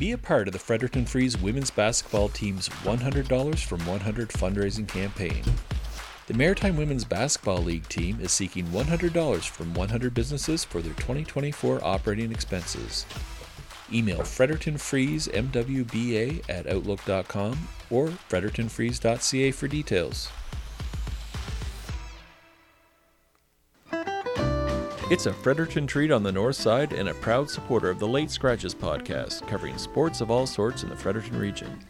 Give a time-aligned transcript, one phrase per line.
[0.00, 5.42] Be a part of the Fredericton Freeze women's basketball team's $100 from 100 fundraising campaign.
[6.26, 11.84] The Maritime Women's Basketball League team is seeking $100 from 100 businesses for their 2024
[11.84, 13.04] operating expenses.
[13.92, 20.30] Email frederictonfreezemwba at outlook.com or frederictonfreeze.ca for details.
[25.10, 28.30] It's a Fredericton treat on the north side and a proud supporter of the Late
[28.30, 31.80] Scratches podcast, covering sports of all sorts in the Fredericton region.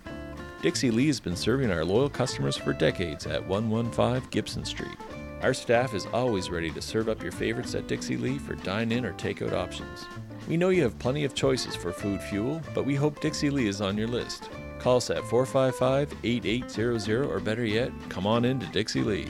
[0.63, 4.97] Dixie Lee has been serving our loyal customers for decades at 115 Gibson Street.
[5.43, 8.91] Our staff is always ready to serve up your favorites at Dixie Lee for dine
[8.91, 10.07] in or takeout options.
[10.49, 13.69] We know you have plenty of choices for food fuel, but we hope Dixie Lee
[13.69, 14.49] is on your list.
[14.79, 19.29] Call us at 455 8800 or better yet, come on in to Dixie Lee.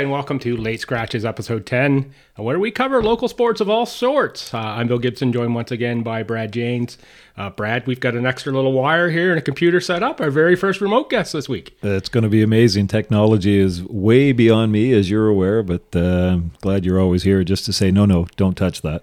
[0.00, 4.54] And welcome to Late Scratches, episode 10, where we cover local sports of all sorts.
[4.54, 6.96] Uh, I'm Bill Gibson, joined once again by Brad Janes.
[7.36, 10.18] Uh, Brad, we've got an extra little wire here and a computer set up.
[10.18, 11.76] Our very first remote guest this week.
[11.82, 12.86] It's going to be amazing.
[12.86, 17.44] Technology is way beyond me, as you're aware, but uh, I'm glad you're always here
[17.44, 19.02] just to say, no, no, don't touch that.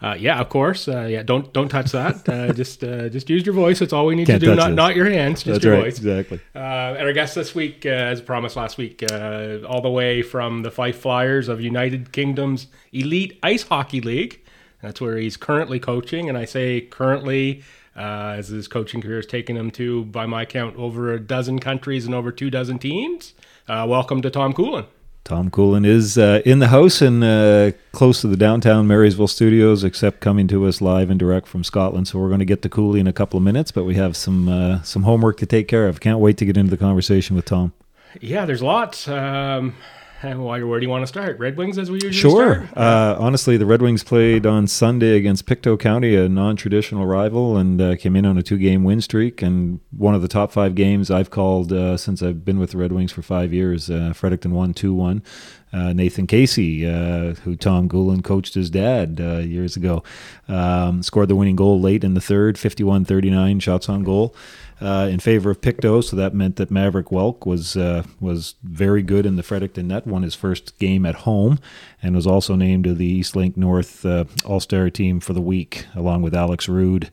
[0.00, 0.86] Uh, yeah, of course.
[0.86, 2.28] Uh, yeah, don't don't touch that.
[2.28, 3.80] Uh, just uh, just use your voice.
[3.80, 4.54] That's all we need Can't to do.
[4.54, 4.76] Not this.
[4.76, 5.42] not your hands.
[5.42, 5.98] Just That's your right, voice.
[5.98, 6.40] Exactly.
[6.54, 10.62] Uh, and our guest this week, uh, as promised last week, all the way from
[10.62, 14.44] the Fife Flyers of United Kingdom's Elite Ice Hockey League.
[14.82, 17.64] That's where he's currently coaching, and I say currently.
[17.96, 22.06] as his coaching career has taken him to, by my count, over a dozen countries
[22.06, 23.34] and over two dozen teams.
[23.66, 24.86] welcome to Tom Coolen.
[25.24, 29.84] Tom Coolen is uh, in the house and uh, close to the downtown Marysville studios,
[29.84, 32.08] except coming to us live and direct from Scotland.
[32.08, 34.16] So we're going to get to Cooley in a couple of minutes, but we have
[34.16, 36.00] some uh, some homework to take care of.
[36.00, 37.72] Can't wait to get into the conversation with Tom.
[38.20, 39.06] Yeah, there's lots.
[39.06, 39.74] Um,
[40.22, 41.38] why, where do you want to start?
[41.38, 42.68] Red Wings, as we usually sure.
[42.74, 47.80] Uh, honestly, the Red Wings played on Sunday against Pictou County, a non-traditional rival, and
[47.80, 49.42] uh, came in on a two-game win streak.
[49.42, 52.78] And one of the top five games I've called uh, since I've been with the
[52.78, 53.90] Red Wings for five years.
[53.90, 55.22] Uh, Fredericton won two-one.
[55.72, 60.02] Uh, Nathan Casey, uh, who Tom Coolen coached his dad years ago,
[60.48, 64.34] um, scored the winning goal late in the third, 51-39 shots on goal
[64.80, 66.02] uh, in favor of Pictou.
[66.02, 70.06] so that meant that Maverick Welk was uh, was very good in the Fredericton net,
[70.06, 71.58] won his first game at home,
[72.02, 75.86] and was also named to the Eastlink North uh, All Star team for the week,
[75.94, 77.08] along with Alex Rude uh,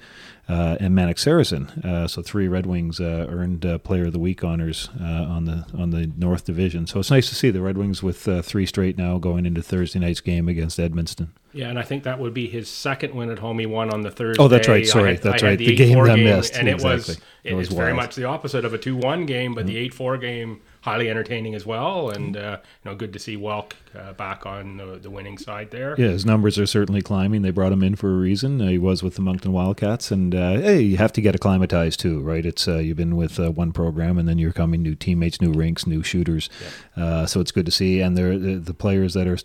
[0.48, 1.68] and Manic Saracen.
[1.84, 5.46] Uh, so three Red Wings uh, earned uh, Player of the Week honors uh, on
[5.46, 6.88] the on the North Division.
[6.88, 9.62] So it's nice to see the Red Wings with uh, three straight now going into
[9.62, 11.34] Thursday night's game against Edmonton.
[11.54, 13.60] Yeah, and I think that would be his second win at home.
[13.60, 14.44] He won on the Thursday.
[14.44, 14.86] Oh, that's right.
[14.86, 15.58] Sorry, had, that's right.
[15.58, 16.92] The, the game that missed, and exactly.
[16.92, 19.74] it was it, it was very much the opposite of a two-one game, but mm-hmm.
[19.74, 23.72] the eight-four game highly entertaining as well, and uh, you know, good to see Welk
[23.98, 25.96] uh, back on the, the, winning side there.
[25.98, 27.42] Yeah, his numbers are certainly climbing.
[27.42, 28.62] They brought him in for a reason.
[28.62, 32.00] Uh, he was with the Moncton Wildcats, and uh, hey, you have to get acclimatized
[32.00, 32.46] too, right?
[32.46, 35.52] It's uh, you've been with uh, one program, and then you're coming new teammates, new
[35.52, 36.52] rinks, new shooters.
[36.96, 37.26] Yeah.
[37.26, 39.40] so it's good to see, and they're, the, the players that are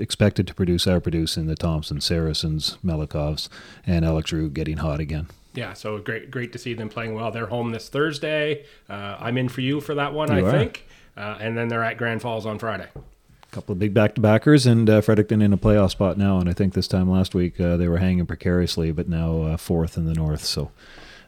[0.00, 1.46] expected to produce are producing.
[1.46, 3.48] The Thompson, Saracens, Melikovs,
[3.84, 5.26] and Alex Rue getting hot again
[5.58, 7.32] yeah, so great, great to see them playing well.
[7.32, 8.64] They're home this Thursday.
[8.88, 10.50] Uh, I'm in for you for that one, you I are.
[10.52, 10.86] think.
[11.16, 12.86] Uh, and then they're at Grand Falls on Friday.
[12.94, 16.38] A couple of big back-to-backers, and uh, Fredericton in a playoff spot now.
[16.38, 19.56] And I think this time last week uh, they were hanging precariously, but now uh,
[19.56, 20.44] fourth in the North.
[20.44, 20.70] So,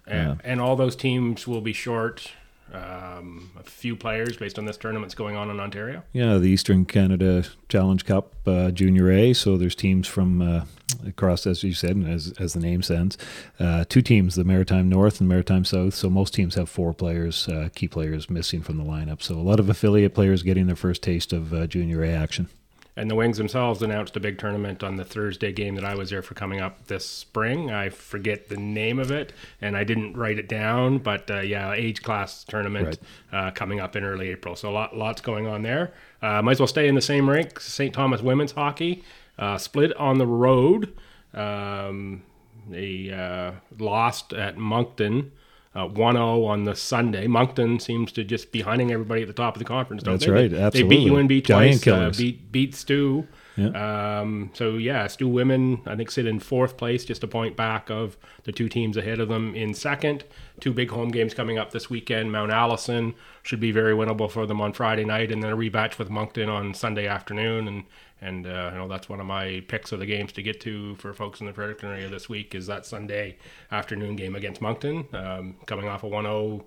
[0.06, 2.30] and, and all those teams will be short
[2.72, 6.04] um, a few players based on this tournament's going on in Ontario.
[6.12, 9.32] Yeah, the Eastern Canada Challenge Cup uh, Junior A.
[9.32, 10.64] So there's teams from uh,
[11.06, 13.16] across, as you said, and as as the name sends,
[13.58, 15.94] uh, two teams: the Maritime North and Maritime South.
[15.94, 19.22] So most teams have four players, uh, key players missing from the lineup.
[19.22, 22.48] So a lot of affiliate players getting their first taste of uh, Junior A action.
[22.96, 26.10] And the Wings themselves announced a big tournament on the Thursday game that I was
[26.10, 27.70] there for coming up this spring.
[27.70, 31.72] I forget the name of it, and I didn't write it down, but uh, yeah,
[31.72, 32.98] age class tournament
[33.32, 33.46] right.
[33.46, 34.56] uh, coming up in early April.
[34.56, 35.94] So a lot, lots going on there.
[36.20, 37.60] Uh, might as well stay in the same rink.
[37.60, 37.94] St.
[37.94, 39.02] Thomas women's hockey
[39.40, 40.96] uh, split on the road.
[41.34, 42.22] Um,
[42.68, 45.32] they uh, lost at Moncton
[45.74, 47.26] uh, 1-0 on the Sunday.
[47.26, 50.02] Moncton seems to just be hunting everybody at the top of the conference.
[50.02, 50.30] That's they?
[50.30, 50.96] right, absolutely.
[50.96, 51.86] They beat UNB twice.
[51.86, 53.26] Uh, beat beat Stu.
[53.56, 54.20] Yeah.
[54.20, 57.90] Um, so yeah, Stu women I think sit in fourth place, just a point back
[57.90, 60.24] of the two teams ahead of them in second.
[60.60, 62.32] Two big home games coming up this weekend.
[62.32, 65.98] Mount Allison should be very winnable for them on Friday night, and then a rematch
[65.98, 67.68] with Moncton on Sunday afternoon.
[67.68, 67.84] And
[68.20, 70.94] and uh, you know that's one of my picks of the games to get to
[70.96, 73.36] for folks in the Fredericton area this week is that Sunday
[73.70, 76.64] afternoon game against Moncton, um, coming off a 1-0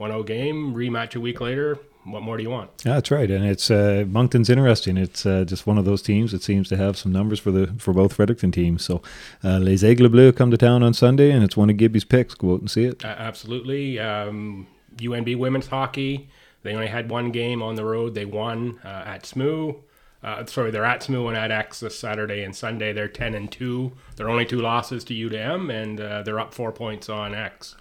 [0.00, 1.78] 1-0 game, rematch a week later.
[2.04, 2.70] What more do you want?
[2.84, 4.98] Yeah, that's right, and it's uh, Moncton's interesting.
[4.98, 7.68] It's uh, just one of those teams that seems to have some numbers for the
[7.78, 8.84] for both Fredericton teams.
[8.84, 9.00] So,
[9.42, 12.34] uh, Les Aigles Bleus come to town on Sunday, and it's one of Gibby's picks.
[12.34, 13.02] Go out and see it.
[13.02, 13.98] Uh, absolutely.
[13.98, 14.66] Um,
[14.96, 16.28] UNB women's hockey.
[16.62, 18.14] They only had one game on the road.
[18.14, 19.74] They won uh, at SMU.
[20.24, 22.94] Uh, sorry, they're at SMU and at X this Saturday and Sunday.
[22.94, 23.92] They're ten and two.
[24.16, 27.76] They're only two losses to UDM, and uh, they're up four points on X.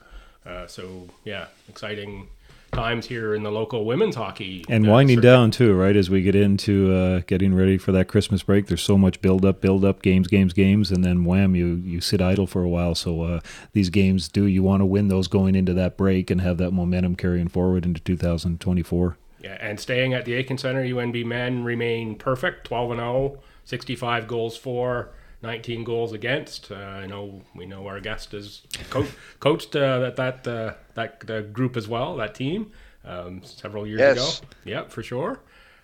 [0.46, 2.28] Uh, so yeah, exciting
[2.74, 4.66] times here in the local women's hockey.
[4.68, 5.28] And uh, winding circuit.
[5.28, 5.96] down too, right?
[5.96, 9.46] As we get into uh, getting ready for that Christmas break, there's so much build
[9.46, 12.70] up, build up, games, games, games, and then wham, you you sit idle for a
[12.70, 12.94] while.
[12.94, 13.40] So uh,
[13.72, 16.72] these games, do you want to win those going into that break and have that
[16.72, 19.18] momentum carrying forward into 2024?
[19.44, 24.28] Yeah, and staying at the Aitken Center, UNB men remain perfect 12 and 0, 65
[24.28, 25.10] goals for,
[25.42, 26.72] 19 goals against.
[26.72, 29.06] Uh, I know we know our guest has co-
[29.42, 32.72] coached uh, that that uh, that group as well, that team,
[33.04, 34.40] um, several years Yes.
[34.40, 34.48] ago.
[34.64, 35.40] Yeah, for sure.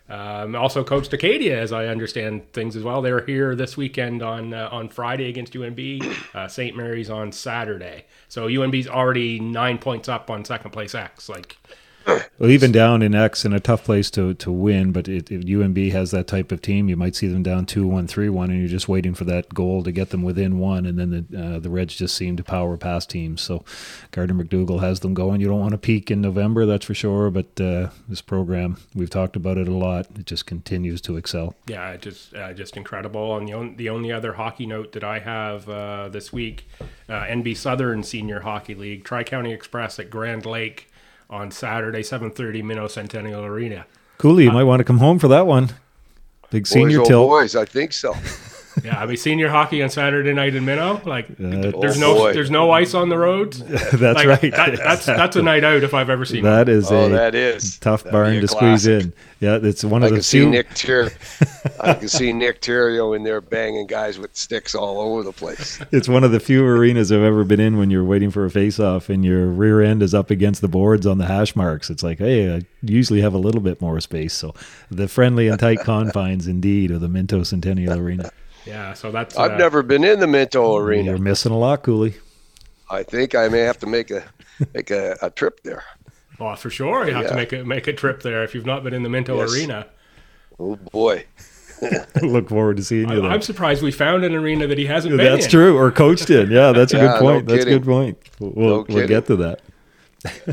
[0.08, 3.00] Um, also coached Acadia, as I understand things as well.
[3.00, 6.02] They're here this weekend on uh, on Friday against UNB.
[6.34, 6.74] Uh, St.
[6.74, 8.06] Mary's on Saturday.
[8.28, 11.28] So UNB's already nine points up on second place X.
[11.28, 11.58] Like
[12.06, 15.42] Well, even down in X in a tough place to, to win, but it, if
[15.42, 18.50] UNB has that type of team, you might see them down 2 1 3 1,
[18.50, 21.38] and you're just waiting for that goal to get them within one, and then the
[21.38, 23.42] uh, the Reds just seem to power past teams.
[23.42, 23.62] So
[24.10, 25.42] Gardiner MacDougall has them going.
[25.42, 29.10] You don't want to peak in November, that's for sure, but uh, this program, we've
[29.10, 31.54] talked about it a lot, it just continues to excel.
[31.66, 33.36] Yeah, just uh, just incredible.
[33.36, 36.66] And the, on, the only other hockey note that I have uh, this week,
[37.08, 40.89] uh, NB Southern Senior Hockey League, Tri County Express at Grand Lake
[41.30, 43.86] on Saturday, seven thirty, Minto Centennial Arena.
[44.18, 45.70] Cooley, you uh, might want to come home for that one.
[46.50, 47.28] Big senior boys, oh tilt.
[47.28, 48.14] boys, I think so.
[48.84, 51.00] Yeah, I mean senior hockey on Saturday night in Minto.
[51.04, 52.32] Like, Uh, there's Oh, no boy.
[52.32, 53.62] there's no ice on the roads.
[53.64, 54.40] that's Like, right.
[54.52, 56.44] that- that's that's a night out if I've ever seen.
[56.44, 56.52] one.
[56.52, 59.12] that is Oh, a that is tough That'd barn be a to squeeze in.
[59.40, 60.50] Yeah, it's one I of the can see few.
[60.50, 61.10] Nick Ter-
[61.80, 65.80] I can see Nick Terrio in there banging guys with sticks all over the place.
[65.92, 68.50] It's one of the few arenas I've ever been in when you're waiting for a
[68.50, 71.90] face-off and your rear end is up against the boards on the hash marks.
[71.90, 74.32] It's like, hey, I usually have a little bit more space.
[74.34, 74.54] So
[74.90, 78.30] the friendly and tight confines, indeed, of the Minto Centennial Arena.
[78.66, 79.36] Yeah, so that's.
[79.36, 81.10] I've uh, never been in the Minto Arena.
[81.10, 82.14] You're missing a lot, Cooley.
[82.90, 84.24] I think I may have to make a
[84.74, 85.84] make a, a trip there.
[86.38, 88.82] Oh, for sure, you have to make a make a trip there if you've not
[88.82, 89.54] been in the Minto Yes.
[89.54, 89.86] Arena.
[90.58, 91.24] Oh boy.
[92.22, 93.30] Look forward to seeing you I, there.
[93.30, 95.32] I'm surprised we found an arena that he hasn't been in.
[95.32, 95.50] That's in.
[95.50, 95.78] true.
[95.78, 96.50] Or coached in.
[96.50, 97.46] Yeah, that's a Yeah, good point.
[97.46, 98.18] no that's a good point.
[98.38, 99.60] We'll, we'll, No we'll get to that.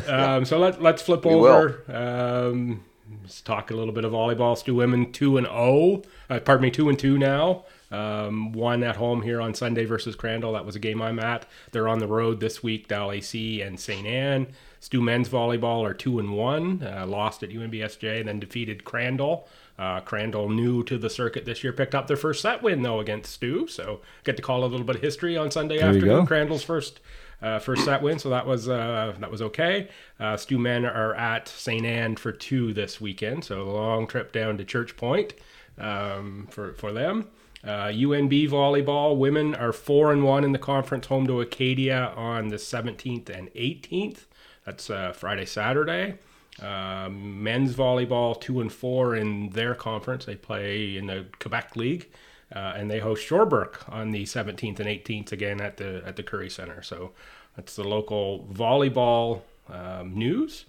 [0.08, 1.84] Um, so let, let's flip We over.
[1.90, 2.86] Um,
[3.22, 4.58] let's talk a little bit of volleyball.
[4.58, 6.04] Stu women two and zero.
[6.30, 7.66] Uh, pardon me, two and two now.
[7.92, 10.54] Um, one at home here on Sunday versus Crandall.
[10.54, 11.46] That was a game I'm at.
[11.72, 12.88] They're on the road this week.
[12.88, 14.06] Dal AC and St.
[14.06, 14.48] Anne.
[14.80, 16.84] Stu men's volleyball are two and one.
[16.84, 19.48] Uh, lost at UNBSJ and then defeated Crandall.
[19.80, 23.00] Uh, Crandall, new to the circuit this year, picked up their first set win though
[23.00, 23.68] against Stu.
[23.68, 26.26] So get to call a little bit of history on Sunday There afternoon.
[26.26, 27.00] Crandall's first
[27.42, 29.90] uh, first set win, so that was uh, that was okay.
[30.20, 31.86] Uh, Stu men are at St.
[31.86, 35.34] Anne for two this weekend, so a long trip down to Church Point
[35.78, 37.28] um, for for them.
[37.64, 42.50] Uh, UNB volleyball women are four and one in the conference, home to Acadia on
[42.50, 44.26] the 17th and 18th.
[44.66, 46.20] That's uh, Friday, Saturday.
[46.62, 50.26] Um, men's volleyball two and four in their conference.
[50.26, 52.10] They play in the Quebec League,
[52.56, 56.24] uh, and they host Sherbrooke on the 17th and 18th again at the at the
[56.24, 56.82] Currie Center.
[56.82, 57.12] So
[57.56, 60.66] that's the local volleyball um, news.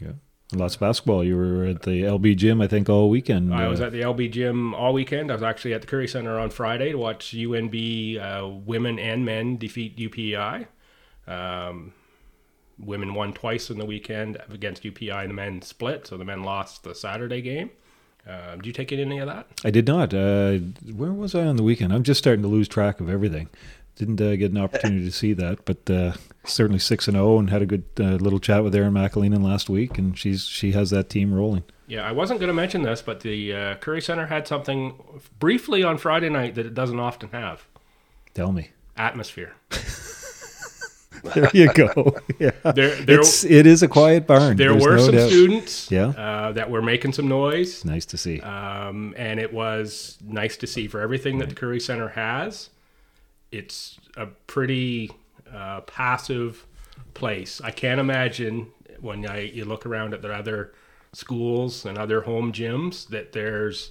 [0.00, 0.12] Yeah.
[0.52, 1.22] Lots of basketball.
[1.22, 3.54] You were at the LB gym, I think, all weekend.
[3.54, 5.30] I was Uh, at the LB gym all weekend.
[5.30, 9.24] I was actually at the Currie Center on Friday to watch UNB uh, women and
[9.24, 10.66] men defeat UPI.
[11.28, 11.92] Um,
[12.78, 16.42] women won twice in the weekend against UPI, and the men split, so the men
[16.42, 17.70] lost the Saturday game.
[18.26, 19.46] Um, did you take in any of that?
[19.64, 20.12] I did not.
[20.12, 20.58] Uh,
[20.94, 21.92] where was I on the weekend?
[21.92, 23.48] I'm just starting to lose track of everything.
[24.00, 26.14] Didn't uh, get an opportunity to see that, but uh,
[26.44, 29.68] certainly six and zero, and had a good uh, little chat with Erin McAleenan last
[29.68, 31.64] week, and she's she has that team rolling.
[31.86, 34.94] Yeah, I wasn't going to mention this, but the uh, Currie Center had something
[35.38, 37.66] briefly on Friday night that it doesn't often have
[38.32, 38.70] Tell me.
[38.96, 39.52] atmosphere.
[41.34, 42.16] There you go.
[42.38, 44.56] Yeah, There, there, it's it is a quiet barn.
[44.56, 45.28] there There's were no some doubt.
[45.28, 46.06] students Yeah.
[46.16, 47.84] uh, that were making some noise.
[47.84, 48.40] Nice to see.
[48.40, 52.70] um, and it was nice to see for everything that the Currie Center has.
[53.52, 55.10] It's a pretty
[55.52, 56.66] uh, passive
[57.14, 57.60] place.
[57.62, 58.68] I can't imagine
[59.00, 60.72] when I, you look around at the other
[61.12, 63.90] schools and other home gyms that there's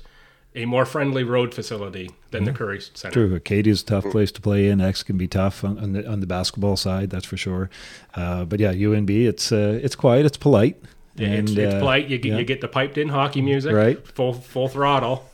[0.56, 3.14] a more friendly road facility than the Currie Center.
[3.28, 4.82] True, Acadia's a tough place to play in.
[4.82, 7.70] X can be tough on, on the on the basketball side, that's for sure.
[8.16, 10.78] Uh, but yeah, UNB, it's uh, it's quiet, it's polite.
[11.16, 12.08] It's, and, it's uh, polite.
[12.08, 12.38] You yeah.
[12.38, 14.08] you get the piped in hockey music, Right.
[14.16, 15.26] Full full throttle.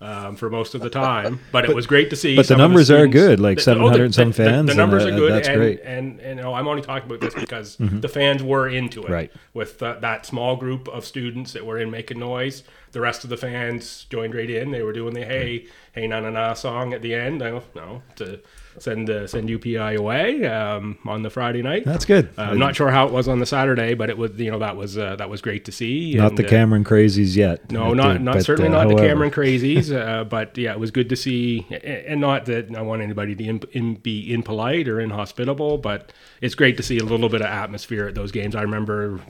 [0.00, 2.36] Um, for most of the time, but, it was great to see.
[2.36, 4.66] but the some of numbers are good, like the- 700 and some the- the- fans,
[4.66, 5.80] The, and, numbers uh, are good, that's and, great.
[5.82, 9.10] And and you know, I'm only talking about this because the fans were into it.
[9.10, 9.32] Right.
[9.54, 12.62] With uh, that small group of students that were in making noise,
[12.92, 14.70] the rest of the fans joined right in.
[14.70, 17.38] They were doing the hey hey na na na song at the end.
[17.38, 18.38] No, no, to
[18.78, 21.84] send uh, send UPI away um, on the Friday night.
[21.84, 22.30] That's good.
[22.36, 24.58] Uh, I'm not sure how it was on the Saturday, but it was you know
[24.58, 26.14] that was uh, that was great to see.
[26.14, 27.70] not and, the uh, Cameron crazies yet.
[27.70, 28.96] no, not not but, certainly uh, not the.
[28.96, 33.02] Cameron crazies, uh, but yeah, it was good to see, and not that I want
[33.02, 37.28] anybody to in, in, be impolite or inhospitable, but it's great to see a little
[37.28, 38.54] bit of atmosphere at those games.
[38.54, 39.20] I remember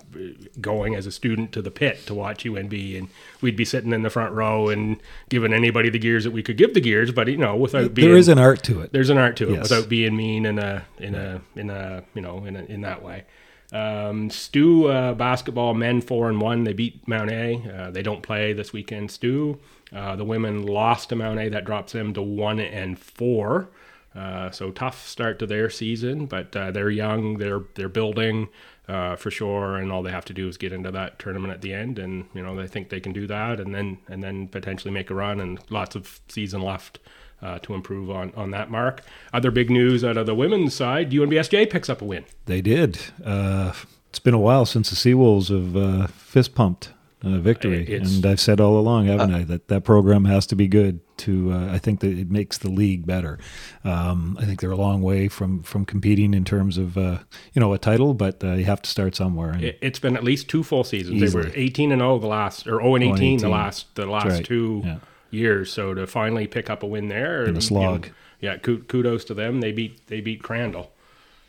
[0.60, 3.08] going as a student to the pit to watch UNB, and
[3.40, 6.56] we'd be sitting in the front row and giving anybody the gears that we could
[6.56, 8.92] give the gears, but you know, without being There is an art to it.
[8.92, 9.62] there's an art to it Yes.
[9.70, 13.02] without being mean in a in a in a you know in a, in that
[13.02, 13.24] way.
[13.72, 16.64] Um, Stu uh, basketball men four and one.
[16.64, 17.62] They beat Mount A.
[17.70, 19.10] Uh, they don't play this weekend.
[19.10, 19.58] Stu.
[19.94, 21.48] Uh, the women lost to Mount A.
[21.48, 23.68] That drops them to one and four.
[24.14, 27.36] Uh, so tough start to their season, but uh, they're young.
[27.38, 28.48] They're they're building
[28.88, 31.60] uh, for sure, and all they have to do is get into that tournament at
[31.60, 34.48] the end, and you know they think they can do that, and then and then
[34.48, 36.98] potentially make a run, and lots of season left
[37.42, 39.02] uh, to improve on on that mark.
[39.32, 42.24] Other big news out of the women's side: UNBSJ picks up a win.
[42.46, 42.98] They did.
[43.24, 43.72] Uh,
[44.10, 46.92] it's been a while since the Seawolves have uh, fist pumped
[47.22, 50.56] uh, victory, It's- and I've said all along, haven't I, that that program has to
[50.56, 51.00] be good.
[51.18, 53.40] To uh, I think that it makes the league better.
[53.82, 57.18] Um, I think they're a long way from from competing in terms of uh,
[57.52, 59.50] you know a title, but uh, you have to start somewhere.
[59.50, 61.20] And It, it's been at least two full seasons.
[61.20, 63.50] They were 18 and 0 the last, or 0 and 18, the 18.
[63.50, 64.44] last the last right.
[64.44, 64.98] two Yeah.
[65.30, 65.72] Years.
[65.72, 68.00] So to finally pick up a win there, In a you know,
[68.40, 69.60] yeah, kudos to them.
[69.60, 70.92] They beat they beat Crandall.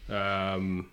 [0.09, 0.89] Um,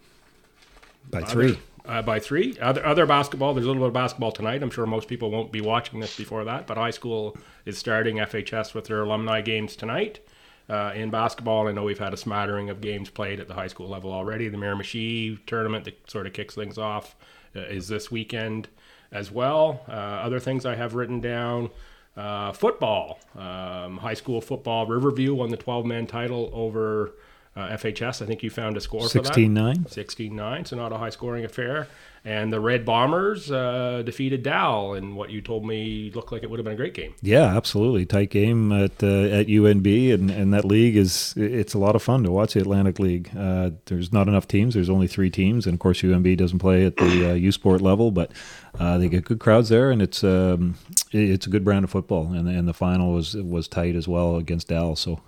[1.11, 1.59] by three.
[1.87, 2.59] uh, by three.
[2.61, 3.55] Other other basketball.
[3.55, 4.63] There's a little bit of basketball tonight.
[4.63, 8.17] I'm sure most people won't be watching this before that, but high school is starting
[8.17, 10.21] FHS with their alumni games tonight.
[10.69, 13.69] Uh, in basketball, I know we've had a smattering of games played at the high
[13.69, 14.49] school level already.
[14.49, 17.15] The Miramichi tournament that sort of kicks things off
[17.55, 18.69] uh, is this weekend
[19.13, 19.83] as well.
[19.89, 21.71] Uh, other things I have written down.
[22.17, 24.87] Uh, football, um, high school football.
[24.87, 27.13] Riverview won the 12 man title over
[27.55, 28.23] uh, FHS.
[28.23, 29.33] I think you found a score for that.
[29.33, 29.89] 16-9?
[29.89, 31.89] 16-9, so not a high scoring affair.
[32.27, 36.51] And the Red Bombers uh, defeated Dal in what you told me looked like it
[36.51, 37.15] would have been a great game.
[37.23, 38.05] Yeah, absolutely.
[38.05, 42.03] Tight game at uh, at UNB, and, and that league is it's a lot of
[42.03, 43.31] fun to watch the Atlantic League.
[43.39, 44.75] Uh, there's not enough teams.
[44.75, 47.81] There's only three teams, and of course UNB doesn't play at the uh, U Sport
[47.81, 48.33] level, but
[48.81, 50.75] uh, they get good crowds there, and it's um,
[51.13, 52.33] it's a good brand of football.
[52.33, 54.97] And and the final was was tight as well against Dal.
[54.97, 55.21] So.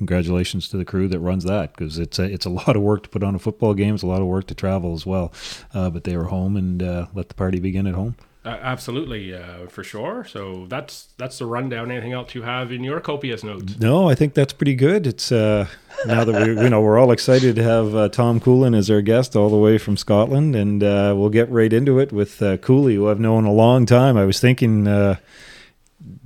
[0.00, 3.02] Congratulations to the crew that runs that because it's a, it's a lot of work
[3.02, 3.92] to put on a football game.
[3.92, 5.30] It's a lot of work to travel as well.
[5.74, 8.16] Uh, but they were home and uh, let the party begin at home.
[8.42, 10.24] Uh, absolutely, uh, for sure.
[10.24, 11.90] So that's that's the rundown.
[11.90, 13.78] Anything else you have in your copious notes?
[13.78, 15.06] No, I think that's pretty good.
[15.06, 15.66] It's uh,
[16.06, 19.02] now that we, you know, we're all excited to have uh, Tom Coolen as our
[19.02, 22.56] guest all the way from Scotland, and uh, we'll get right into it with uh,
[22.56, 24.16] Cooley, who I've known a long time.
[24.16, 25.16] I was thinking uh,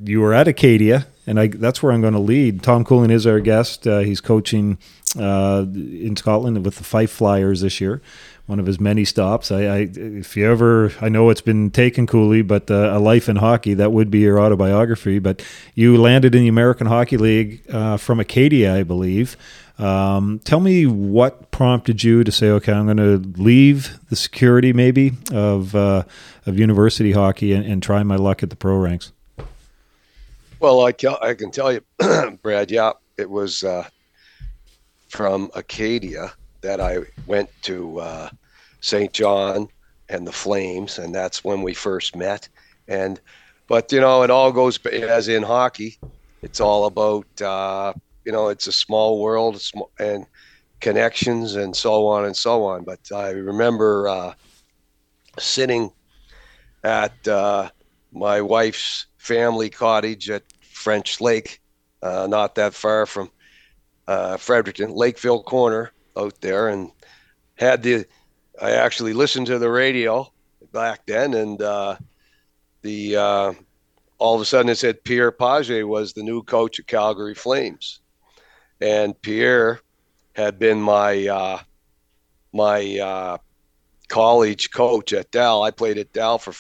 [0.00, 2.62] you were at Acadia, and I, that's where I'm going to lead.
[2.62, 3.87] Tom Coolen is our guest.
[3.87, 4.78] Uh, he's coaching
[5.19, 8.02] uh, in Scotland with the Fife Flyers this year.
[8.47, 9.50] One of his many stops.
[9.50, 13.28] I, I if you ever, I know it's been taken, Cooley, but uh, a life
[13.28, 15.19] in hockey that would be your autobiography.
[15.19, 15.43] But
[15.75, 19.38] you landed in the American Hockey League uh, from Acadia, I believe.
[19.78, 24.73] Um, tell me what prompted you to say, okay, I'm going to leave the security
[24.73, 26.04] maybe of uh,
[26.45, 29.11] of university hockey and, and try my luck at the pro ranks.
[30.64, 31.83] Well, I, ca- I can tell you,
[32.42, 33.87] Brad, yeah, it was uh,
[35.11, 38.30] from Acadia that I went to uh,
[38.80, 39.12] St.
[39.12, 39.68] John
[40.09, 42.49] and the Flames, and that's when we first met.
[42.88, 43.21] And,
[43.68, 45.99] but, you know, it all goes, as in hockey,
[46.40, 47.92] it's all about, uh,
[48.25, 49.61] you know, it's a small world
[49.99, 50.25] and
[50.80, 52.85] connections and so on and so on.
[52.85, 54.33] But I remember uh,
[55.38, 55.90] sitting
[56.83, 57.68] at uh,
[58.14, 60.42] my wife's family cottage at
[60.85, 61.62] French Lake,
[62.03, 63.31] uh, not that far from
[64.07, 66.91] uh, Fredericton, Lakeville Corner out there, and
[67.55, 68.05] had the.
[68.61, 70.31] I actually listened to the radio
[70.73, 71.97] back then, and uh,
[72.83, 73.53] the uh,
[74.19, 78.00] all of a sudden it said Pierre Page was the new coach of Calgary Flames,
[78.83, 79.81] and Pierre
[80.35, 81.59] had been my uh,
[82.53, 83.38] my uh,
[84.09, 85.62] college coach at Dal.
[85.62, 86.53] I played at Dal for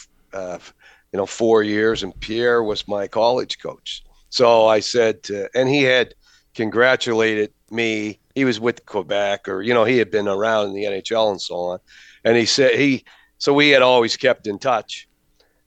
[1.12, 4.03] you know, four years, and Pierre was my college coach.
[4.34, 6.12] So I said, to, and he had
[6.56, 8.18] congratulated me.
[8.34, 11.40] He was with Quebec, or you know, he had been around in the NHL and
[11.40, 11.78] so on.
[12.24, 13.04] And he said he,
[13.38, 15.06] so we had always kept in touch.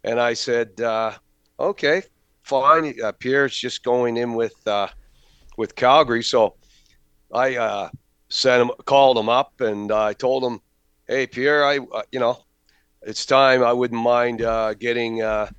[0.04, 1.14] And I said, uh,
[1.58, 2.02] okay,
[2.44, 2.94] fine.
[3.02, 4.90] Uh, Pierre's just going in with uh,
[5.56, 6.56] with Calgary, so
[7.34, 7.90] I uh,
[8.28, 10.60] sent him, called him up, and I told him,
[11.08, 12.44] hey, Pierre, I, uh, you know,
[13.02, 13.64] it's time.
[13.64, 15.52] I wouldn't mind uh, getting, uh,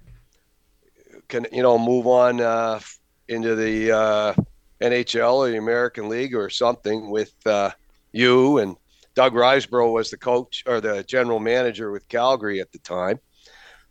[1.29, 2.81] can you know, move on uh,
[3.29, 4.35] into the uh,
[4.81, 7.71] NHL or the American League or something with uh,
[8.13, 8.59] you.
[8.59, 8.77] And
[9.15, 13.19] Doug Risebrough was the coach or the general manager with Calgary at the time.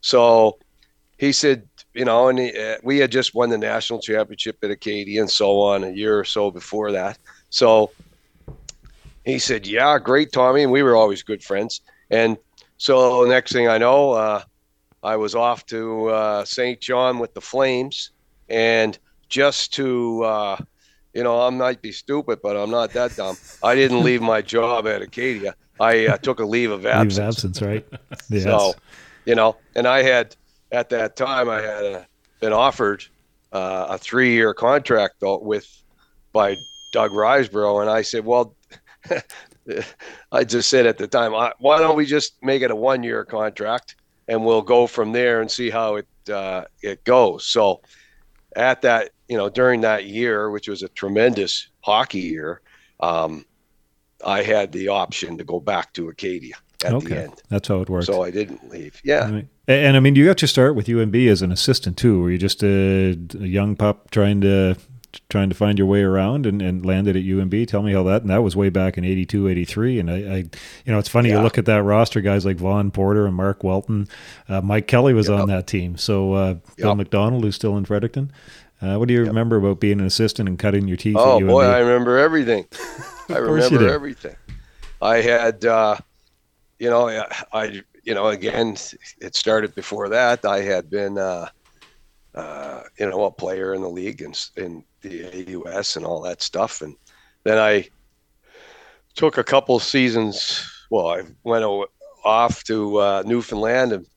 [0.01, 0.57] So
[1.17, 4.71] he said, you know, and he, uh, we had just won the national championship at
[4.71, 7.17] Acadia and so on a year or so before that.
[7.49, 7.91] So
[9.25, 11.81] he said, "Yeah, great, Tommy," and we were always good friends.
[12.09, 12.37] And
[12.77, 14.43] so next thing I know, uh,
[15.03, 16.79] I was off to uh, St.
[16.79, 18.11] John with the Flames,
[18.49, 18.97] and
[19.29, 20.57] just to, uh,
[21.13, 23.37] you know, I might be stupid, but I'm not that dumb.
[23.63, 25.55] I didn't leave my job at Acadia.
[25.79, 27.17] I uh, took a leave of absence.
[27.17, 27.87] Leave of absence, right?
[28.29, 28.43] yes.
[28.43, 28.73] So,
[29.25, 30.35] you know, and I had
[30.71, 32.01] at that time I had uh,
[32.39, 33.05] been offered
[33.51, 35.67] uh, a three-year contract though, with
[36.33, 36.57] by
[36.91, 38.55] Doug Risebrough, and I said, well.
[40.31, 43.97] I just said at the time, why don't we just make it a one-year contract
[44.27, 47.45] and we'll go from there and see how it uh, it goes.
[47.45, 47.81] So
[48.55, 52.61] at that, you know, during that year, which was a tremendous hockey year,
[52.99, 53.45] um,
[54.25, 57.07] I had the option to go back to Acadia at okay.
[57.07, 57.41] the end.
[57.49, 58.07] That's how it works.
[58.07, 58.99] So I didn't leave.
[59.03, 59.27] Yeah.
[59.27, 62.21] And, and, I mean, you got to start with UNB as an assistant too.
[62.21, 64.75] Were you just a, a young pup trying to
[65.29, 67.67] trying to find your way around and, and landed at UNB.
[67.67, 69.99] Tell me how that, and that was way back in 82, 83.
[69.99, 70.49] And I, I you
[70.87, 71.37] know, it's funny, yeah.
[71.37, 74.07] you look at that roster, guys like Vaughn Porter and Mark Welton,
[74.49, 75.39] uh, Mike Kelly was yep.
[75.39, 75.97] on that team.
[75.97, 76.97] So uh, Bill yep.
[76.97, 78.31] McDonald, who's still in Fredericton.
[78.81, 79.29] Uh, what do you yep.
[79.29, 81.15] remember about being an assistant and cutting your teeth?
[81.17, 82.65] Oh boy, I remember everything.
[83.29, 84.35] I remember everything.
[85.01, 85.97] I had, uh,
[86.79, 88.77] you know, I, you know, again,
[89.19, 90.45] it started before that.
[90.45, 91.49] I had been, uh,
[92.35, 96.41] uh, you know, a player in the league and in the AUS and all that
[96.41, 96.81] stuff.
[96.81, 96.95] And
[97.43, 97.89] then I
[99.15, 100.69] took a couple seasons.
[100.89, 101.65] Well, I went
[102.23, 104.07] off to uh, Newfoundland and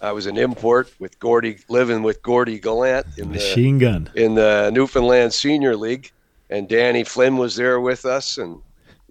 [0.00, 4.10] I was an import with Gordy, living with Gordy Gallant in the machine the, gun
[4.14, 6.10] in the Newfoundland Senior League,
[6.48, 8.38] and Danny Flynn was there with us.
[8.38, 8.62] And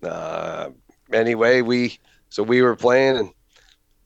[0.01, 0.69] uh,
[1.13, 3.29] anyway, we so we were playing and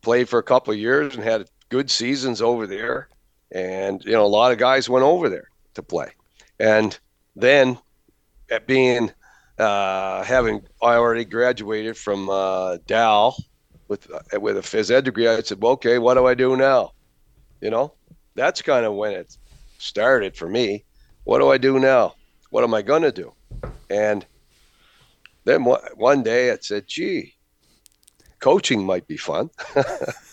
[0.02, 3.08] played for a couple of years and had good seasons over there.
[3.52, 6.12] And you know, a lot of guys went over there to play,
[6.60, 7.00] and
[7.36, 7.78] then
[8.50, 9.12] at being
[9.58, 13.36] uh, having I already graduated from uh, Dal
[13.88, 16.56] with uh, with a phys ed degree, I said, well, okay, what do I do
[16.56, 16.92] now?
[17.62, 17.94] You know,
[18.36, 19.38] that's kind of when it
[19.78, 20.86] started for me.
[21.24, 22.16] What do I do now?
[22.50, 23.34] What am I gonna do?
[23.90, 24.26] And
[25.46, 27.36] then one day it said, gee,
[28.40, 29.50] coaching might be fun.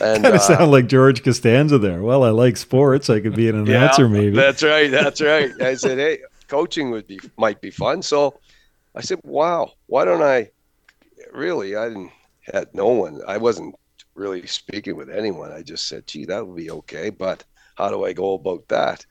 [0.00, 2.02] and kind of uh, sound like George Costanza there.
[2.02, 3.10] Well, I like sports.
[3.10, 4.36] I could be an announcer, yeah, maybe.
[4.36, 4.90] That's right.
[4.90, 5.52] That's right.
[5.60, 8.02] I said, hey, coaching would be might be fun.
[8.02, 8.38] So
[8.94, 10.50] I said, wow, why don't I?
[11.32, 12.12] Really, I didn't
[12.42, 13.20] had no one.
[13.26, 13.74] I wasn't
[14.14, 15.50] really speaking with anyone.
[15.50, 17.42] I just said, gee, that would be okay, but
[17.74, 19.04] how do I go about that?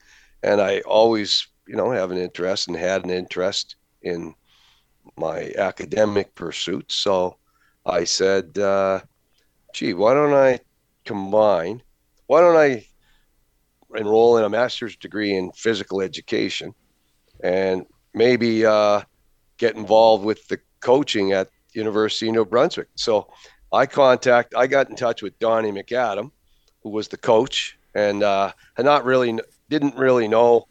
[0.43, 4.36] And I always, you know, have an interest and had an interest in
[5.17, 6.95] my academic pursuits.
[6.95, 7.38] So
[7.86, 9.01] I said, uh,
[9.73, 10.59] gee, why don't I
[11.03, 11.81] combine?
[12.27, 12.86] Why don't I
[13.95, 16.73] enroll in a master's degree in physical education
[17.43, 19.01] and maybe uh,
[19.57, 22.88] get involved with the coaching at University of New Brunswick?
[22.95, 23.27] So
[23.71, 26.31] I contact, I got in touch with Donnie McAdam,
[26.83, 29.38] who was the coach, and uh, had not really,
[29.69, 30.67] didn't really know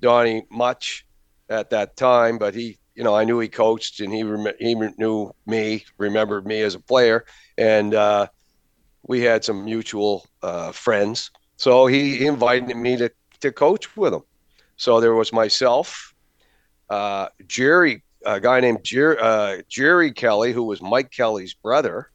[0.00, 1.06] Donnie much
[1.48, 4.74] at that time, but he, you know, I knew he coached and he rem- he
[4.74, 7.24] knew me, remembered me as a player,
[7.56, 8.26] and uh,
[9.04, 11.30] we had some mutual uh, friends.
[11.56, 13.10] So he invited me to,
[13.40, 14.22] to coach with him.
[14.76, 16.14] So there was myself,
[16.90, 22.10] uh, Jerry, a guy named Jer- uh, Jerry Kelly, who was Mike Kelly's brother,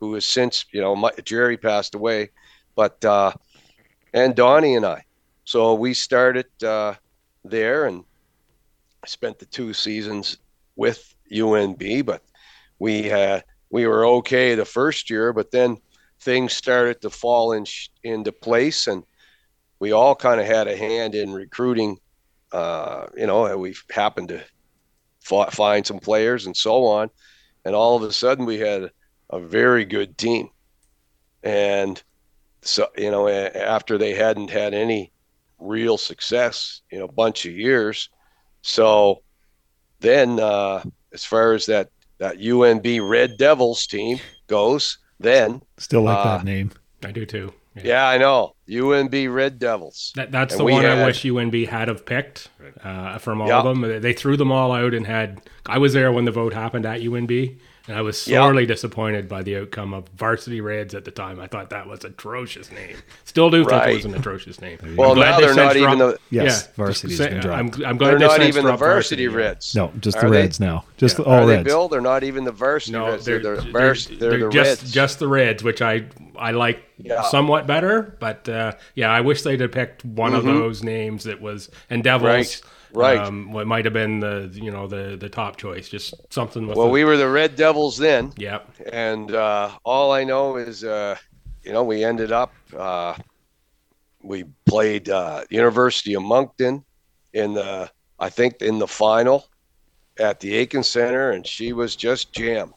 [0.00, 2.30] who has since, you know, my, Jerry passed away,
[2.76, 3.32] but, uh,
[4.14, 5.04] and Donnie and I.
[5.44, 6.94] So we started uh,
[7.44, 8.04] there and
[9.06, 10.38] spent the two seasons
[10.76, 12.22] with UNB, but
[12.78, 13.10] we
[13.70, 15.78] we were okay the first year, but then
[16.20, 17.64] things started to fall in,
[18.02, 19.04] into place, and
[19.78, 21.98] we all kind of had a hand in recruiting.
[22.52, 24.42] Uh, you know, we happened to
[25.50, 27.10] find some players and so on,
[27.64, 28.90] and all of a sudden we had
[29.30, 30.48] a very good team,
[31.42, 32.02] and
[32.62, 35.12] so you know after they hadn't had any
[35.58, 38.08] real success in a bunch of years.
[38.62, 39.22] So
[40.00, 46.24] then, uh, as far as that that UNB Red Devils team goes, then still like
[46.24, 46.70] uh, that name.
[47.04, 47.52] I do too.
[47.76, 50.12] Yeah, yeah I know UNB Red Devils.
[50.16, 52.48] That, that's and the one had, I wish UNB had have picked
[52.82, 54.00] uh, from all of them.
[54.00, 55.42] They threw them all out and had.
[55.66, 58.68] I was there when the vote happened at UNB, and I was sorely yep.
[58.68, 61.40] disappointed by the outcome of Varsity Reds at the time.
[61.40, 62.98] I thought that was atrocious name.
[63.24, 63.84] Still do right.
[63.84, 64.78] think it was an atrocious name.
[64.96, 67.58] Well, now they're not even the yes, yeah, Varsity's say, been dropped.
[67.58, 69.74] I'm, I'm glad they're not even the Varsity, varsity Reds.
[69.74, 70.66] No, just Are the Reds they?
[70.66, 70.84] now.
[70.98, 71.24] Just yeah.
[71.24, 71.64] the, all Are Reds.
[71.64, 73.24] They, Bill, they're not even the Varsity no, Reds.
[73.24, 74.92] They're, they're, they're, they're, they're the just, Reds.
[74.92, 77.22] Just the Reds, which I I like yeah.
[77.22, 78.16] somewhat better.
[78.20, 80.46] But uh, yeah, I wish they'd have picked one mm-hmm.
[80.46, 82.28] of those names that was and Devils.
[82.28, 83.18] Right Right.
[83.18, 86.66] Um, what might have been the you know the the top choice, just something.
[86.66, 86.92] With well, the...
[86.92, 88.32] we were the Red Devils then.
[88.36, 88.60] Yeah.
[88.92, 91.16] And uh, all I know is, uh,
[91.62, 93.14] you know, we ended up uh,
[94.22, 96.84] we played uh, University of Moncton
[97.32, 99.46] in the I think in the final
[100.18, 102.74] at the Aitken Center, and she was just jammed,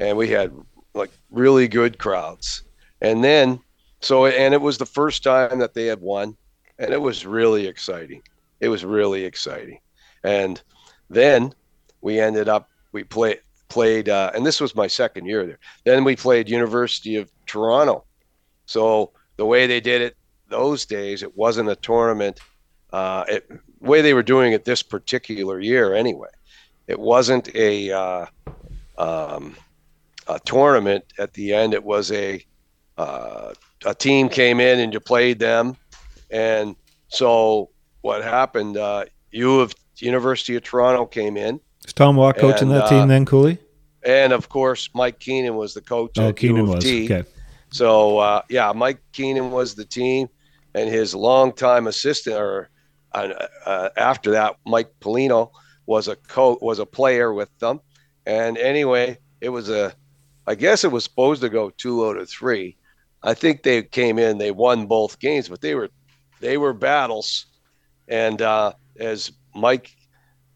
[0.00, 0.52] and we had
[0.94, 2.62] like really good crowds,
[3.00, 3.60] and then
[4.00, 6.36] so and it was the first time that they had won,
[6.78, 8.22] and it was really exciting
[8.60, 9.80] it was really exciting.
[10.22, 10.62] And
[11.08, 11.54] then
[12.00, 15.58] we ended up we played played uh, and this was my second year there.
[15.84, 18.04] Then we played University of Toronto.
[18.66, 20.16] So the way they did it
[20.48, 22.40] those days, it wasn't a tournament.
[22.92, 26.28] Uh, it, way they were doing it this particular year, anyway,
[26.86, 28.26] it wasn't a uh,
[28.98, 29.56] um,
[30.26, 31.04] a tournament.
[31.18, 32.44] At the end, it was a
[32.98, 33.54] uh,
[33.86, 35.76] a team came in and you played them,
[36.30, 36.76] and
[37.08, 37.70] so
[38.02, 38.76] what happened.
[38.76, 41.60] Uh, U of University of Toronto came in.
[41.86, 43.58] Is Tom Watt coaching that uh, team then, Cooley?
[44.02, 46.18] And of course, Mike Keenan was the coach.
[46.18, 47.24] Oh, Keenan was okay.
[47.70, 50.28] So uh, yeah, Mike Keenan was the team,
[50.74, 52.70] and his longtime assistant, or
[53.12, 55.50] uh, uh, after that, Mike Pelino
[55.86, 57.80] was a coach, was a player with them.
[58.26, 59.92] And anyway, it was a,
[60.46, 62.76] I guess it was supposed to go two out of three.
[63.22, 65.90] I think they came in, they won both games, but they were,
[66.40, 67.46] they were battles
[68.10, 69.90] and uh, as Mike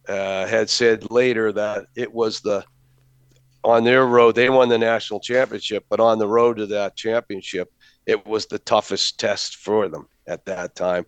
[0.08, 2.64] uh, had said later, that it was the
[3.62, 7.72] on their road they won the national championship, but on the road to that championship,
[8.04, 11.06] it was the toughest test for them at that time.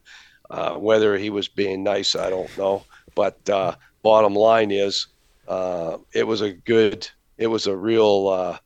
[0.48, 2.84] Uh, whether he was being nice, I don't know.
[3.14, 5.08] But uh, bottom line is,
[5.48, 7.06] uh, it was a good,
[7.36, 8.58] it was a real uh,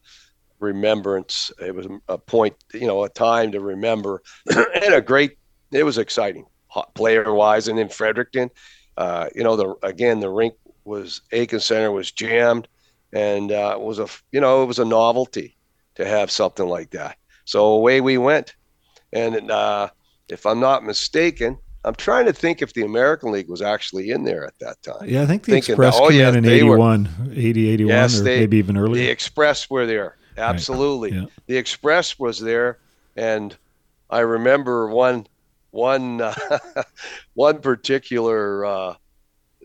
[0.60, 1.50] remembrance.
[1.58, 4.22] It was a point, you know, a time to remember,
[4.54, 5.38] and a great.
[5.72, 6.44] It was exciting
[6.94, 7.68] player wise.
[7.68, 8.50] And in Fredericton,
[8.96, 10.54] uh, you know, the again the rink
[10.84, 12.68] was Aitken Center was jammed,
[13.12, 15.56] and uh, it was a you know it was a novelty
[15.96, 17.16] to have something like that.
[17.44, 18.54] So away we went,
[19.12, 19.88] and uh,
[20.28, 21.58] if I'm not mistaken.
[21.82, 25.08] I'm trying to think if the American League was actually in there at that time.
[25.08, 27.88] Yeah, I think the Thinking Express that, oh, came in in 81, were, 80, 81,
[27.88, 29.02] yes, or they, maybe even earlier.
[29.02, 30.18] The Express were there.
[30.36, 31.12] Absolutely.
[31.12, 31.22] Right.
[31.22, 31.26] Yeah.
[31.46, 32.78] The Express was there.
[33.16, 33.56] And
[34.10, 35.26] I remember one
[35.70, 36.34] one uh,
[37.34, 38.94] one particular uh,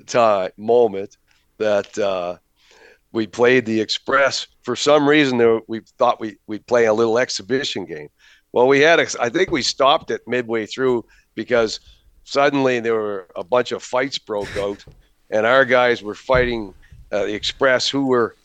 [0.05, 1.17] time moment
[1.57, 2.37] that uh,
[3.11, 4.47] we played the Express.
[4.63, 8.09] For some reason, there, we thought we we'd play a little exhibition game.
[8.51, 11.79] Well, we had a, I think we stopped it midway through because
[12.23, 14.83] suddenly there were a bunch of fights broke out,
[15.29, 16.73] and our guys were fighting
[17.11, 18.35] uh, the Express, who were,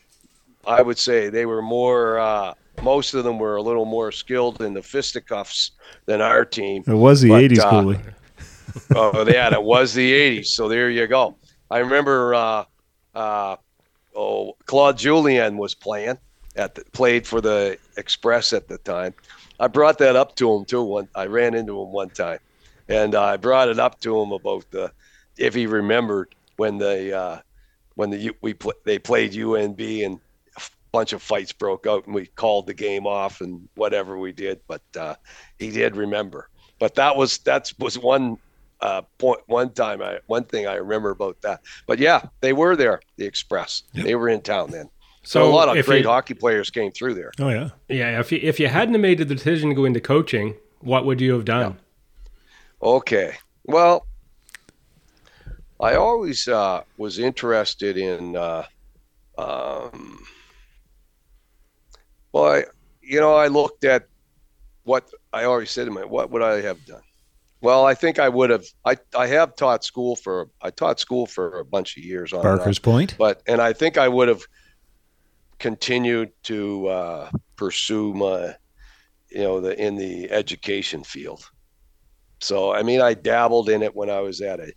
[0.67, 4.61] I would say, they were more uh, most of them were a little more skilled
[4.63, 5.73] in the fisticuffs
[6.07, 6.83] than our team.
[6.87, 8.01] It was the but, 80s, uh, Cooley.
[8.95, 10.47] oh, yeah, it was the 80s.
[10.47, 11.37] So there you go.
[11.71, 12.65] I remember uh,
[13.15, 13.57] uh,
[14.15, 16.19] oh, Claude Julien was playing
[16.57, 19.15] at the, played for the Express at the time.
[19.59, 20.83] I brought that up to him too.
[20.83, 22.39] One, I ran into him one time,
[22.89, 24.91] and I brought it up to him about the
[25.37, 27.39] if he remembered when they uh,
[27.95, 30.19] when the we pl- they played UNB and
[30.93, 34.61] bunch of fights broke out and we called the game off and whatever we did
[34.67, 35.15] but uh,
[35.59, 36.49] he did remember.
[36.79, 38.39] But that was that was one
[38.81, 41.61] uh, point one time I one thing I remember about that.
[41.87, 43.83] But yeah they were there the express.
[43.93, 44.05] Yep.
[44.05, 44.89] they were in town then.
[45.23, 47.33] So, so a lot of great you, hockey players came through there.
[47.39, 47.71] Oh yeah.
[47.89, 51.21] Yeah if you, if you hadn't made the decision to go into coaching what would
[51.21, 51.77] you have done?
[52.83, 52.89] Yeah.
[52.89, 53.37] okay.
[53.65, 54.07] Well
[55.81, 58.65] I always uh, was interested in uh,
[59.39, 60.23] um,
[62.33, 62.65] well, I,
[63.03, 64.07] you know, I looked at
[64.85, 67.03] what I already said to my, what would I have done?
[67.63, 68.65] Well, I think I would have.
[68.87, 72.41] I, I have taught school for I taught school for a bunch of years on
[72.41, 74.41] Barker's Point, but and I think I would have
[75.59, 78.55] continued to uh, pursue my
[79.31, 81.49] you know, the in the education field.
[82.41, 84.73] So I mean, I dabbled in it when I was at a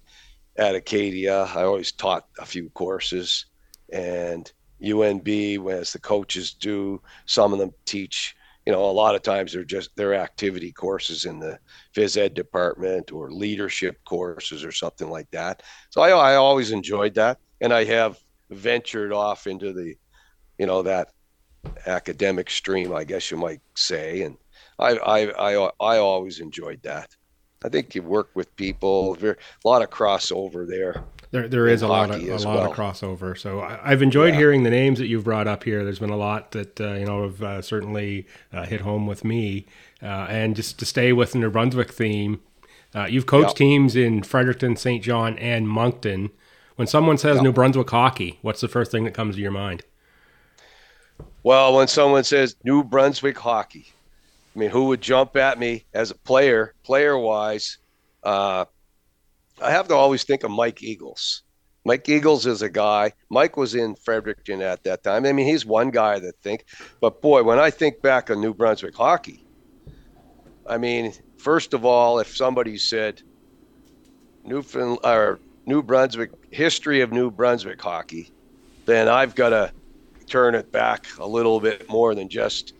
[0.58, 1.44] at Acadia.
[1.44, 3.46] I always taught a few courses,
[3.92, 4.52] and
[4.84, 8.36] UNB, as the coaches do, some of them teach.
[8.66, 11.60] You know, a lot of times they're just their activity courses in the
[11.96, 15.64] phys ed department or leadership courses or something like that.
[15.90, 18.18] So I, I always enjoyed that, and I have
[18.50, 19.96] ventured off into the,
[20.58, 21.10] you know, that
[21.86, 24.38] academic stream, I guess you might say, and
[24.80, 27.10] I I I, I always enjoyed that.
[27.64, 29.18] I think you work with people.
[29.22, 31.04] A lot of crossover there.
[31.34, 32.72] There, there is a lot of a lot well.
[32.72, 33.36] of crossover.
[33.36, 34.40] So I, have enjoyed yeah.
[34.40, 35.84] hearing the names that you've brought up here.
[35.84, 39.26] There's been a lot that uh, you know have uh, certainly uh, hit home with
[39.26, 39.66] me.
[40.00, 42.40] Uh, and just to stay with the New Brunswick theme,
[42.94, 43.56] uh, you've coached yep.
[43.56, 45.04] teams in Fredericton, St.
[45.04, 46.30] John, and Moncton.
[46.76, 47.44] When someone says yep.
[47.46, 49.82] New Brunswick hockey, what's the first thing that comes to your mind?
[51.42, 53.88] Well, when someone says New Brunswick hockey,
[54.56, 57.80] I mean, who would jump at me as a player, player wise?
[58.22, 58.66] Uh,
[59.62, 61.44] I have to always think of Mike Eagles.
[61.86, 63.12] Mike Eagles is a guy.
[63.30, 65.26] Mike was in Fredericton at that time.
[65.26, 66.66] I mean, he's one guy that think.
[67.02, 69.46] But boy, when I think back on New Brunswick hockey,
[70.68, 73.22] I mean, first of all, if somebody said
[74.46, 78.32] Newfoundland or New Brunswick history of New Brunswick hockey,
[78.86, 79.72] then I've got to
[80.26, 82.74] turn it back a little bit more than just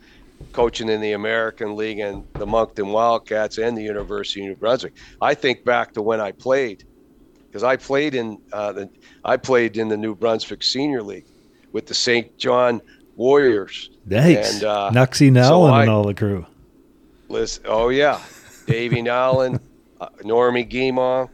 [0.52, 4.94] coaching in the American League and the Moncton Wildcats and the University of New Brunswick.
[5.22, 6.84] I think back to when I played,
[7.48, 8.90] because I played in uh, the
[9.24, 11.26] I played in the New Brunswick Senior League
[11.72, 12.38] with the St.
[12.38, 12.82] John
[13.16, 13.90] Warriors.
[14.08, 16.46] Thanks, and uh, Nuxie Nallen so and all the crew.
[17.30, 18.22] Listen, oh yeah,
[18.68, 19.60] Davey Nallen,
[20.02, 21.30] uh, Normie Guimont.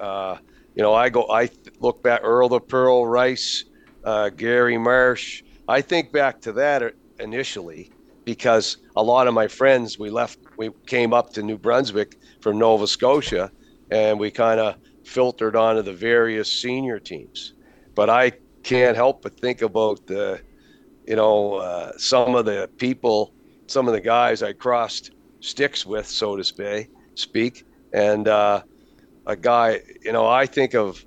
[0.00, 0.38] Uh,
[0.74, 1.30] you know, I go.
[1.30, 1.50] I
[1.80, 2.20] look back.
[2.22, 3.64] Earl the Pearl Rice,
[4.04, 5.42] uh, Gary Marsh.
[5.68, 7.90] I think back to that initially
[8.24, 12.58] because a lot of my friends we left we came up to New Brunswick from
[12.58, 13.50] Nova Scotia
[13.90, 17.52] and we kind of filtered onto the various senior teams.
[17.94, 18.32] But I
[18.62, 20.40] can't help but think about the
[21.06, 23.32] you know uh, some of the people
[23.66, 25.10] some of the guys I crossed
[25.40, 27.64] sticks with so to speak.
[27.92, 28.62] And uh,
[29.26, 31.04] a guy you know I think of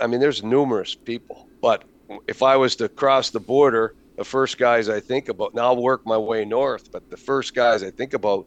[0.00, 1.84] I mean there's numerous people but
[2.26, 5.52] if I was to cross the border the first guys I think about.
[5.52, 8.46] Now I'll work my way north, but the first guys I think about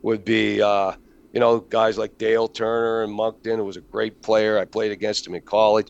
[0.00, 0.92] would be, uh,
[1.32, 4.56] you know, guys like Dale Turner and Moncton, who was a great player.
[4.56, 5.88] I played against him in college.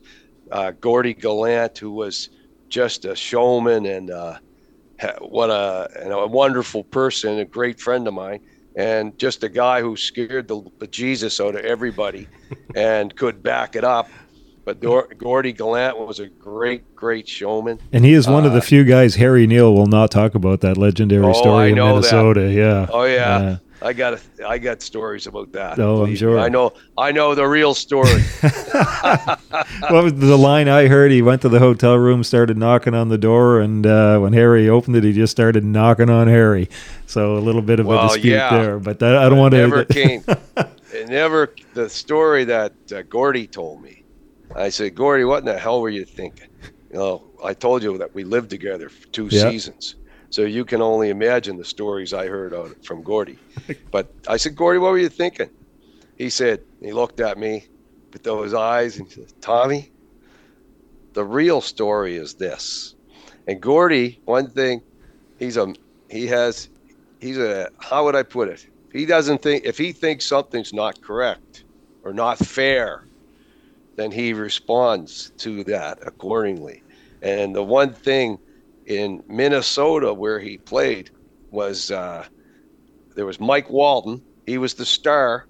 [0.50, 2.30] Uh, Gordie Gallant, who was
[2.70, 4.38] just a showman and uh,
[5.20, 8.40] what a, you know, a wonderful person, a great friend of mine,
[8.74, 12.30] and just a guy who scared the, the Jesus out of everybody
[12.74, 14.08] and could back it up.
[14.66, 17.78] But Gordy Gallant was a great, great showman.
[17.92, 20.34] And he is one uh, of the uh, few guys Harry Neale will not talk
[20.34, 22.40] about that legendary oh, story in Minnesota.
[22.40, 22.52] That.
[22.52, 22.86] Yeah.
[22.90, 23.40] Oh yeah.
[23.40, 23.58] yeah.
[23.80, 25.78] I got a, I got stories about that.
[25.78, 26.40] Oh, I'm sure.
[26.40, 28.22] I know I know the real story.
[28.40, 31.12] what was the line I heard?
[31.12, 34.68] He went to the hotel room, started knocking on the door, and uh, when Harry
[34.68, 36.68] opened it, he just started knocking on Harry.
[37.06, 38.50] So a little bit of well, a dispute yeah.
[38.50, 38.78] there.
[38.80, 39.58] But that, I don't want to.
[39.58, 40.24] Never came.
[40.26, 41.54] it never.
[41.74, 43.95] The story that uh, Gordie told me
[44.56, 46.48] I said, Gordy, what in the hell were you thinking?
[46.90, 49.50] You know, I told you that we lived together for two yep.
[49.50, 49.96] seasons.
[50.30, 53.38] So you can only imagine the stories I heard from Gordy.
[53.90, 55.50] But I said, Gordy, what were you thinking?
[56.16, 57.66] He said, he looked at me
[58.12, 59.92] with those eyes and he said, Tommy,
[61.12, 62.94] the real story is this.
[63.46, 64.82] And Gordy, one thing,
[65.38, 65.74] he's a,
[66.10, 66.68] he has,
[67.20, 68.66] he's a, how would I put it?
[68.92, 71.64] He doesn't think, if he thinks something's not correct
[72.02, 73.05] or not fair,
[73.96, 76.82] then he responds to that accordingly.
[77.22, 78.38] And the one thing
[78.86, 81.10] in Minnesota where he played
[81.50, 82.26] was uh,
[83.14, 84.22] there was Mike Walton.
[84.46, 85.46] He was the star.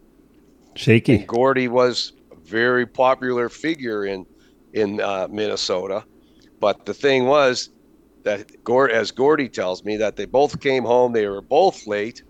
[0.74, 1.16] Shaky.
[1.16, 4.26] And Gordie was a very popular figure in
[4.72, 6.04] in uh, Minnesota.
[6.60, 7.70] But the thing was
[8.24, 11.12] that, Gord, as Gordy tells me, that they both came home.
[11.12, 12.22] They were both late,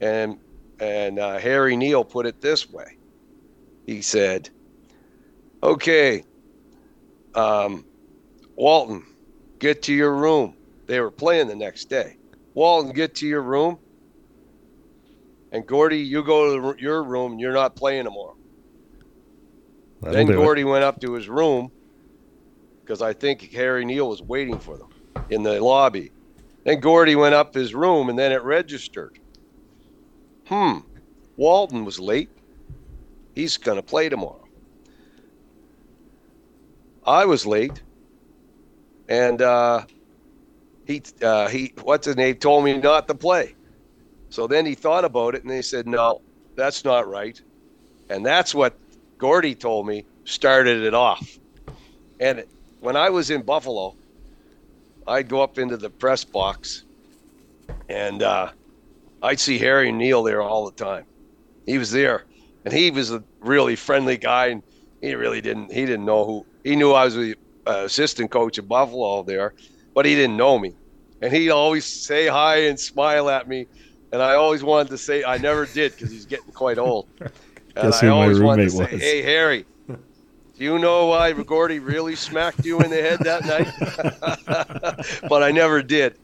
[0.00, 0.38] and
[0.80, 2.96] and uh, Harry Neale put it this way.
[3.86, 4.50] He said,
[5.64, 6.24] Okay,
[7.34, 7.86] um,
[8.56, 9.04] Walton,
[9.60, 10.56] get to your room.
[10.88, 12.16] They were playing the next day.
[12.54, 13.78] Walton, get to your room.
[15.52, 17.32] And Gordy, you go to your room.
[17.32, 18.36] And you're not playing tomorrow.
[20.02, 20.64] That'll then Gordy it.
[20.64, 21.70] went up to his room
[22.84, 24.88] because I think Harry Neale was waiting for them
[25.28, 26.12] in the lobby.
[26.64, 29.12] Then Gordy went up his room and then it registered.
[30.46, 30.80] Hmm,
[31.36, 32.30] Walton was late.
[33.34, 34.43] He's going to play tomorrow.
[37.04, 37.82] I was late,
[39.08, 39.84] and uh,
[40.86, 43.56] he uh, he what's his name told me not to play.
[44.30, 46.20] So then he thought about it and he said, no,
[46.56, 47.40] that's not right.
[48.08, 48.76] And that's what
[49.18, 51.38] Gordy told me started it off.
[52.18, 52.44] And
[52.80, 53.94] when I was in Buffalo,
[55.06, 56.84] I'd go up into the press box
[57.88, 58.50] and uh,
[59.22, 61.04] I'd see Harry Neale there all the time.
[61.66, 62.26] He was there
[62.64, 64.62] and he was a really friendly guy and
[65.00, 68.58] he really didn't he didn't know who he knew I was the uh, assistant coach
[68.58, 69.54] of Buffalo there,
[69.94, 70.74] but he didn't know me.
[71.22, 73.66] And he'd always say hi and smile at me.
[74.12, 77.06] And I always wanted to say I never did because he's getting quite old.
[77.76, 79.02] And Guess I always wanted to say, was.
[79.02, 79.98] "Hey Harry, do
[80.58, 85.82] you know why Gordy really smacked you in the head that night?" but I never
[85.82, 86.16] did.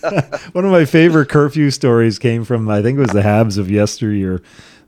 [0.52, 3.68] One of my favorite curfew stories came from I think it was the Habs of
[3.68, 4.42] yesteryear.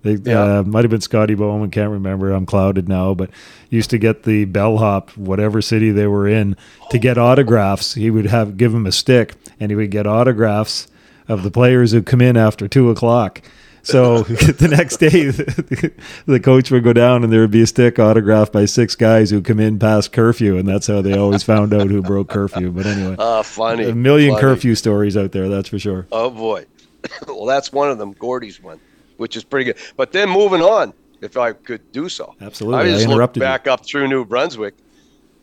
[0.04, 0.58] They Yeah.
[0.58, 2.30] uh, might have been Scotty Bowman, can't remember.
[2.30, 3.30] I'm clouded now, but
[3.70, 6.56] used to get the bellhop, whatever city they were in,
[6.90, 7.94] to get autographs.
[7.94, 10.86] He would have give him a stick, and he would get autographs
[11.26, 13.40] of the players who come in after two o'clock.
[13.82, 15.28] So the next day,
[16.26, 19.30] the, coach would go down, and there would be a stick autographed by six guys
[19.30, 22.70] who come in past curfew, and that's how they always found out who broke curfew.
[22.70, 23.84] But anyway, Ah, funny.
[23.88, 24.40] a million funny.
[24.40, 26.06] curfew stories out there, that's for sure.
[26.12, 26.64] Oh boy.
[27.28, 28.12] well, that's one of them.
[28.18, 28.80] Gordy's one,
[29.16, 29.76] which is pretty good.
[29.96, 32.34] But then moving on, if I could do so.
[32.40, 32.78] Absolutely.
[32.78, 33.46] I I just look interrupted you.
[33.46, 34.74] back up through New Brunswick,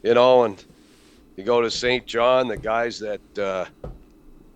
[0.04, 0.64] you know, and
[1.38, 2.06] you go to St.
[2.06, 3.66] John, the guys that, uh,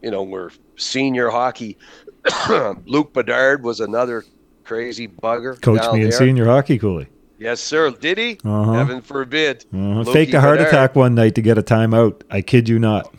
[0.02, 1.78] you know, were senior hockey.
[2.86, 4.24] Luke Bedard was another
[4.64, 5.60] crazy bugger.
[5.62, 7.08] Coach me in senior hockey, Cooley.
[7.38, 7.92] Yes, sir.
[7.92, 8.40] Did he?
[8.46, 8.74] Uh-huh.
[8.74, 9.66] Heaven forbid.
[9.74, 10.74] Uh, Lukey faked a heart Bedard.
[10.74, 12.22] attack one night to get a timeout.
[12.30, 13.14] I kid you not.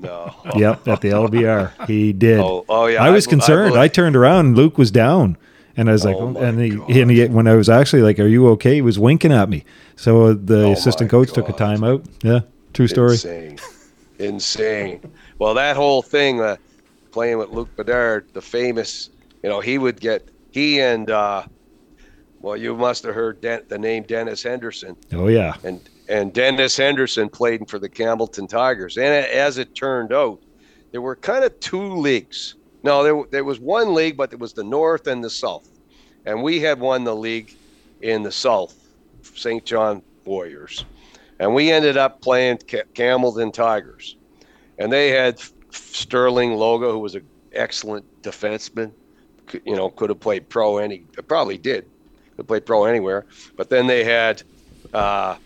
[0.00, 0.34] No.
[0.56, 2.40] Yep, at the LBR, he did.
[2.40, 3.02] Oh, oh yeah.
[3.02, 3.72] I was bel- concerned.
[3.74, 5.36] bel- I, turned around and Luke was down,
[5.76, 6.90] and I was like, Oh, oh, and he, God.
[6.90, 9.64] and he, when I was actually like, "Are you okay?" He was winking at me.
[9.96, 12.06] So the Oh, assistant coach took a timeout.
[12.22, 12.40] Yeah,
[12.72, 13.12] true story.
[13.12, 13.58] Insane.
[14.18, 15.00] Insane.
[15.38, 16.56] Well, that whole thing, uh,
[17.10, 19.10] playing with Luke Bedard, the famous,
[19.42, 21.44] you know, he would get, he and, uh,
[22.40, 24.96] well, you must have heard Den- the name Dennis Henderson.
[25.12, 25.80] Oh yeah, And,
[26.10, 28.98] and Dennis Henderson played for the Campbellton Tigers.
[28.98, 30.40] And as it turned out,
[30.90, 32.56] there were kind of two leagues.
[32.82, 35.68] No, there, there was one league, but it was the North and the South.
[36.26, 37.54] And we had won the league
[38.02, 38.74] in the South,
[39.22, 39.64] St.
[39.64, 40.84] John Warriors.
[41.38, 44.16] And we ended up playing Ca- Campbellton Tigers.
[44.78, 48.90] And they had Sterling Loga, who was an excellent defenseman.
[49.46, 51.86] Could- You know, could have played pro any, probably did.
[52.36, 53.26] Could play pro anywhere.
[53.56, 54.42] But then they had,
[54.92, 55.36] uh,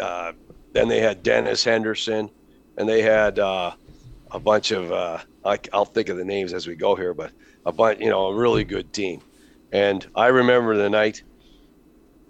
[0.00, 0.32] uh,
[0.72, 2.30] then they had Dennis Henderson,
[2.76, 3.72] and they had uh,
[4.30, 7.32] a bunch of uh, I, I'll think of the names as we go here, but
[7.64, 9.22] a bunch, you know, a really good team.
[9.72, 11.22] And I remember the night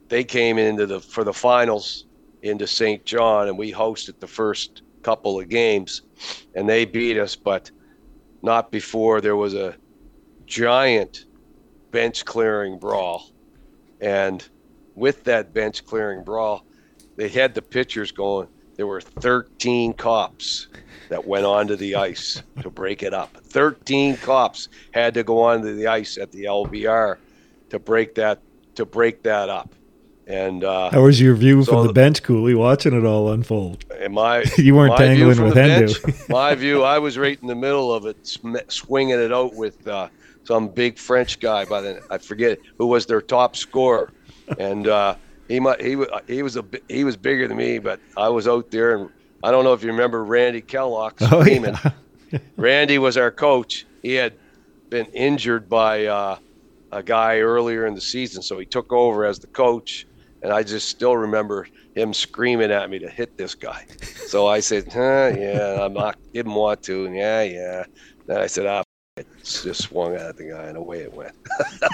[0.08, 2.06] they came into the for the finals
[2.42, 3.04] into St.
[3.04, 6.02] John, and we hosted the first couple of games,
[6.54, 7.70] and they beat us, but
[8.42, 9.74] not before there was a
[10.44, 11.24] giant
[11.90, 13.30] bench clearing brawl,
[14.00, 14.46] and
[14.94, 16.65] with that bench clearing brawl,
[17.16, 18.48] they had the pitchers going.
[18.76, 20.68] There were 13 cops
[21.08, 23.34] that went onto the ice to break it up.
[23.38, 27.16] 13 cops had to go onto the ice at the LBR
[27.70, 28.40] to break that
[28.74, 29.70] to break that up.
[30.26, 33.30] And uh, how was your view So from the the- bench, Cooley, watching it all
[33.32, 33.84] unfold?
[34.10, 36.28] my You weren't tangling with the Hendu.
[36.28, 39.86] my view, I was right in the middle of it, sm- swinging it out with
[39.88, 40.08] uh,
[40.44, 44.12] some big French guy by the I forget who was their top scorer,
[44.58, 45.14] and uh,
[45.48, 48.70] he mu- he he was a he was bigger than me, but I was out
[48.70, 49.10] there, and
[49.42, 51.74] I don't know if you remember Randy Kellogg Oh screaming.
[52.32, 53.86] yeah, Randy was our coach.
[54.02, 54.34] He had
[54.90, 56.38] been injured by uh,
[56.92, 60.06] a guy earlier in the season, so he took over as the coach.
[60.42, 63.86] And I just still remember him screaming at me to hit this guy.
[64.26, 67.06] So I said, huh, yeah, I'm not, didn't want to.
[67.06, 67.84] And yeah, yeah.
[68.26, 68.82] Then I said, ah,
[69.16, 69.26] it.
[69.42, 71.34] just swung at the guy, and away it went.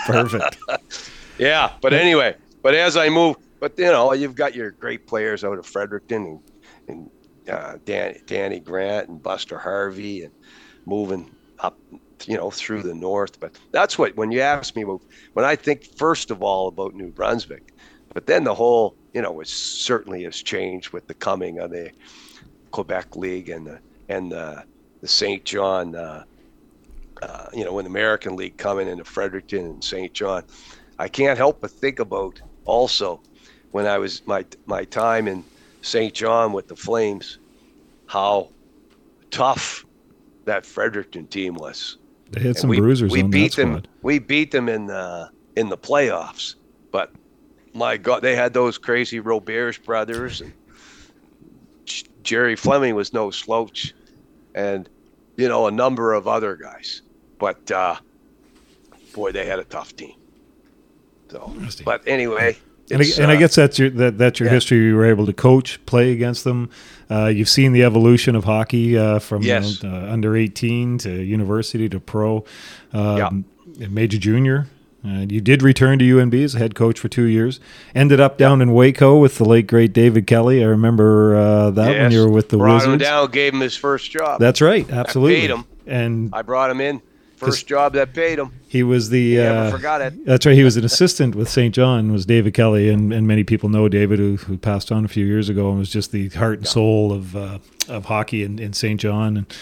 [0.07, 0.59] perfect.
[1.39, 5.45] Yeah, but anyway, but as I move, but you know, you've got your great players
[5.45, 6.41] out of Fredericton and,
[6.89, 7.11] and
[7.49, 10.33] uh, Dan, Danny Grant and Buster Harvey and
[10.87, 11.79] moving up,
[12.27, 13.41] you know, through the north.
[13.41, 17.09] But that's what when you ask me, when I think first of all about New
[17.09, 17.73] Brunswick,
[18.15, 21.91] but then the whole, you know, it certainly has changed with the coming of the
[22.71, 24.65] Quebec League and the and the,
[25.01, 25.45] the St.
[25.45, 25.95] John.
[25.95, 26.25] Uh,
[27.23, 30.13] uh, you know, when the American League coming into Fredericton and St.
[30.13, 30.43] John,
[30.99, 33.21] I can't help but think about also
[33.73, 35.45] when I was my my time in
[35.83, 36.15] St.
[36.15, 37.39] John with the Flames,
[38.07, 38.49] how
[39.31, 39.85] tough
[40.45, 41.99] that Fredericton team was.
[42.31, 43.83] They had some we, bruisers we on beat them.
[44.03, 46.55] We beat them in the in the playoffs,
[46.91, 47.11] but
[47.75, 50.53] my God, they had those crazy Roberge brothers, and
[52.23, 53.95] Jerry Fleming was no slouch,
[54.55, 54.89] and
[55.37, 57.03] you know a number of other guys.
[57.39, 57.97] But uh,
[59.15, 60.15] boy, they had a tough team.
[61.33, 62.57] So, but anyway,
[62.91, 64.55] and I, and I, uh, guess that's your that, that's your yeah.
[64.55, 64.79] history.
[64.79, 66.71] You were able to coach, play against them.
[67.11, 69.83] Uh, you've seen the evolution of hockey uh, from yes.
[69.83, 72.45] uh, under eighteen to university to pro,
[72.93, 73.89] um, yeah.
[73.89, 74.67] major junior.
[75.05, 77.59] Uh, you did return to UNB as a head coach for two years.
[77.93, 80.63] Ended up down in Waco with the late great David Kelly.
[80.63, 82.03] I remember uh, that yes.
[82.03, 82.93] when you were with the brought Wizards.
[82.93, 84.39] him down, gave him his first job.
[84.39, 85.39] That's right, absolutely.
[85.39, 87.03] I paid him, and I brought him in.
[87.47, 88.53] First job that paid him.
[88.69, 89.33] He was the.
[89.33, 90.25] He uh, forgot it.
[90.25, 90.55] That's right.
[90.55, 91.75] He was an assistant with St.
[91.75, 92.13] John.
[92.13, 95.27] Was David Kelly, and, and many people know David, who, who passed on a few
[95.27, 98.73] years ago, and was just the heart and soul of uh, of hockey in, in
[98.73, 99.01] St.
[99.01, 99.37] John.
[99.37, 99.57] And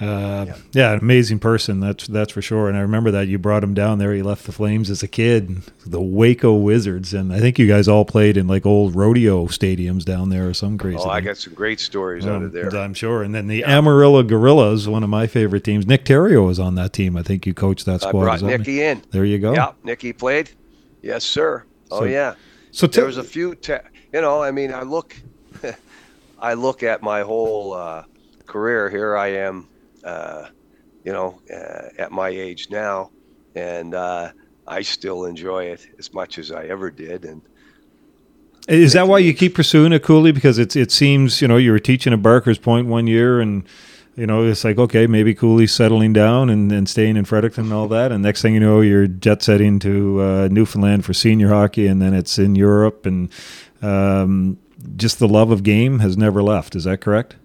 [0.00, 0.56] uh, yeah.
[0.72, 0.92] yeah.
[0.92, 1.78] an amazing person.
[1.78, 2.68] That's that's for sure.
[2.68, 4.12] And I remember that you brought him down there.
[4.12, 7.86] He left the Flames as a kid, the Waco Wizards, and I think you guys
[7.86, 10.98] all played in like old rodeo stadiums down there or some crazy.
[10.98, 12.68] Oh, I got some great stories um, out of there.
[12.76, 13.22] I'm sure.
[13.22, 13.78] And then the yeah.
[13.78, 15.86] Amarillo Gorillas, one of my favorite teams.
[15.86, 17.16] Nick Terrio was on that team.
[17.16, 18.22] I think you coached that squad.
[18.22, 19.02] I brought Nicky in.
[19.10, 19.54] There you go.
[19.54, 20.50] Yeah, Nicky played.
[21.02, 21.64] Yes, sir.
[21.92, 22.34] Oh so, yeah.
[22.72, 23.54] So t- there was a few.
[23.54, 23.74] Te-
[24.12, 25.14] you know, I mean, I look,
[26.40, 28.04] I look at my whole uh,
[28.46, 28.90] career.
[28.90, 29.68] Here I am.
[30.04, 30.48] Uh,
[31.04, 33.10] you know, uh, at my age now,
[33.54, 34.32] and uh,
[34.66, 37.24] I still enjoy it as much as I ever did.
[37.24, 37.42] And
[38.66, 40.32] is that why you keep pursuing it, Cooley?
[40.32, 43.64] Because it's it seems you know you were teaching at Barker's Point one year, and
[44.16, 47.72] you know it's like okay maybe Cooley's settling down and, and staying in Fredericton and
[47.74, 51.48] all that, and next thing you know you're jet setting to uh, Newfoundland for senior
[51.48, 53.30] hockey, and then it's in Europe, and
[53.82, 54.58] um,
[54.96, 56.74] just the love of game has never left.
[56.74, 57.36] Is that correct?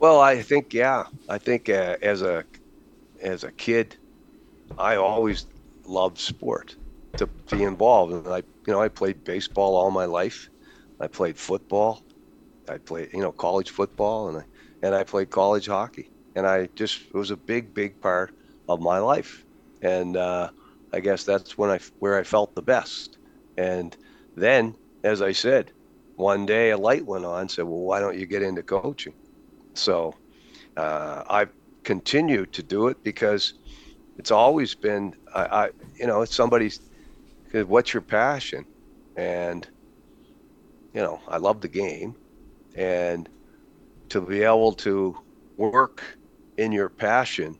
[0.00, 1.04] Well, I think yeah.
[1.28, 2.44] I think uh, as a
[3.22, 3.98] as a kid,
[4.78, 5.46] I always
[5.86, 6.76] loved sport
[7.18, 8.12] to be involved.
[8.14, 10.48] And I, you know, I played baseball all my life.
[11.00, 12.02] I played football.
[12.68, 14.44] I played, you know, college football, and I
[14.82, 16.10] and I played college hockey.
[16.36, 18.32] And I just it was a big, big part
[18.68, 19.44] of my life.
[19.82, 20.50] And uh,
[20.92, 23.18] I guess that's when I where I felt the best.
[23.56, 23.96] And
[24.36, 25.72] then, as I said,
[26.16, 27.48] one day a light went on.
[27.50, 29.14] Said, "Well, why don't you get into coaching?"
[29.74, 30.14] So
[30.76, 31.46] uh, I
[31.84, 33.54] continue to do it because
[34.18, 36.80] it's always been, I, I you know, it's somebody's,
[37.52, 38.64] what's your passion?
[39.16, 39.66] And,
[40.94, 42.14] you know, I love the game.
[42.76, 43.28] And
[44.10, 45.18] to be able to
[45.56, 46.02] work
[46.56, 47.58] in your passion,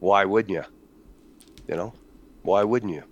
[0.00, 0.64] why wouldn't you?
[1.68, 1.94] You know,
[2.42, 3.04] why wouldn't you?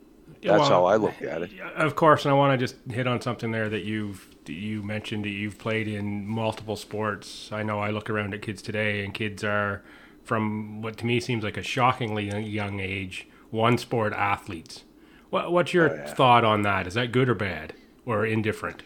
[0.42, 1.50] That's well, how I look at it.
[1.76, 5.24] Of course, and I want to just hit on something there that you've you mentioned
[5.24, 7.50] that you've played in multiple sports.
[7.52, 9.82] I know I look around at kids today, and kids are
[10.24, 14.84] from what to me seems like a shockingly young age one sport athletes.
[15.30, 16.14] What, what's your oh, yeah.
[16.14, 16.86] thought on that?
[16.86, 17.74] Is that good or bad
[18.06, 18.82] or indifferent?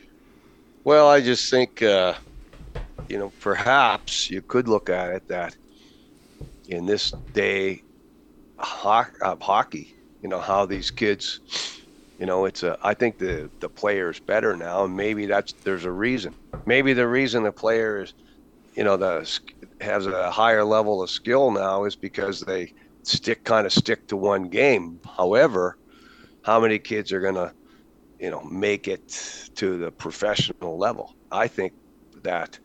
[0.84, 2.14] Well, I just think uh,
[3.08, 5.56] you know perhaps you could look at it that
[6.68, 7.82] in this day
[8.58, 11.75] of hockey you know how these kids
[12.18, 15.54] you know it's a i think the the player is better now and maybe that's
[15.64, 16.34] there's a reason.
[16.66, 18.14] Maybe the reason the player is
[18.76, 19.40] you know the
[19.80, 22.72] has a higher level of skill now is because they
[23.04, 25.00] stick kind of stick to one game.
[25.16, 25.76] However
[26.42, 27.52] how many kids are to
[28.18, 29.02] you know make it
[29.56, 31.10] to the professional level?
[31.30, 31.72] I think
[32.22, 32.58] that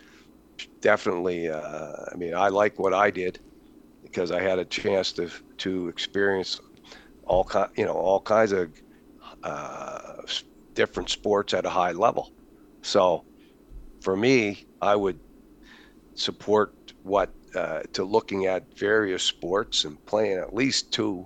[0.82, 3.40] definitely uh, i mean i like what i did
[4.04, 6.60] because i had a chance to to experience
[7.24, 8.72] all kind, you know, all kinds of
[9.44, 10.22] uh,
[10.74, 12.32] different sports at a high level.
[12.84, 13.26] So,
[14.02, 15.20] for me, I would
[16.16, 16.74] support
[17.04, 21.26] what uh, to looking at various sports and playing at least two.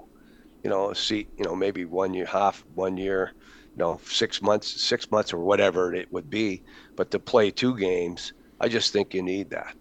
[0.63, 3.33] You know, see, you know, maybe one year, half one year,
[3.75, 6.63] you know, six months, six months or whatever it would be.
[6.95, 9.75] But to play two games, I just think you need that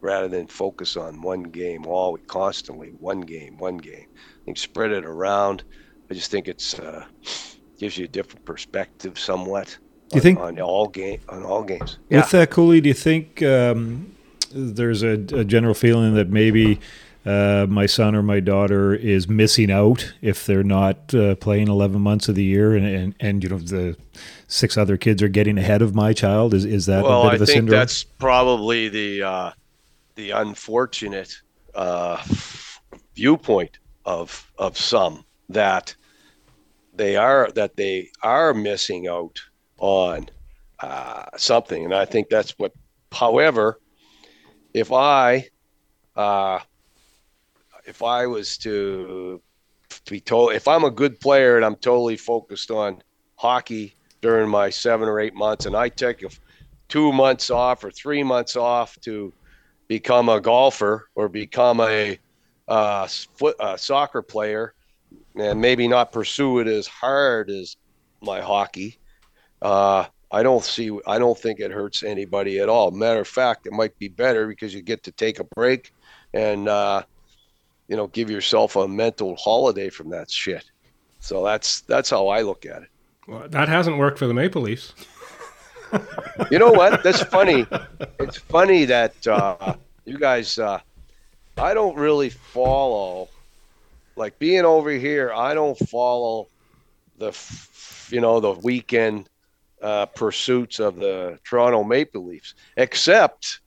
[0.00, 4.92] rather than focus on one game all constantly, one game, one game I think spread
[4.92, 5.64] it around.
[6.10, 7.04] I just think it's uh,
[7.78, 9.78] gives you a different perspective, somewhat.
[10.10, 11.98] Do you think on all game on all games?
[12.08, 12.18] Yeah.
[12.18, 14.14] With that, Cooley, do you think um,
[14.52, 16.78] there's a, a, general feeling that maybe
[17.26, 22.00] uh, my son or my daughter is missing out if they're not uh, playing 11
[22.00, 23.96] months of the year, and, and, and you know the
[24.46, 26.54] six other kids are getting ahead of my child?
[26.54, 27.78] Is is that well, a bit I of a think syndrome?
[27.78, 29.50] That's probably the uh,
[30.16, 31.40] the unfortunate
[31.74, 32.22] uh,
[33.14, 35.94] viewpoint of of some that
[36.94, 39.40] they are that they are missing out
[39.78, 40.28] on
[40.80, 42.72] uh, something, and I think that's what.
[43.12, 43.80] However,
[44.72, 45.48] if I
[46.16, 46.60] uh,
[47.84, 49.40] if I was to
[50.08, 53.02] be told if I'm a good player and I'm totally focused on
[53.36, 56.24] hockey during my seven or eight months, and I take
[56.88, 59.32] two months off or three months off to
[59.88, 62.18] become a golfer or become a
[62.68, 64.73] uh, foot uh, soccer player
[65.36, 67.76] and maybe not pursue it as hard as
[68.20, 68.98] my hockey,
[69.62, 70.90] uh, I don't see.
[71.06, 72.90] I don't think it hurts anybody at all.
[72.90, 75.92] Matter of fact, it might be better because you get to take a break
[76.32, 77.02] and uh,
[77.88, 80.64] you know give yourself a mental holiday from that shit.
[81.20, 82.88] So that's that's how I look at it.
[83.28, 84.92] Well, that hasn't worked for the Maple Leafs.
[86.50, 87.02] you know what?
[87.02, 87.66] That's funny.
[88.18, 90.58] It's funny that uh, you guys.
[90.58, 90.80] Uh,
[91.56, 93.28] I don't really follow,
[94.16, 95.32] like being over here.
[95.32, 96.48] I don't follow
[97.18, 97.36] the,
[98.10, 99.28] you know, the weekend
[99.82, 103.60] uh, pursuits of the Toronto Maple Leafs, except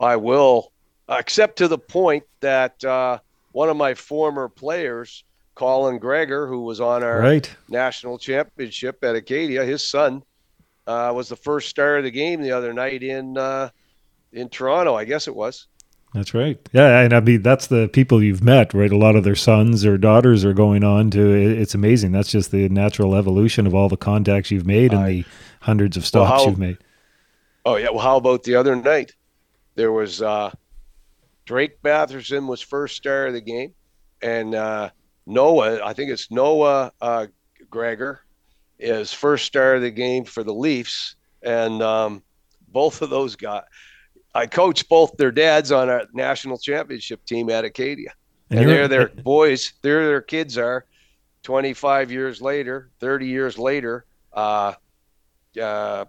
[0.00, 0.72] I will,
[1.08, 3.18] except to the point that uh,
[3.52, 5.24] one of my former players,
[5.54, 7.50] Colin Gregor, who was on our right.
[7.68, 10.22] national championship at Acadia, his son
[10.86, 13.68] uh, was the first star of the game the other night in uh,
[14.32, 14.94] in Toronto.
[14.94, 15.66] I guess it was.
[16.14, 16.58] That's right.
[16.72, 18.90] Yeah, and I mean that's the people you've met, right?
[18.90, 21.32] A lot of their sons or daughters are going on to.
[21.32, 22.12] It's amazing.
[22.12, 25.24] That's just the natural evolution of all the contacts you've made and I, the
[25.60, 26.78] hundreds of stops well, how, you've made.
[27.66, 27.90] Oh yeah.
[27.90, 29.12] Well, how about the other night?
[29.74, 30.50] There was uh,
[31.44, 33.74] Drake Batherson was first star of the game,
[34.22, 34.90] and uh,
[35.26, 35.84] Noah.
[35.84, 37.26] I think it's Noah uh,
[37.70, 38.22] Gregor
[38.78, 42.22] is first star of the game for the Leafs, and um,
[42.68, 43.64] both of those guys.
[44.38, 48.12] I coached both their dads on a national championship team at Acadia,
[48.50, 49.72] and, and they're their boys.
[49.82, 50.84] They're their kids are.
[51.42, 54.74] Twenty five years later, thirty years later, uh,
[55.60, 56.04] uh,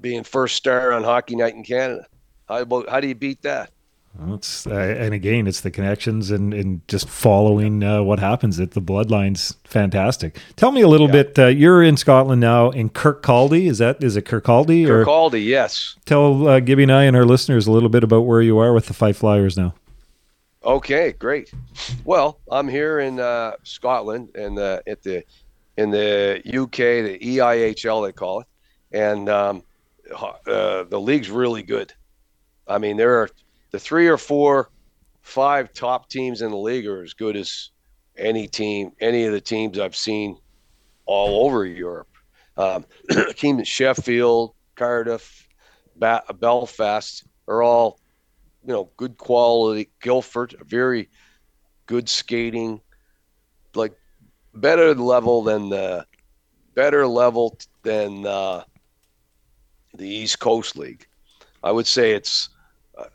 [0.00, 2.06] being first star on Hockey Night in Canada.
[2.48, 3.70] How about how do you beat that?
[4.18, 8.58] Well, uh, and again, it's the connections and, and just following uh, what happens.
[8.58, 10.36] At the bloodline's fantastic.
[10.56, 11.22] Tell me a little yeah.
[11.22, 11.38] bit.
[11.38, 13.66] Uh, you're in Scotland now in Kirkcaldy.
[13.66, 15.44] Is that is it Kirkcaldy or Kirkcaldy?
[15.44, 15.96] Yes.
[16.06, 18.72] Tell uh, Gibby and I and our listeners a little bit about where you are
[18.72, 19.74] with the Fife Flyers now.
[20.64, 21.52] Okay, great.
[22.04, 25.24] Well, I'm here in uh, Scotland and uh, at the
[25.76, 28.46] in the UK, the EIHL they call it,
[28.92, 29.62] and um,
[30.14, 31.92] uh, the league's really good.
[32.68, 33.30] I mean, there are
[33.70, 34.70] the three or four,
[35.22, 37.70] five top teams in the league are as good as
[38.16, 40.36] any team, any of the teams I've seen
[41.06, 42.08] all over Europe.
[42.56, 42.84] Um,
[43.36, 45.48] teams Sheffield, Cardiff,
[45.96, 47.98] ba- Belfast are all,
[48.64, 49.90] you know, good quality.
[50.00, 51.08] Guildford, very
[51.86, 52.80] good skating,
[53.74, 53.94] like
[54.54, 56.04] better level than the
[56.74, 58.62] better level than uh,
[59.94, 61.06] the East Coast League.
[61.62, 62.48] I would say it's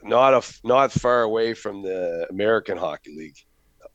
[0.03, 3.37] not a not far away from the American Hockey League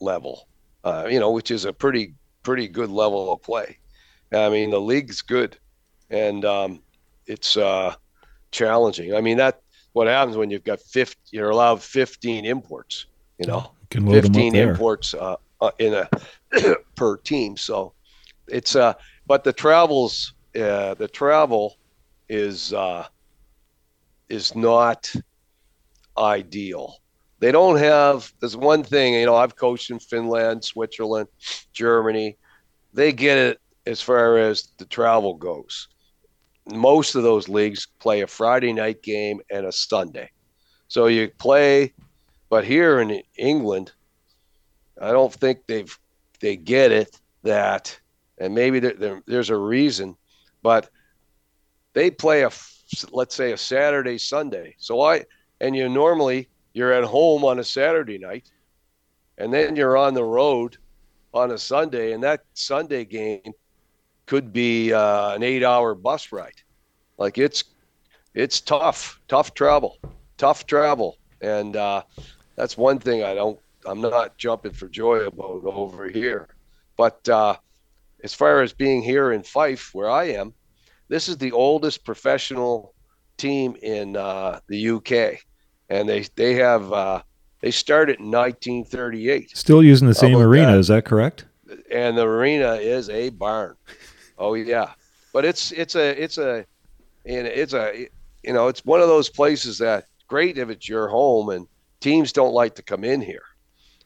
[0.01, 0.49] level,
[0.85, 3.79] uh, you know, which is a pretty pretty good level of play.
[4.33, 5.59] I mean, the league's good,
[6.11, 6.81] and um,
[7.27, 7.95] it's uh,
[8.51, 9.15] challenging.
[9.15, 9.63] I mean, that
[9.93, 13.07] what happens when you've got 50, you're allowed 15 imports.
[13.39, 16.09] You know, 15 imports uh, uh, in a
[16.95, 17.57] per team.
[17.57, 17.93] So
[18.49, 18.95] it's uh,
[19.27, 21.77] but the travels uh, the travel
[22.29, 23.07] is uh,
[24.29, 25.13] is not
[26.17, 26.97] ideal.
[27.41, 28.33] They don't have.
[28.41, 29.35] There's one thing you know.
[29.37, 31.29] I've coached in Finland, Switzerland,
[31.73, 32.37] Germany.
[32.93, 35.89] They get it as far as the travel goes.
[36.67, 40.31] Most of those leagues play a Friday night game and a Sunday.
[40.89, 41.95] So you play,
[42.51, 43.93] but here in England,
[45.01, 45.99] I don't think they've
[46.41, 47.99] they get it that,
[48.39, 50.17] and maybe there, there, there's a reason,
[50.63, 50.91] but
[51.95, 52.51] they play a
[53.13, 54.75] let's say a Saturday Sunday.
[54.79, 55.25] So I
[55.61, 58.51] and you normally you're at home on a Saturday night,
[59.39, 60.77] and then you're on the road
[61.35, 63.53] on a Sunday, and that Sunday game
[64.27, 66.63] could be uh, an eight-hour bus ride.
[67.19, 67.65] Like it's
[68.35, 69.99] it's tough, tough travel,
[70.39, 72.03] tough travel, and uh,
[72.57, 73.59] that's one thing I don't.
[73.85, 76.49] I'm not jumping for joy about over here,
[76.97, 77.57] but uh,
[78.23, 80.53] as far as being here in Fife, where I am,
[81.09, 82.95] this is the oldest professional
[83.39, 85.41] team in uh, the UK
[85.91, 87.23] and they they have uh,
[87.61, 89.57] they started in 1938.
[89.57, 90.79] Still using the same arena, that?
[90.79, 91.45] is that correct?
[91.93, 93.77] And the arena is a barn.
[94.39, 94.93] Oh yeah,
[95.35, 96.65] but it's it's a it's a
[97.27, 98.09] and it's a
[98.43, 101.67] you know it's one of those places that great if it's your home and
[102.01, 103.43] teams don't like to come in here.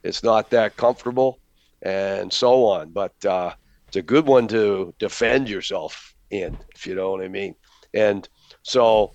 [0.02, 1.38] It's not that comfortable
[1.82, 3.52] and so on, but uh,
[3.86, 7.54] it's a good one to defend yourself in, if you know what I mean.
[7.92, 8.28] And
[8.62, 9.12] so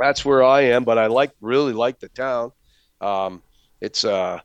[0.00, 0.84] that's where I am.
[0.84, 2.52] But I like really like the town.
[3.00, 3.42] Um,
[3.80, 4.40] it's uh,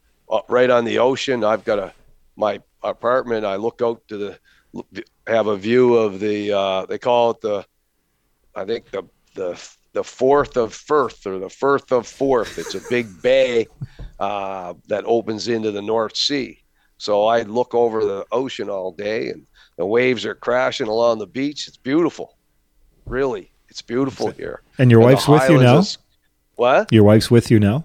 [0.47, 1.43] right on the ocean.
[1.43, 1.93] I've got a
[2.35, 3.45] my apartment.
[3.45, 4.39] I look out to the
[5.27, 7.65] have a view of the uh, they call it the
[8.55, 9.03] I think the
[9.33, 12.57] the the Firth of Firth or the Firth of Forth.
[12.57, 13.67] It's a big bay
[14.19, 16.61] uh, that opens into the North Sea.
[16.97, 19.45] So I look over the ocean all day, and
[19.77, 21.67] the waves are crashing along the beach.
[21.67, 22.37] It's beautiful,
[23.05, 23.51] really.
[23.75, 24.61] It's beautiful here.
[24.77, 25.79] And your And wife's with you now.
[25.79, 25.97] Is-
[26.55, 26.93] what?
[26.93, 27.83] Your wife's with you now.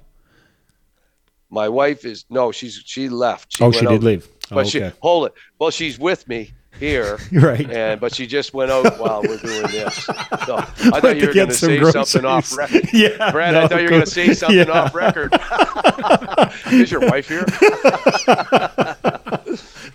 [1.50, 3.56] My wife is no, she's she left.
[3.60, 4.28] oh, went she did leave.
[4.50, 5.34] But Oh, she hold it.
[5.58, 7.18] Well, she's with me here.
[7.32, 7.68] right.
[7.68, 9.96] and but she just went out while we're doing this.
[10.04, 10.62] So I
[11.00, 12.88] thought you were going to say something off record.
[12.92, 14.70] yeah, Brad, no, I thought you were going to say something yeah.
[14.70, 15.34] off record.
[16.72, 17.44] Is your wife here?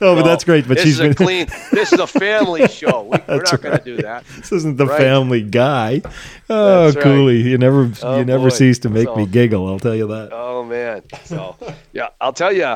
[0.02, 0.68] Oh, but that's great.
[0.68, 1.12] But this she's is been.
[1.12, 1.48] a clean.
[1.72, 3.04] This is a family show.
[3.04, 4.26] We, we're That's not going to do that.
[4.38, 4.98] this isn't the Right.
[5.00, 6.02] family guy.
[6.50, 7.04] Oh, That's right.
[7.04, 8.56] Cooley, you never, Oh, you never boy.
[8.56, 9.68] cease to make So- me giggle.
[9.68, 10.30] I'll tell you that.
[10.32, 11.04] Oh man.
[11.24, 11.56] So
[11.94, 12.76] yeah, I'll tell you.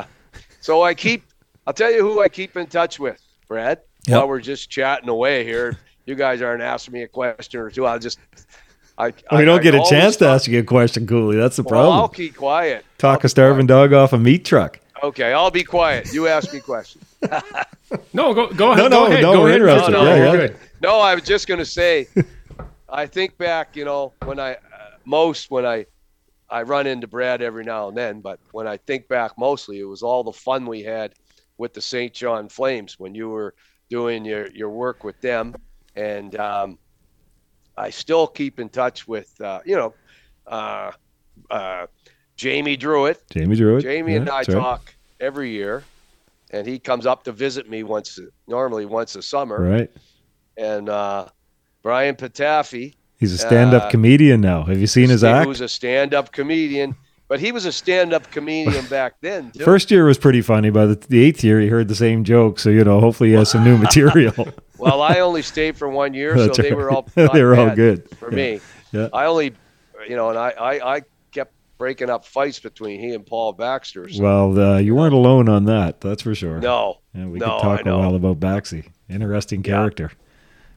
[0.60, 1.24] So I keep.
[1.66, 3.80] I'll tell you who I keep in touch with, Brad.
[4.06, 4.16] Yep.
[4.18, 7.86] While we're just chatting away here, you guys aren't asking me a question or two.
[7.86, 8.18] I'll just.
[8.98, 11.36] I, we Oh, don't I get a always chance to ask you a question, Cooley.
[11.36, 12.14] That's the Well, I'll problem.
[12.16, 12.84] keep quiet.
[12.98, 14.78] Talk I'll a be starving dog off a meat truck.
[15.00, 15.08] Quiet.
[15.08, 16.12] Okay, I'll be quiet.
[16.12, 17.04] You ask me questions.
[18.12, 18.88] No, go go ahead.
[18.88, 19.22] no, no, go ahead.
[19.22, 19.60] no, go we're ahead.
[19.60, 19.90] interested.
[19.92, 20.48] No, Yeah, yeah.
[20.80, 22.06] No, I was just going to say,
[22.88, 24.56] I think back, you know, when I uh,
[25.04, 25.86] most when I
[26.48, 29.84] I run into Brad every now and then, but when I think back, mostly it
[29.84, 31.14] was all the fun we had
[31.58, 32.12] with the St.
[32.14, 33.54] John Flames when you were
[33.88, 35.54] doing your your work with them,
[35.96, 36.78] and um,
[37.76, 39.94] I still keep in touch with uh, you know
[40.46, 40.92] uh,
[41.50, 41.86] uh,
[42.40, 43.22] Jamie Druitt.
[43.30, 43.82] Jamie Druitt.
[43.82, 44.60] Jamie Yeah, and I that's right.
[44.60, 45.84] talk every year,
[46.50, 48.18] and he comes up to visit me once,
[48.48, 49.90] normally once a summer Right.
[50.56, 51.26] and uh,
[51.82, 52.94] Brian Patafi.
[53.18, 54.62] He's a stand-up Uh, comedian now.
[54.64, 55.42] Have you seen his He act?
[55.44, 56.94] He was a stand-up comedian,
[57.28, 59.50] but he was a stand-up comedian back then.
[59.50, 59.62] Too.
[59.62, 60.70] First year was pretty funny.
[60.70, 62.58] By the, the eighth year, he heard the same joke.
[62.58, 64.48] So you know, hopefully, he has some new material.
[64.78, 67.74] well, I only stayed for one year, so That's they were all they were all
[67.76, 68.36] good for Yeah.
[68.36, 68.60] me.
[68.92, 69.08] Yeah.
[69.12, 69.52] I only,
[70.08, 71.02] you know, and I, I, I
[71.80, 74.06] breaking up fights between he and Paul Baxter.
[74.10, 76.02] So Well, uh, you weren't alone on that.
[76.02, 76.58] That's for sure.
[76.60, 78.84] no, Yeah, we no, could talk a while about Baxi.
[79.08, 80.12] Interesting character.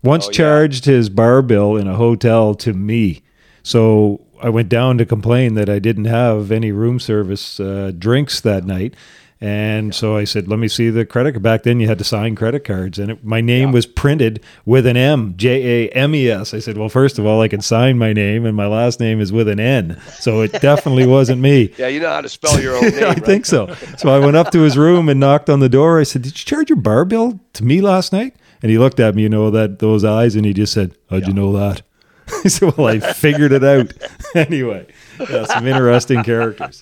[0.01, 0.37] Once Oh, yeah.
[0.37, 3.21] charged his bar bill in a hotel to me.
[3.63, 8.39] So I went down to complain that I didn't have any room service uh, drinks
[8.39, 8.95] that night.
[9.43, 11.43] And so I said, let me see the credit card.
[11.43, 14.85] Back then, you had to sign credit cards, and it, my name was printed with
[14.85, 16.53] an M, J A M E S.
[16.53, 19.19] I said, well, first of all, I can sign my name, and my last name
[19.19, 20.01] is with an N.
[20.13, 21.73] So it definitely wasn't me.
[21.77, 23.03] Yeah, you know how to spell your own name.
[23.03, 23.25] I right?
[23.25, 23.67] think so.
[23.97, 25.99] So I went up to his room and knocked on the door.
[25.99, 29.01] I said, "Did you charge your bar bill to me last night?" And he looked
[29.01, 31.81] at me, you know, that those eyes, and he just said, "How'd you know that?"
[32.45, 33.91] I said, "Well, I figured it out."
[34.35, 34.87] anyway,
[35.19, 36.81] yeah, some interesting characters.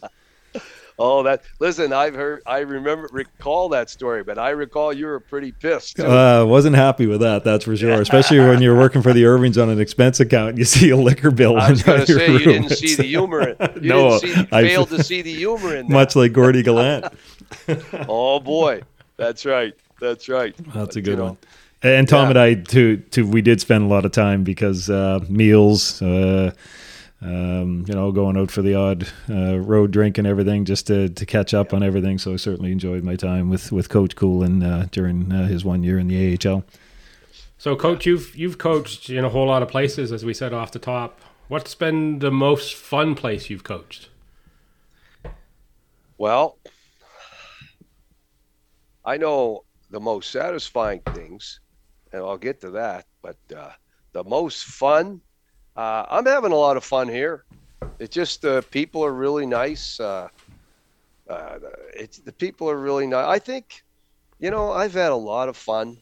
[1.04, 5.20] Oh, that listen, I've heard, I remember, recall that story, but I recall you were
[5.20, 6.00] pretty pissed.
[6.00, 8.00] I Uh, wasn't happy with that, that's for sure.
[8.02, 11.32] Especially when you're working for the Irvings on an expense account, you see a liquor
[11.32, 11.58] bill.
[11.58, 13.50] I was going to your say you didn't see the humor.
[13.50, 15.94] in- You No, didn't see, I- failed to see the humor in that.
[15.94, 17.06] much like Gordy Gallant.
[18.08, 18.82] Oh boy,
[19.18, 19.74] that's right.
[20.00, 20.56] That's right.
[20.74, 21.38] That's a good one.
[21.84, 22.30] And Tom Yeah.
[22.30, 23.28] and I too, too.
[23.28, 26.52] We did spend a lot of time because uh, meals, uh,
[27.22, 31.10] um, you know, going out for the odd uh, road drink and everything, just to,
[31.10, 32.18] to catch up on everything.
[32.18, 35.84] So I certainly enjoyed my time with, with Coach Coolen uh, during uh, his one
[35.84, 36.64] year in the AHL.
[37.62, 40.72] So, coach, you've you've coached in a whole lot of places, as we said off
[40.72, 41.22] the top.
[41.48, 44.10] What's been the most fun place you've coached?
[46.18, 46.58] Well,
[49.06, 51.60] I know the most satisfying things,
[52.12, 53.06] and I'll get to that.
[53.22, 53.74] But uh,
[54.14, 55.22] the most fun,
[55.82, 57.44] uh, I'm having a lot of fun here.
[58.00, 60.00] It's just the people are really nice.
[60.00, 60.28] Uh,
[61.28, 61.58] uh,
[61.96, 63.26] it's the people are really nice.
[63.26, 63.66] I think,
[64.40, 65.98] you know, I've had a lot of fun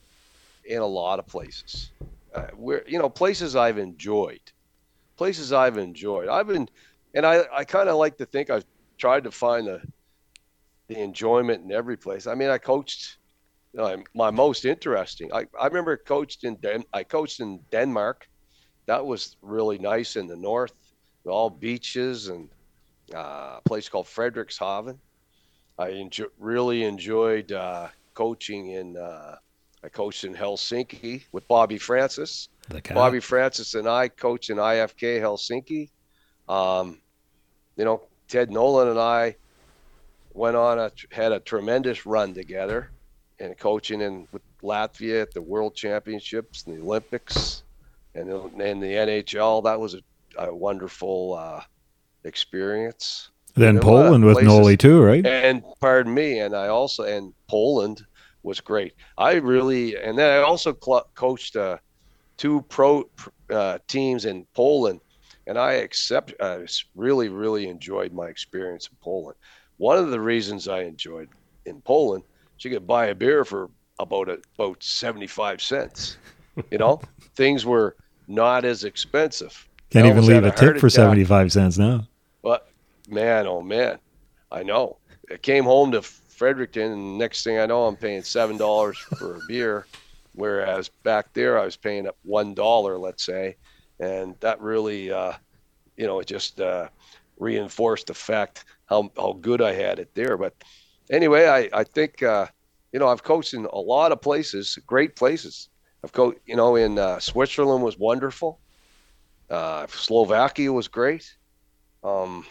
[0.65, 1.93] in a lot of places.
[2.35, 4.41] Uh, where you know places I've enjoyed,
[5.17, 6.27] places I've enjoyed.
[6.27, 6.67] I've been,
[7.15, 8.65] and I I kind of like to think I've
[8.99, 9.81] tried to find the
[10.89, 12.27] the enjoyment in every place.
[12.27, 13.17] I mean, I coached.
[13.73, 15.31] You know, my most interesting.
[15.33, 18.27] I, I remember coached in Den, I coached in Denmark.
[18.89, 20.73] That was really nice in the north,
[21.23, 22.49] all beaches and
[23.13, 24.97] uh, a place called Frederikshavn.
[25.77, 28.97] I enjoy, really enjoyed uh, coaching in.
[28.97, 29.35] Uh,
[29.83, 32.49] I coached in Helsinki with Bobby Francis.
[32.95, 35.89] Bobby Francis and I coached in IFK Helsinki.
[36.51, 36.97] Um,
[37.77, 39.35] you know, Ted Nolan and I
[40.33, 42.89] went on a had a tremendous run together,
[43.39, 47.61] and coaching in with Latvia at the World Championships and the Olympics,
[48.15, 48.29] and
[48.61, 49.63] and the NHL.
[49.63, 50.01] That was a,
[50.37, 51.61] a wonderful uh,
[52.23, 53.29] experience.
[53.55, 55.25] then There are a lot of Poland with Noli too, right?
[55.25, 58.05] And pardon me, and I also and Poland
[58.43, 58.93] was great.
[59.17, 61.77] I really and then I also cl- coached uh,
[62.37, 63.09] two pro
[63.49, 65.01] uh, teams in Poland,
[65.47, 66.33] and I accept.
[66.41, 69.37] I really really enjoyed my experience in Poland.
[69.77, 71.29] one of the reasons I enjoyed
[71.65, 72.23] in Poland,
[72.59, 76.17] you could buy a beer for about a, about 75 cents.
[76.71, 77.01] You know,
[77.35, 77.95] things were
[78.27, 79.67] not as expensive.
[79.89, 80.91] Can't even leave a tip for attack.
[80.91, 82.07] 75 cents now.
[82.43, 82.69] But
[83.09, 83.99] man, oh man,
[84.51, 84.97] I know.
[85.31, 89.35] I came home to Fredericton, and next thing I know, I'm paying seven dollars for
[89.35, 89.85] a beer,
[90.33, 93.57] whereas back there I was paying up one dollar, let's say,
[93.99, 95.33] and that really, uh,
[95.97, 96.87] you know, it just uh,
[97.39, 100.37] reinforced the fact how how good I had it there.
[100.37, 100.53] But
[101.09, 102.47] anyway, I I think uh,
[102.91, 105.68] you know I've coached in a lot of places, great places.
[106.03, 108.59] I've coached, you know, in uh, Switzerland was wonderful.
[109.49, 111.35] Uh, Slovakia was great.
[112.03, 112.45] Um,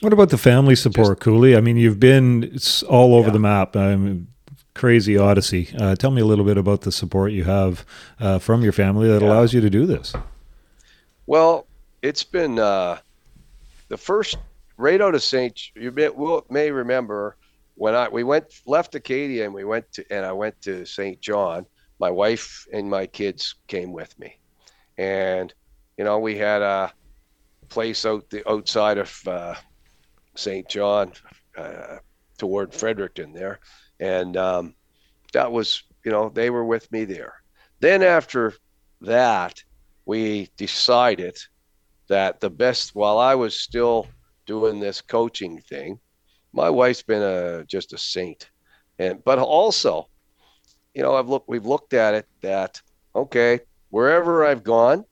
[0.00, 1.56] what about the family support, just, Cooley?
[1.56, 3.32] I mean, you've been all over yeah.
[3.32, 3.76] the map.
[3.76, 4.26] I mean,
[4.74, 5.68] crazy odyssey.
[5.78, 7.84] Uh, tell me a little bit about the support you have
[8.20, 9.28] uh, from your family that yeah.
[9.28, 10.14] allows you to do this.
[11.26, 11.66] Well,
[12.02, 12.98] it's been uh,
[13.88, 14.38] the first
[14.76, 15.70] right out of St.
[15.74, 17.36] You may, will, may remember
[17.74, 21.20] when I we went left Acadia and we went to and I went to St.
[21.20, 21.66] John.
[22.02, 24.36] My wife and my kids came with me,
[24.98, 25.54] and
[25.96, 26.92] you know we had a
[27.68, 29.54] place out the outside of uh,
[30.34, 30.68] St.
[30.68, 31.12] John
[31.56, 31.98] uh,
[32.38, 33.60] toward Fredericton there,
[34.00, 34.74] and um,
[35.32, 37.34] that was you know they were with me there.
[37.78, 38.54] Then after
[39.02, 39.62] that,
[40.04, 41.38] we decided
[42.08, 44.08] that the best while I was still
[44.44, 46.00] doing this coaching thing,
[46.52, 48.50] my wife's been a just a saint,
[48.98, 50.08] and but also,
[50.94, 52.80] you know, I've looked we've looked at it that
[53.14, 55.04] okay, wherever I've gone,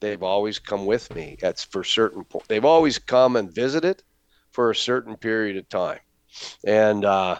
[0.00, 1.36] they've always come with me.
[1.40, 2.24] That's for certain.
[2.48, 4.02] They've always come and visited
[4.52, 6.00] for a certain period of time,
[6.66, 7.38] and uh,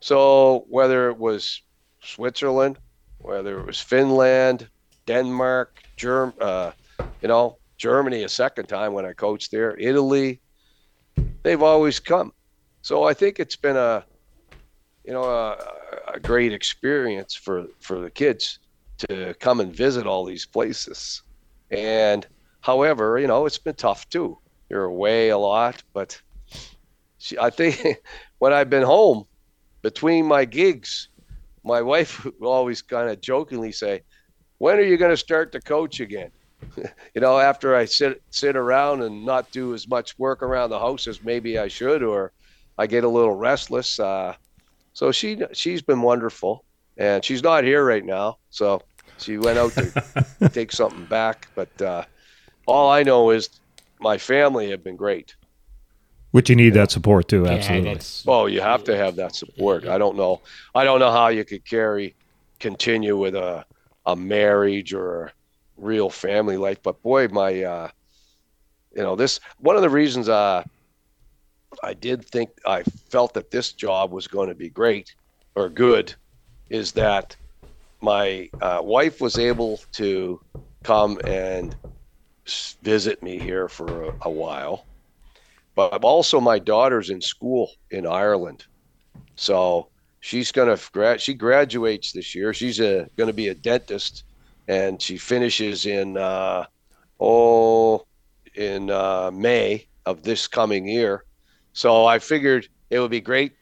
[0.00, 1.62] so whether it was
[2.02, 2.78] Switzerland,
[3.18, 4.68] whether it was Finland,
[5.06, 6.72] Denmark, Germ, uh,
[7.20, 10.40] you know, Germany a second time when I coached there, Italy,
[11.42, 12.32] they've always come.
[12.82, 14.04] So I think it's been a,
[15.04, 15.56] you know, a,
[16.14, 18.58] a great experience for for the kids
[18.98, 21.22] to come and visit all these places.
[21.70, 22.26] And
[22.60, 24.38] however, you know, it's been tough too.
[24.68, 26.20] You're away a lot, but
[27.18, 27.98] she, I think
[28.38, 29.24] when I've been home
[29.82, 31.08] between my gigs,
[31.64, 34.02] my wife will always kind of jokingly say,
[34.58, 36.30] "When are you going to start to coach again?"
[37.14, 40.78] you know, after I sit sit around and not do as much work around the
[40.78, 42.32] house as maybe I should, or
[42.78, 43.98] I get a little restless.
[43.98, 44.34] Uh,
[44.92, 46.64] so she she's been wonderful,
[46.96, 48.38] and she's not here right now.
[48.50, 48.82] So
[49.18, 51.48] she went out to take something back.
[51.54, 52.04] But uh,
[52.66, 53.48] all I know is
[54.00, 55.34] my family have been great.
[56.32, 57.90] Which you need that support too, absolutely.
[57.90, 59.86] Yeah, oh, you have to have that support.
[59.86, 60.40] I don't know.
[60.74, 62.14] I don't know how you could carry,
[62.58, 63.66] continue with a
[64.06, 65.32] a marriage or a
[65.76, 66.82] real family life.
[66.82, 67.88] But boy, my, uh,
[68.96, 70.64] you know, this one of the reasons uh,
[71.82, 75.14] I did think I felt that this job was going to be great
[75.54, 76.14] or good
[76.70, 77.36] is that
[78.00, 80.40] my uh, wife was able to
[80.82, 81.76] come and
[82.82, 84.86] visit me here for a, a while.
[85.74, 88.64] But also, my daughter's in school in Ireland,
[89.36, 89.88] so
[90.20, 91.20] she's gonna grad.
[91.20, 92.52] She graduates this year.
[92.52, 94.24] She's a gonna be a dentist,
[94.68, 96.66] and she finishes in uh,
[97.18, 98.04] oh
[98.54, 101.24] in uh, May of this coming year.
[101.72, 103.52] So I figured it would be great.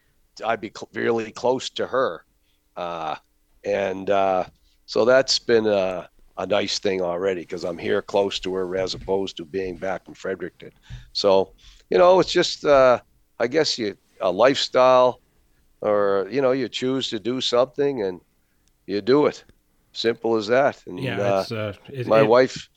[0.45, 2.25] I'd be cl- really close to her.
[2.77, 3.17] Uh,
[3.65, 4.45] and uh,
[4.87, 6.09] so that's been a,
[6.39, 10.09] a nice thing already because I'm here close to her as opposed to being back
[10.09, 10.73] in Fredericton.
[11.13, 11.53] So,
[11.91, 13.01] you know, it's just, uh,
[13.39, 15.21] I guess you a lifestyle,
[15.81, 18.21] or you know, you choose to do something and
[18.87, 19.45] you do it.
[19.93, 20.83] Simple as that.
[20.87, 22.69] And yeah, uh, uh, it, my it, wife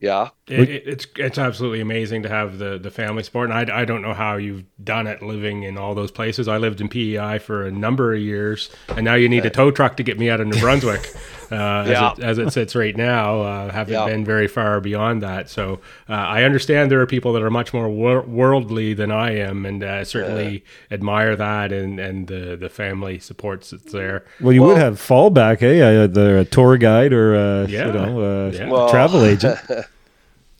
[0.00, 3.84] yeah, it, it's it's absolutely amazing to have the the family support, and I, I
[3.84, 6.46] don't know how you've done it living in all those places.
[6.46, 9.72] I lived in PEI for a number of years, and now you need a tow
[9.72, 11.12] truck to get me out of New Brunswick.
[11.50, 12.12] Uh, yeah.
[12.12, 14.06] as, it, as, it, sits right now, uh, haven't yeah.
[14.06, 15.48] been very far beyond that.
[15.48, 19.36] So uh, I understand there are people that are much more wor- worldly than I
[19.36, 24.24] am, and uh, certainly admire that and and the the family supports that's there.
[24.40, 26.06] Well, you well, would have fallback, eh?
[26.06, 27.86] The tour guide or uh, yeah.
[27.86, 28.68] you know yeah.
[28.68, 29.58] Well, travel agent.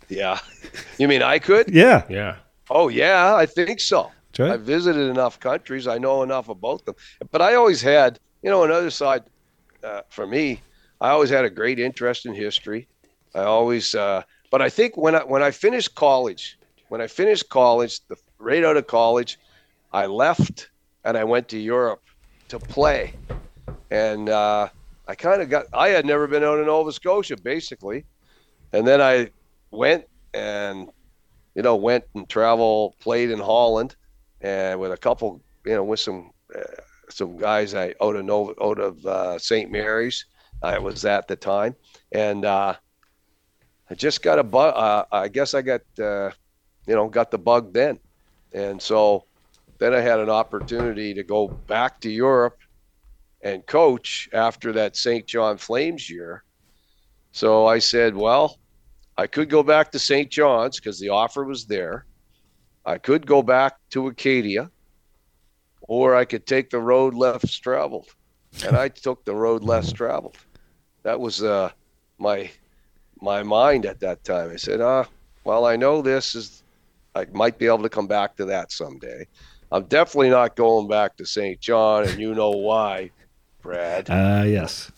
[0.08, 0.40] Yeah.
[0.98, 1.70] You mean I could?
[1.70, 2.04] Yeah.
[2.08, 2.36] Yeah.
[2.70, 4.10] Oh, yeah, I think so.
[4.38, 4.52] Right.
[4.52, 5.86] I visited enough countries.
[5.86, 6.94] I know enough about them.
[7.30, 9.24] But I always had, you know, another side
[9.82, 10.60] uh, for me,
[11.00, 12.88] I always had a great interest in history.
[13.34, 17.48] I always, uh, but I think when I, when I finished college, when I finished
[17.48, 19.38] college, the, right out of college,
[19.92, 20.70] I left
[21.04, 22.02] and I went to Europe
[22.48, 23.14] to play.
[23.90, 24.68] And uh,
[25.06, 28.04] I kind of got, I had never been out in Nova Scotia, basically.
[28.72, 29.30] And then I
[29.70, 30.88] went and
[31.54, 33.96] you know went and travel played in Holland
[34.40, 36.60] and with a couple, you know, with some uh,
[37.10, 39.70] some guys I out of Nova, out of uh, St.
[39.70, 40.24] Mary's.
[40.62, 41.76] I was at the time,
[42.12, 42.74] and uh,
[43.90, 44.74] I just got a bug.
[44.76, 46.30] Uh, I guess I got, uh,
[46.86, 47.98] you know, got the bug then,
[48.52, 49.24] and so
[49.78, 52.58] then I had an opportunity to go back to Europe
[53.42, 55.26] and coach after that St.
[55.26, 56.42] John Flames year.
[57.32, 58.58] So I said, well,
[59.16, 60.30] I could go back to St.
[60.30, 62.04] John's because the offer was there.
[62.84, 64.70] I could go back to Acadia,
[65.82, 68.08] or I could take the road less traveled.
[68.64, 70.36] And I took the road less traveled.
[71.08, 71.70] That was uh,
[72.18, 72.50] my
[73.22, 74.50] my mind at that time.
[74.50, 75.06] I said, ah,
[75.42, 76.62] well, I know this is,
[77.14, 79.26] I might be able to come back to that someday.
[79.72, 81.58] I'm definitely not going back to St.
[81.60, 83.10] John, and you know why,
[83.62, 84.10] Brad.
[84.10, 84.92] Uh, yes.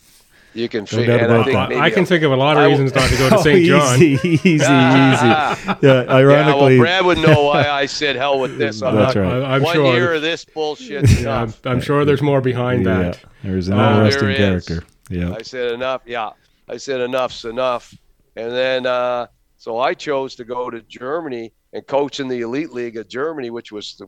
[0.53, 1.17] You can No figure.
[1.17, 1.69] doubt and I, about think that.
[1.69, 3.41] maybe I can think of a lot of I- reasons not to go to Oh,
[3.41, 3.65] St.
[3.65, 3.95] John.
[4.01, 4.67] Easy, easy, easy.
[4.67, 8.81] Yeah, Yeah, well, ironically, Brad would know why I said hell with this.
[8.81, 9.43] I'm That's not, right.
[9.43, 9.93] I, am one sure.
[9.93, 11.09] year of this bullshit.
[11.21, 13.19] yeah, I'm, I'm sure there's more behind yeah, that.
[13.45, 14.81] there's an Oh, interesting there is.
[15.11, 15.33] Yeah.
[15.33, 16.01] I said enough.
[16.05, 16.31] Yeah,
[16.69, 17.93] I said enough's enough.
[18.35, 22.71] And then uh, so I chose to go to Germany and coach in the elite
[22.71, 24.07] league of Germany, which was the,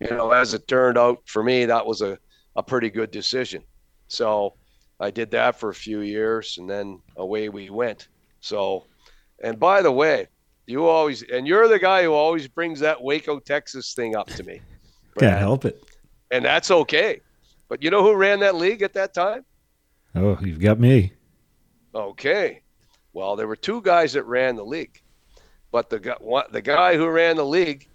[0.00, 2.18] you know, as it turned out for me, that was a,
[2.56, 3.62] a pretty good decision.
[4.08, 4.54] So
[5.00, 8.08] I did that for a few years, and then away we went.
[8.40, 8.84] So,
[9.42, 10.28] and by the way,
[10.66, 14.42] you always and you're the guy who always brings that Waco, Texas thing up to
[14.44, 14.60] me.
[15.18, 15.82] Can't help it.
[16.30, 17.20] and that's okay.
[17.68, 19.44] But you know who ran that league at that time?
[20.14, 21.12] Oh, you've got me.
[21.94, 22.62] Okay.
[23.12, 25.00] Well, there were two guys that ran the league,
[25.70, 26.16] but the guy,
[26.50, 27.88] the guy who ran the league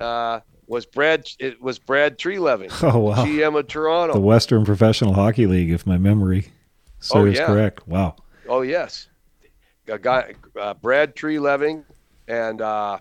[0.00, 1.28] uh, was Brad.
[1.38, 3.24] It was Brad Treliving, Oh wow.
[3.24, 4.14] GM of Toronto.
[4.14, 6.52] The Western Professional Hockey League, if my memory
[7.00, 7.46] serves yeah.
[7.46, 7.86] correct.
[7.88, 8.16] Wow.
[8.48, 9.08] oh yes,
[9.88, 11.84] a guy, uh, Brad Treliving,
[12.28, 12.98] and uh,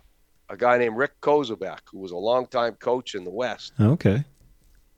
[0.50, 3.74] a guy named Rick Kozuback, who was a longtime coach in the West.
[3.80, 4.24] Okay.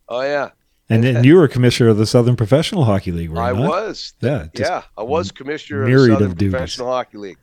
[0.07, 0.51] Oh yeah,
[0.91, 3.69] And then you were commissioner of the Southern Professional Hockey League, were I you not?
[3.69, 4.13] was.
[4.21, 4.47] Yeah.
[4.53, 6.37] yeah, I was commissioner of the Southern of.
[6.37, 7.37] Professional Hockey League,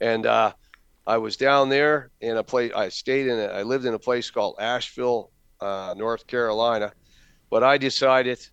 [0.00, 0.52] and uh,
[1.06, 2.72] I was down there in a place.
[2.74, 3.38] I stayed in.
[3.38, 6.92] A, I lived in a place called Asheville, uh, North Carolina,
[7.50, 8.46] but I decided,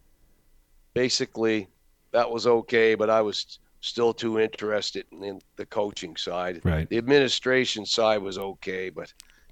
[0.94, 1.68] basically,
[2.12, 2.96] that was okay.
[2.96, 6.62] But I was still too interested in, the coaching side.
[6.64, 6.88] Right.
[6.90, 9.12] The administration side was okay, but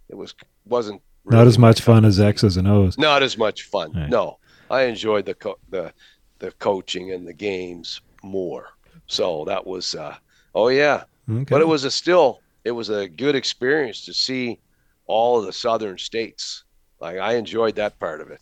[0.09, 0.33] it was
[0.65, 2.97] wasn't Not as much fun as X's and O's.
[2.97, 3.91] not as much fun.
[3.93, 4.09] Right.
[4.09, 4.37] No,
[4.71, 5.91] I enjoyed the co- the
[6.39, 8.69] the coaching and the games more.
[9.07, 10.15] So that was, uh,
[10.55, 11.43] oh yeah, Okay.
[11.49, 14.59] but it was a still it was a good experience to see
[15.07, 16.63] all of the southern states.
[16.99, 18.39] Like I enjoyed that part of it.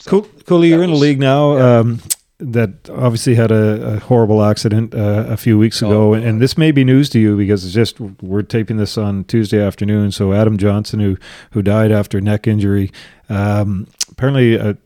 [0.00, 2.00] So, Cool, Cooley, you're that in a league now um,
[2.38, 6.58] that obviously had a, a horrible accident uh, a few weeks ago, Oh, and this
[6.58, 10.10] may be news to you because it's just we're taping this on Tuesday afternoon.
[10.12, 11.16] So Adam Johnson, who
[11.52, 12.90] who died after neck injury,
[13.28, 14.76] um, apparently a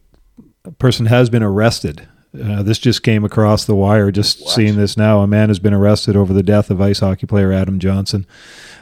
[0.73, 2.07] person has been arrested.
[2.39, 4.11] Uh, this just came across the wire.
[4.11, 4.55] Just What?
[4.55, 7.53] seeing this now, a man has been arrested over the death of ice hockey player
[7.53, 8.27] Adam Johnson.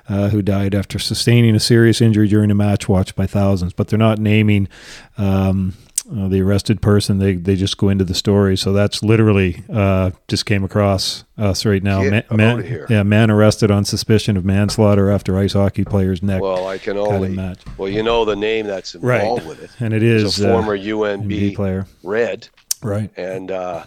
[0.06, 3.72] Uh, who died after sustaining a serious injury during a match watched by thousands.
[3.72, 4.68] But they're not naming
[5.16, 5.72] um,
[6.16, 7.18] uh, the arrested person.
[7.18, 8.56] They they just go into the story.
[8.56, 12.02] So that's literally uh, just came across us right now.
[12.08, 12.86] Get Ma- man, here.
[12.88, 16.96] yeah, man arrested on suspicion of manslaughter after ice hockey player's neck well, I can
[16.96, 17.60] only match.
[17.78, 19.20] well, you know the name that's Right.
[19.22, 19.70] involved with it.
[19.80, 21.18] And it It's is a uh, former NBA
[21.50, 22.48] UNB player, Red,
[22.82, 23.10] right?
[23.16, 23.84] and uh,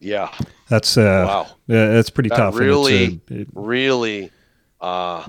[0.00, 0.30] yeah,
[0.68, 1.46] That's uh, wow.
[1.66, 2.56] yeah, that's pretty That tough.
[2.58, 4.30] really- uh, it- really
[4.80, 5.26] uh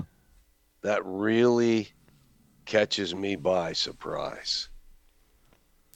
[0.82, 1.88] that really
[2.66, 4.68] catches me by surprise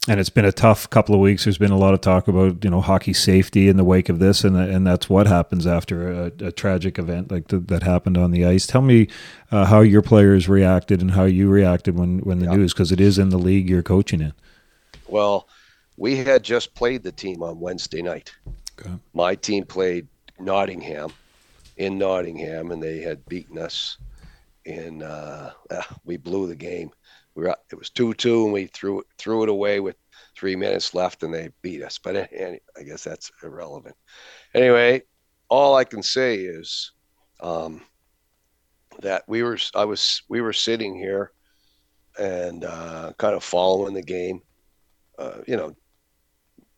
[0.09, 1.45] and it's been a tough couple of weeks.
[1.45, 4.19] There's been a lot of talk about you know hockey safety in the wake of
[4.19, 8.17] this, and and that's what happens after a, a tragic event like th- that happened
[8.17, 8.67] on the ice.
[8.67, 9.09] Tell me
[9.51, 12.57] uh, how your players reacted and how you reacted when when the Yeah.
[12.57, 14.33] news because it is in the league you're coaching in.
[15.09, 15.49] well
[15.97, 18.33] we had just played the team on wednesday night
[18.81, 18.95] Okay.
[19.13, 20.07] my team played
[20.39, 21.13] nottingham
[21.77, 23.99] in nottingham and they had beaten us
[24.65, 25.51] in uh
[26.05, 26.91] we blew the game
[27.41, 29.97] we were it was 2-2 and we threw threw it away with
[30.39, 31.99] three minutes left and they beat us.
[31.99, 32.27] But uh,
[32.79, 33.97] i guess that's irrelevant.
[34.55, 35.03] Anyway
[35.49, 36.93] all i can say is
[37.41, 37.83] um
[39.01, 41.33] that we were i was we were sitting here
[42.19, 44.41] and uh, kind of following the game
[45.19, 45.75] uh, you know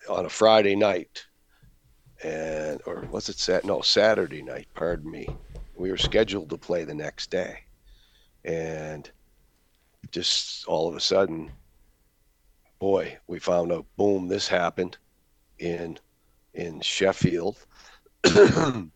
[0.08, 1.24] on a friday night
[2.24, 5.36] and or was it sat no saturday night pardon me.
[5.74, 7.58] We were scheduled to play the next day.
[8.44, 9.10] And
[10.10, 11.50] just all of a sudden
[12.78, 14.96] boy we found out boom this happened
[15.58, 15.98] in
[16.54, 17.58] in sheffield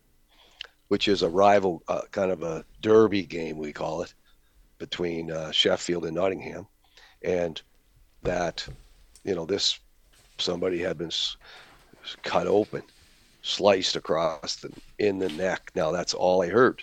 [0.89, 4.15] which is a rival uh, kind of a derby game we call it
[4.79, 6.67] between uh, sheffield and nottingham
[7.23, 7.63] and
[8.23, 8.67] that
[9.25, 9.79] you know this
[10.39, 11.11] somebody had been
[12.23, 12.83] cut open,
[13.43, 15.71] sliced across the in the neck.
[15.75, 16.83] Now that's all I heard.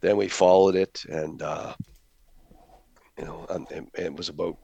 [0.00, 1.74] Then we followed it, and uh,
[3.20, 4.56] you know, and, and it was about.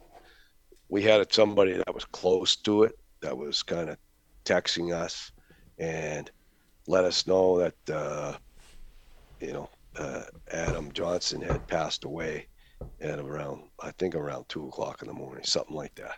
[0.88, 3.98] We had somebody that was close to it that was kind of
[4.44, 5.32] texting us
[5.78, 6.30] and
[6.86, 8.36] let us know that uh,
[9.40, 12.46] you know uh, Adam Johnson had passed away
[13.00, 16.16] at around I think around two o'clock in the morning, something like that.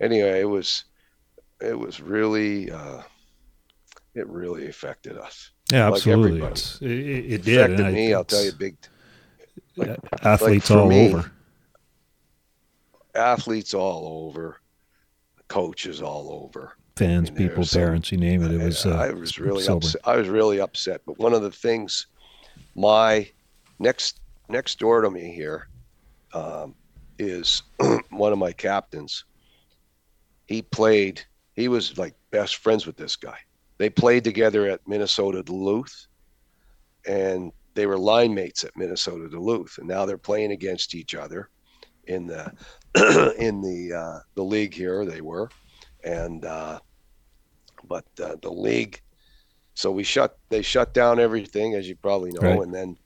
[0.00, 0.84] Anyway, it was
[1.62, 3.02] it was really uh,
[4.14, 5.50] it really affected us.
[5.72, 6.40] Yeah, absolutely.
[6.40, 7.70] Like it, it, it, did.
[7.70, 8.12] Affected me.
[8.12, 8.76] I'll tell you, big.
[9.76, 11.30] Like, athletes like all me, over.
[13.14, 14.60] Athletes all over,
[15.48, 18.52] coaches all over, fans, I mean, people, parents, some, you name it.
[18.52, 18.86] It was.
[18.86, 20.00] Uh, I was really upset.
[20.04, 21.00] I was really upset.
[21.06, 22.06] But one of the things,
[22.74, 23.28] my
[23.78, 25.68] next next door to me here,
[26.34, 26.74] um,
[27.18, 27.62] is
[28.10, 29.24] one of my captains.
[30.46, 31.22] He played.
[31.54, 33.38] He was like best friends with this guy.
[33.78, 36.06] They played together at Minnesota Duluth,
[37.06, 41.48] and they were line mates at Minnesota Duluth, and now they're playing against each other
[42.06, 42.52] in the
[43.38, 45.04] in the uh, the league here.
[45.04, 45.50] They were,
[46.04, 46.80] and uh,
[47.88, 49.00] but uh, the league.
[49.74, 50.38] So we shut.
[50.48, 52.60] They shut down everything, as you probably know, right.
[52.60, 52.96] and then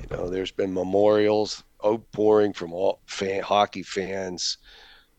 [0.00, 4.58] you know there's been memorials outpouring from all fan, hockey fans,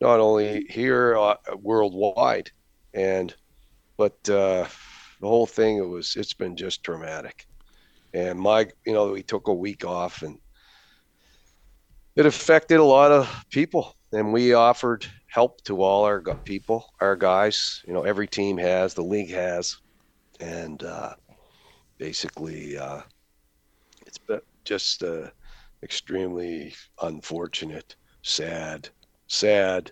[0.01, 2.51] not only here uh, worldwide,
[2.93, 3.35] and
[3.97, 4.65] but uh,
[5.21, 7.47] the whole thing it was it's been just traumatic.
[8.13, 10.39] And my, you know, we took a week off, and
[12.15, 13.95] it affected a lot of people.
[14.11, 17.83] And we offered help to all our people, our guys.
[17.85, 19.77] You know, every team has, the league has,
[20.39, 21.13] and uh,
[21.97, 23.01] basically, uh,
[24.05, 24.19] it's
[24.63, 25.27] just uh,
[25.83, 28.89] extremely unfortunate, sad,
[29.27, 29.91] sad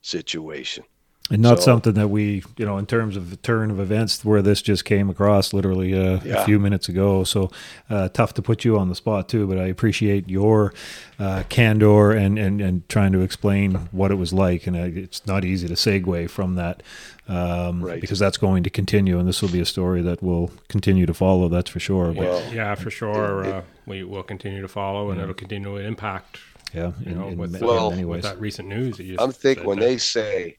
[0.00, 0.84] situation.
[1.30, 4.24] And not so, something that we, you know, in terms of the turn of events
[4.24, 6.42] where this just came across literally uh, yeah.
[6.42, 7.22] a few minutes ago.
[7.24, 7.50] So
[7.90, 10.72] uh, tough to put you on the spot too, but I appreciate your
[11.18, 14.66] uh, candor and, and, and trying to explain what it was like.
[14.66, 16.82] And it's not easy to segue from that
[17.28, 18.00] um, right.
[18.00, 19.18] because that's going to continue.
[19.18, 21.48] And this will be a story that will continue to follow.
[21.48, 22.12] That's for sure.
[22.12, 23.44] Well, yeah, for sure.
[23.44, 25.24] It, it, uh, we will continue to follow and yeah.
[25.24, 26.38] it'll continue to impact.
[26.74, 29.00] Yeah, you know, in, with, well, with that recent news.
[29.18, 30.58] I'm thinking when they say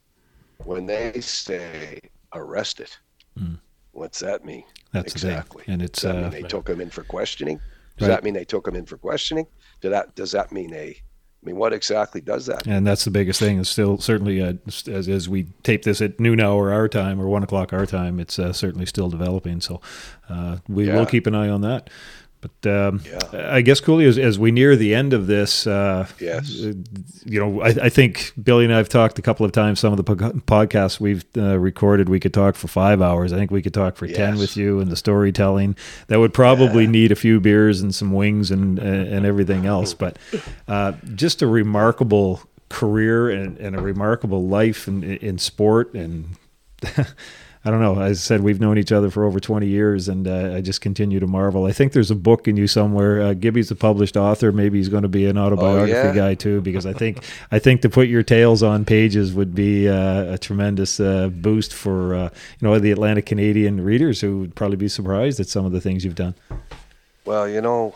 [0.63, 1.99] when they say
[2.33, 2.89] arrested,
[3.37, 3.57] mm.
[3.91, 4.63] what's that mean?
[4.91, 5.63] That's exactly.
[5.67, 7.59] And it's does that uh, mean they took him in for questioning.
[7.97, 8.15] Does right.
[8.15, 9.45] that mean they took him in for questioning?
[9.81, 11.01] Does that does that mean they?
[11.41, 12.65] I mean, what exactly does that?
[12.65, 12.75] Mean?
[12.75, 13.59] And that's the biggest thing.
[13.59, 14.53] Is still certainly uh,
[14.87, 18.19] as as we tape this at noon hour our time or one o'clock our time,
[18.19, 19.61] it's uh, certainly still developing.
[19.61, 19.81] So
[20.29, 20.95] uh, we yeah.
[20.95, 21.89] will keep an eye on that.
[22.41, 23.51] But um, yeah.
[23.51, 27.61] I guess, Cooley, as, as, we near the end of this, uh, yes, you know,
[27.61, 29.81] I, I, think Billy and I have talked a couple of times.
[29.81, 33.33] Some of the podcasts we've uh, recorded, we could talk for five hours.
[33.33, 34.15] I think we could talk for yes.
[34.15, 35.75] ten with you and the storytelling.
[36.07, 36.91] That would probably yeah.
[36.91, 39.93] need a few beers and some wings and and everything else.
[39.93, 40.17] But
[40.69, 46.37] uh, just a remarkable career and, and a remarkable life in, in sport and.
[47.65, 47.99] I don't know.
[47.99, 50.79] As I said, we've known each other for over 20 years, and uh, I just
[50.79, 51.65] continue to marvel.
[51.65, 53.21] I think there's a book in you somewhere.
[53.21, 54.53] Uh, Gibby's a published author.
[54.53, 56.15] Maybe he's going to be an autobiography oh, yeah?
[56.15, 59.89] guy too, because I think I think to put your tales on pages would be
[59.89, 62.29] uh, a tremendous uh, boost for uh,
[62.59, 65.81] you know the Atlantic Canadian readers who would probably be surprised at some of the
[65.81, 66.35] things you've done.
[67.25, 67.93] Well, you know,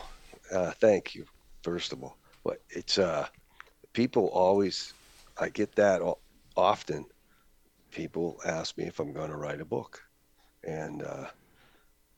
[0.52, 1.24] uh, thank you
[1.62, 2.18] first of all.
[2.44, 2.98] But it's
[3.94, 4.92] people always
[5.40, 6.02] I get that
[6.54, 7.06] often
[7.94, 10.02] people ask me if I'm going to write a book,
[10.64, 11.26] and uh,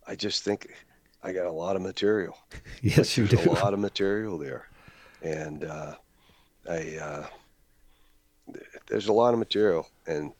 [0.06, 0.72] I just think
[1.22, 2.36] I got a lot of material.
[2.82, 3.38] yes, you do.
[3.38, 4.68] A lot of material there,
[5.22, 5.94] and uh,
[6.68, 7.26] I uh,
[8.88, 10.32] there's a lot of material, and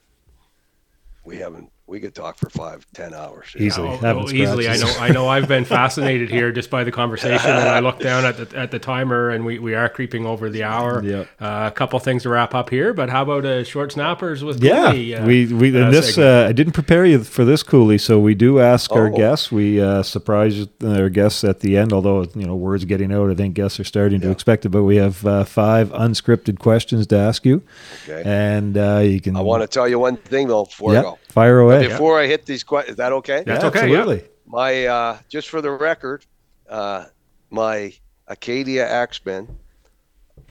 [1.24, 3.88] we haven't we could talk for five, ten hours easily.
[3.88, 4.92] Oh, oh, easily, I know.
[4.98, 5.28] I know.
[5.28, 8.72] I've been fascinated here just by the conversation, and I look down at the at
[8.72, 11.02] the timer, and we, we are creeping over the hour.
[11.04, 11.24] Yeah.
[11.40, 14.62] Uh, a couple things to wrap up here, but how about a short snappers with
[14.62, 14.88] yeah?
[14.88, 17.98] uh, we we uh, this uh, I didn't prepare you for this, Cooley.
[17.98, 18.96] So we do ask oh.
[18.96, 19.52] our guests.
[19.52, 23.30] We uh, surprise our guests at the end, although you know words getting out.
[23.30, 24.26] I think guests are starting yeah.
[24.26, 24.70] to expect it.
[24.70, 27.62] But we have uh, five unscripted questions to ask you,
[28.08, 28.22] okay.
[28.26, 28.74] and
[29.08, 29.36] you can.
[29.36, 30.98] I want to tell you one thing though before yeah.
[30.98, 31.18] I go.
[31.36, 31.86] Fire away.
[31.86, 33.42] before I hit these questions, is that okay?
[33.44, 33.80] That's yeah, okay.
[33.80, 34.16] Absolutely.
[34.16, 34.28] Yeah.
[34.46, 36.24] My uh, just for the record,
[36.66, 37.04] uh,
[37.50, 37.92] my
[38.26, 39.46] Acadia Axemen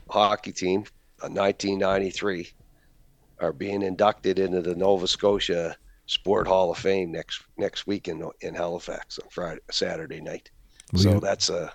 [0.07, 0.85] hockey team,
[1.21, 2.41] 1993,
[3.41, 5.75] uh, are being inducted into the Nova Scotia
[6.05, 10.51] Sport Hall of Fame next next week in in Halifax on Friday Saturday night.
[10.95, 11.73] so that's a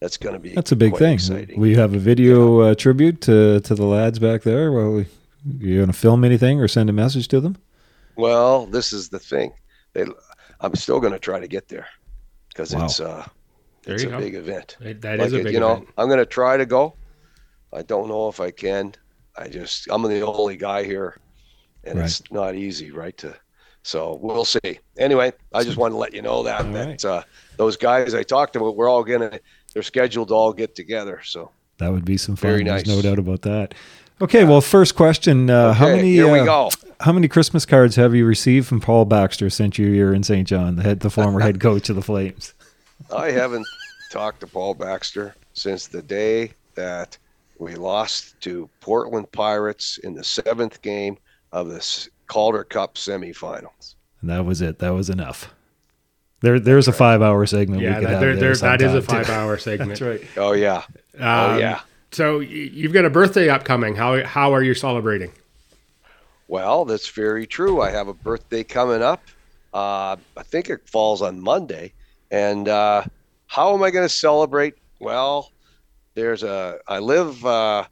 [0.00, 1.14] that's going to be That's a big thing.
[1.14, 1.58] Exciting.
[1.58, 4.70] We have a video uh, tribute to to the lads back there.
[4.70, 5.06] Well, we,
[5.58, 7.56] you going to film anything or send a message to them?
[8.20, 9.52] Well, this is the thing.
[9.94, 10.04] They,
[10.60, 11.86] I'm still going to try to get there
[12.48, 12.84] because Wow.
[12.84, 13.26] it's uh,
[13.84, 14.18] There it's a go.
[14.18, 14.76] big event.
[14.80, 15.84] It- That Like is a it, big you know.
[15.98, 16.94] I'm going to try to go.
[17.72, 18.94] I don't know if I can.
[19.38, 21.16] I just I'm the only guy here,
[21.84, 22.04] and Right.
[22.04, 23.16] it's not easy, right?
[23.18, 23.34] To
[23.82, 24.80] so we'll see.
[24.98, 27.04] Anyway, I just want to let you know that All that right.
[27.04, 27.22] uh,
[27.56, 29.38] those guys I talked about, we're all gonna
[29.72, 31.22] they're scheduled to all get together.
[31.24, 32.50] So That would be some fun.
[32.50, 33.74] Very There's no doubt about that.
[34.20, 36.12] Okay, well, first question: uh, How many?
[36.12, 36.70] Here we uh, go.
[37.00, 40.46] How many Christmas cards have you received from Paul Baxter since you were in St.
[40.46, 42.52] John, the head, the former head coach of the Flames?
[43.14, 43.66] I haven't
[44.12, 47.16] talked to Paul Baxter since the day that
[47.58, 51.16] we lost to Portland Pirates in the seventh game
[51.52, 53.94] of the Calder Cup semifinals.
[54.20, 54.78] And that was it.
[54.80, 55.54] That was enough.
[56.42, 57.80] There, there's a five-hour segment.
[57.80, 59.88] Yeah, we could that, have there, there there, that is a five-hour segment.
[59.90, 60.20] That's right.
[60.36, 60.84] Oh yeah,
[61.18, 61.80] oh Um, yeah.
[62.12, 63.94] So you've got a birthday upcoming.
[63.94, 65.32] How how are you celebrating?
[66.50, 67.80] Well, that's very true.
[67.80, 69.22] I have a birthday coming up.
[69.72, 71.92] Uh, I think it falls on Monday.
[72.32, 73.04] And uh,
[73.46, 74.74] how am I going to celebrate?
[74.98, 75.52] Well,
[76.14, 76.80] there's a.
[76.88, 77.84] I live uh,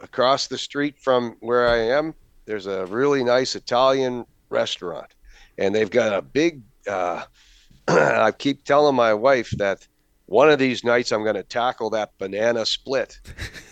[0.00, 2.14] across the street from where I am.
[2.46, 5.12] There's a really nice Italian restaurant,
[5.58, 6.62] and they've got a big.
[6.86, 7.24] Uh,
[7.88, 9.88] I keep telling my wife that
[10.26, 13.20] one of these nights I'm going to tackle that banana split,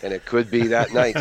[0.02, 1.16] and it could be that night.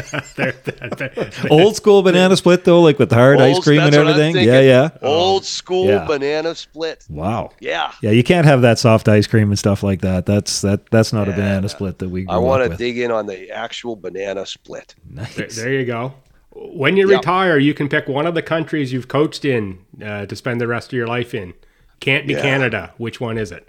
[1.50, 4.20] Old school banana split though, like with the hard ice cream and that's what I'm
[4.20, 4.46] everything.
[4.48, 4.90] Yeah, yeah.
[5.02, 6.06] Old school Yeah.
[6.06, 7.06] banana split.
[7.10, 7.52] Wow.
[7.60, 7.92] Yeah.
[8.02, 10.26] Yeah, you can't have that soft ice cream and stuff like that.
[10.26, 10.90] That's that.
[10.92, 11.38] That's not a Yeah.
[11.38, 12.24] banana split that we.
[12.24, 14.96] Grew I want to dig in on the actual banana split.
[15.10, 15.36] Nice.
[15.36, 16.14] there, there you go.
[16.54, 17.20] When you Yep.
[17.20, 20.68] retire, you can pick one of the countries you've coached in uh, to spend the
[20.68, 21.54] rest of your life in.
[22.02, 22.42] Can't be Yeah.
[22.42, 22.94] Canada.
[22.98, 23.68] Which one is it?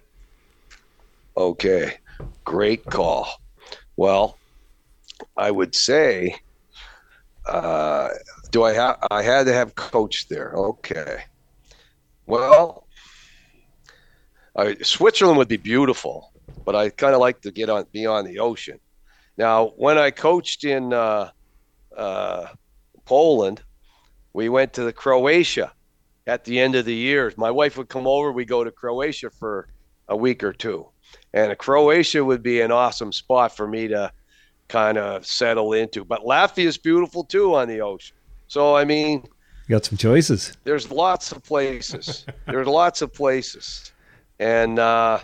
[1.37, 1.99] Okay.
[2.45, 3.29] Great call.
[3.97, 4.39] Well,
[5.37, 6.37] I would say,
[7.47, 8.09] uh,
[8.51, 8.99] do I have?
[9.11, 10.53] I had to have coached there.
[10.55, 11.25] Okay.
[12.27, 12.87] Well,
[14.57, 16.33] I, Switzerland would be beautiful,
[16.65, 18.79] but I kind of like to get on, be on the ocean.
[19.39, 21.31] Now, when I coached in uh,
[21.97, 22.47] uh,
[23.05, 23.63] Poland,
[24.33, 25.73] we went to the Croatia
[26.27, 27.33] at the end of the year.
[27.37, 28.31] My wife would come over.
[28.31, 29.69] We go to Croatia for
[30.09, 30.89] a week or two,
[31.35, 34.13] and Croatia would be an awesome spot for me to
[34.69, 36.05] kind of settle into.
[36.05, 38.17] But Latvia is beautiful too on the ocean.
[38.49, 39.23] So I mean,
[39.69, 40.57] you Got some choices.
[40.65, 42.27] there's lots of places.
[42.47, 43.93] there's lots of places,
[44.39, 45.19] and uh,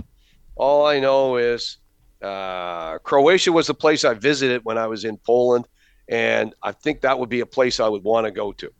[0.57, 1.79] all I know is
[2.23, 5.67] uh, Croatia was the place I visited when I was in Poland,
[6.09, 8.73] and I think that would be a place I would want to go to.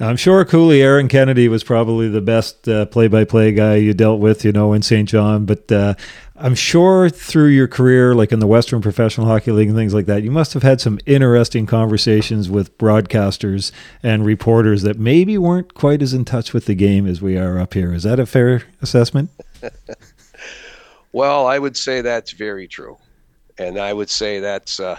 [0.00, 4.44] I'm sure Cooley Aaron Kennedy was probably the best uh, play-by-play guy you dealt with,
[4.44, 5.08] you know, in St.
[5.08, 5.44] John.
[5.44, 5.94] But uh,
[6.34, 10.06] I'm sure through your career, like in the Western Professional Hockey League and things like
[10.06, 13.70] that, you must have had some interesting conversations with broadcasters
[14.02, 17.60] and reporters that maybe weren't quite as in touch with the game as we are
[17.60, 17.92] up here.
[17.92, 19.30] Is that a fair assessment?
[21.12, 22.96] Well, I would say that's very true,
[23.58, 24.98] and I would say that's uh,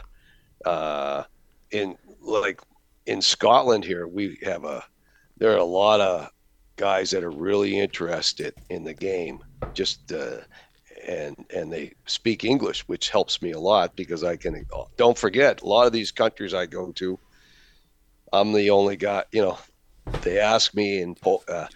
[0.64, 1.24] uh,
[1.72, 2.62] in like
[3.06, 4.84] in Scotland here we have a
[5.38, 6.30] there are a lot of
[6.76, 9.40] guys that are really interested in the game,
[9.74, 10.38] just uh,
[11.08, 14.66] and and they speak English, which helps me a lot because I can.
[14.98, 17.20] Don't forget, a lot of these countries I go to,
[18.32, 19.24] I'm the only guy.
[19.32, 19.58] You know,
[20.22, 21.18] they ask me, and
[21.48, 21.68] uh,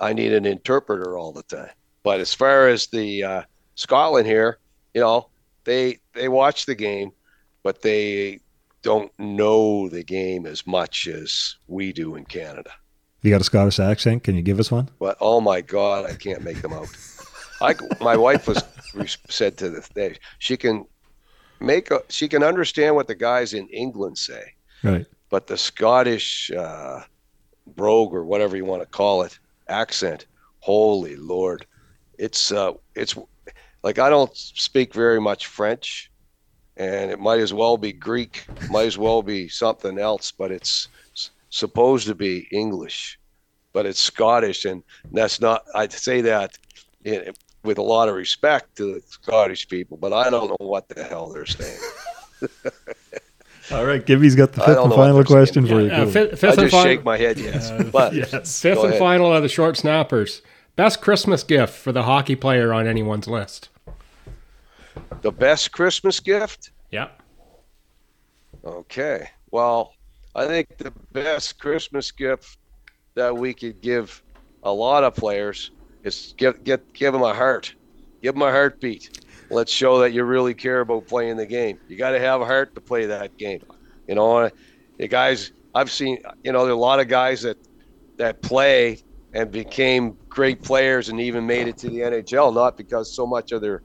[0.00, 1.70] I need an interpreter all the time.
[2.02, 3.42] But as far as the uh,
[3.76, 4.58] Scotland here,
[4.92, 5.30] you know,
[5.64, 7.12] they they watch the game,
[7.62, 8.40] but they
[8.84, 12.70] don't know the game as much as we do in Canada.
[13.22, 14.22] You got a Scottish accent?
[14.22, 14.90] Can you give us one?
[15.00, 16.88] But oh my God, I can't make them out.
[17.60, 18.62] I my wife was
[19.28, 20.84] said to the day she can
[21.60, 24.52] make a, she can understand what the guys in England say,
[24.82, 25.06] Right.
[25.30, 27.00] but the Scottish uh,
[27.66, 29.38] brogue or whatever you want to call it
[29.68, 30.26] accent,
[30.60, 31.64] holy Lord,
[32.18, 33.16] it's uh, it's
[33.82, 36.10] like I don't speak very much French,
[36.76, 40.88] and it might as well be Greek, might as well be something else, but it's
[41.14, 43.18] s- supposed to be English,
[43.72, 44.82] but it's Scottish, and
[45.12, 45.64] that's not.
[45.74, 46.58] I'd say that
[47.04, 47.32] in,
[47.62, 51.02] with a lot of respect to the Scottish people, but I don't know what the
[51.04, 51.78] hell they're saying.
[53.72, 54.04] All right.
[54.04, 55.90] Gibby's got the fifth and final they're question Yeah, for you.
[55.90, 56.12] uh, Cooley.
[56.12, 57.70] fifth, I and just final, shake my head, yes.
[57.90, 58.98] but yes, fifth and ahead.
[58.98, 60.42] final of the short snappers.
[60.76, 63.70] Best Christmas gift for the hockey player on anyone's list.
[65.22, 66.70] The best Christmas gift.
[66.90, 67.08] Yeah.
[68.64, 69.28] Okay.
[69.50, 69.92] Well,
[70.34, 72.58] I think the best Christmas gift
[73.14, 74.22] that we could give
[74.62, 75.70] a lot of players
[76.02, 77.74] is give get give them a heart,
[78.22, 79.08] give them a heartbeat.
[79.50, 81.78] let's show that you really care about playing the game.
[81.86, 83.60] You got to have a heart to play that game.
[84.08, 84.50] You know,
[84.98, 87.58] the guys I've seen, you know, there are a lot of guys that
[88.18, 88.98] that play
[89.32, 93.52] and became great players and even made it to the NHL, not because so much
[93.52, 93.82] of their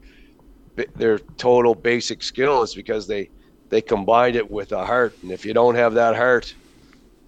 [0.96, 3.30] their total basic skill is because they
[3.70, 5.14] they combined it with a heart.
[5.22, 6.52] And if you don't have that heart,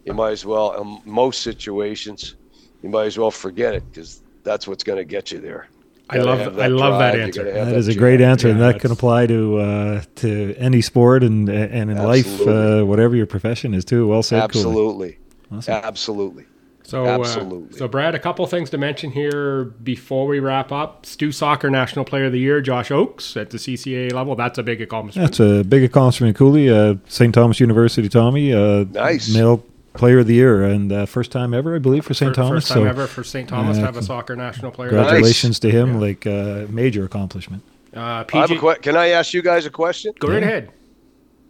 [0.05, 2.35] you might as well, in most situations,
[2.83, 5.69] you might as well forget it because that's what's going to get you there.
[6.11, 7.45] I love I love that answer.
[7.45, 10.83] That, that is a great answer, yeah, and that can apply to uh, to any
[10.83, 12.55] sport and and in Absolutely.
[12.55, 14.09] life, uh, whatever your profession is too.
[14.09, 14.43] Well said.
[14.43, 15.19] Absolutely.
[15.51, 15.75] Awesome.
[15.75, 16.45] Absolutely.
[16.93, 17.75] So, Absolutely.
[17.75, 21.07] Uh, so Brad, a couple things to mention here before we wrap up.
[21.07, 24.37] Stu Soccer National Player of the Year, Josh Oakes at the CCA level.
[24.37, 25.27] That's a big accomplishment.
[25.27, 26.69] That's a big accomplishment, Cooley.
[26.69, 27.35] Uh, St.
[27.35, 28.53] Thomas University, Tommy.
[28.53, 29.33] Uh, nice.
[29.33, 29.65] Male
[29.95, 32.35] Player of the Year, and uh, first time ever, I believe, for St.
[32.35, 32.65] Thomas.
[32.65, 33.49] First time so, ever for St.
[33.49, 34.91] Thomas to have a soccer national player.
[34.91, 35.71] Congratulations nice.
[35.73, 35.95] to him!
[35.95, 35.99] Yeah.
[35.99, 37.63] Like uh, major accomplishment.
[37.95, 40.13] Uh, PG- I que- can I ask you guys a question?
[40.19, 40.71] Go right ahead.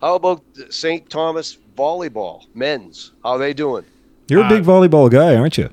[0.01, 1.11] How about St.
[1.11, 3.11] Thomas volleyball men's?
[3.25, 3.85] How are they doing?
[4.33, 5.71] You're a big uh, volleyball guy, aren't you?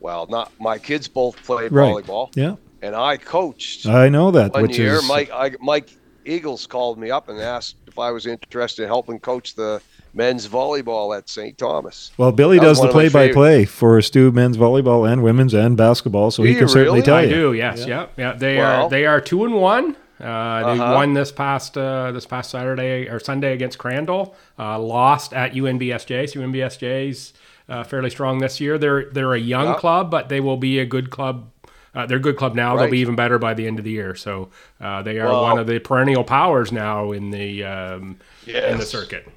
[0.00, 2.04] Well, not my kids both played right.
[2.04, 2.30] volleyball.
[2.36, 2.56] Yeah.
[2.82, 3.86] And I coached.
[3.86, 4.52] I know that.
[4.52, 5.08] One which year, is...
[5.08, 5.88] Mike I, Mike
[6.26, 9.80] Eagles called me up and asked if I was interested in helping coach the
[10.12, 11.56] men's volleyball at St.
[11.56, 12.12] Thomas.
[12.16, 16.48] Well, Billy does the play-by-play for Stu men's volleyball and women's and basketball, so do
[16.48, 17.28] he can certainly tell I you.
[17.28, 17.52] I do.
[17.54, 17.80] Yes.
[17.80, 17.86] Yeah.
[17.86, 18.06] yeah.
[18.16, 18.32] yeah.
[18.32, 18.90] They well, are.
[18.90, 19.96] They are two and one.
[20.20, 20.94] Uh, they uh-huh.
[20.94, 24.36] won this past uh, this past Saturday or Sunday against Crandall.
[24.58, 26.30] Uh, lost at UNBSJ.
[26.30, 27.32] So UNBSJ's
[27.68, 28.78] uh, fairly strong this year.
[28.78, 29.78] They're they're a young yeah.
[29.78, 31.50] club, but they will be a good club.
[31.94, 32.74] Uh, they're a good club now.
[32.74, 32.82] Right.
[32.82, 34.14] They'll be even better by the end of the year.
[34.14, 34.50] So
[34.80, 38.72] uh, they are well, one of the perennial powers now in the um, yes.
[38.72, 39.28] in the circuit.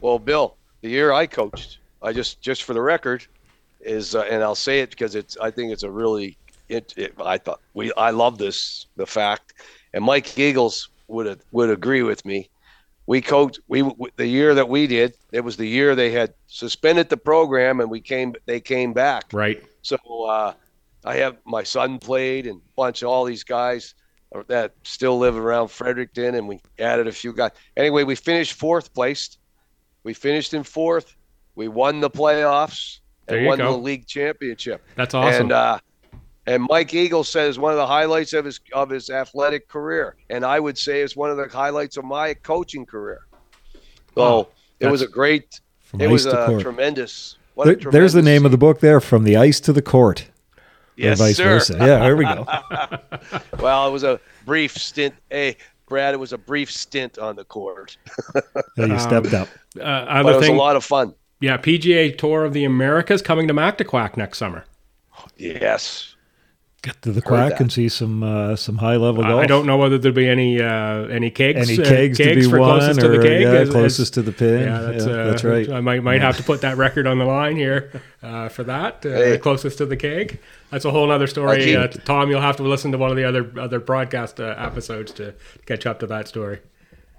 [0.00, 3.26] Well, Bill, the year I coached, I just just for the record
[3.80, 6.36] is, uh, and I'll say it because it's I think it's a really
[6.70, 9.54] it, it, I thought we I love this the fact,
[9.92, 12.48] and Mike Eagles would would agree with me.
[13.06, 13.82] We coached we
[14.16, 17.90] the year that we did it was the year they had suspended the program and
[17.90, 19.24] we came they came back.
[19.32, 19.62] Right.
[19.82, 19.96] So
[20.28, 20.54] uh,
[21.04, 23.94] i have my son played and a bunch of all these guys
[24.48, 27.50] that still live around fredericton and we added a few guys.
[27.76, 29.38] Anyway we finished fourth place
[30.02, 31.14] we finished in fourth.
[31.54, 33.72] We won the playoffs and won go.
[33.72, 34.82] the league championship.
[34.96, 35.42] That's awesome.
[35.42, 35.78] And uh,
[36.46, 40.44] and Mike Eagle says one of the highlights of his of his athletic career, and
[40.44, 43.26] I would say it's one of the highlights of my coaching career.
[44.14, 44.48] So oh,
[44.80, 45.60] it was a great,
[45.98, 46.62] it was a court.
[46.62, 47.36] tremendous.
[47.56, 49.82] There, a tremendous there's the name of the book there, from the ice to the
[49.82, 50.26] court.
[50.96, 51.44] Yes, vice sir.
[51.44, 51.76] versa.
[51.78, 52.46] Yeah, there we go.
[53.60, 55.14] well, it was a brief stint.
[55.30, 55.56] Hey,
[55.88, 57.96] Brad, it was a brief stint on the court.
[58.76, 59.48] yeah, you stepped um, up.
[59.80, 61.14] Uh, but it was thing, a lot of fun.
[61.40, 64.64] Yeah, PGA Tour of the Americas coming to Mactaquac next summer.
[65.36, 66.09] Yes,
[66.82, 69.42] get to the quack and see some uh, some high level golf.
[69.42, 72.50] I don't know whether there'll be any uh, any kegs, any kegs, uh, kegs to
[72.50, 74.60] be won closest or, to the keg, yeah, as, closest as, to the pin.
[74.60, 75.70] Yeah, that's, yeah, that's uh, right.
[75.70, 79.04] I might might have to put that record on the line here uh, for that.
[79.04, 79.38] Uh, hey.
[79.38, 80.40] Closest to the keg.
[80.70, 81.76] That's a whole other story.
[82.04, 85.34] Tom, you'll have to listen to one of the other other broadcast episodes to
[85.66, 86.60] catch up to that story.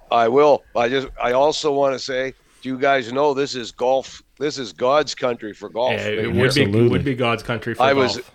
[0.10, 0.64] I will.
[0.76, 4.22] I just I also want to say do you guys know this is golf.
[4.38, 5.94] This is God's country for golf.
[5.94, 8.18] Yeah, it would be, would be God's country for I golf.
[8.18, 8.32] Was,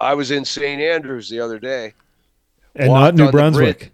[0.00, 0.80] I was in St.
[0.80, 1.94] Andrews the other day,
[2.74, 3.92] and not New Brunswick.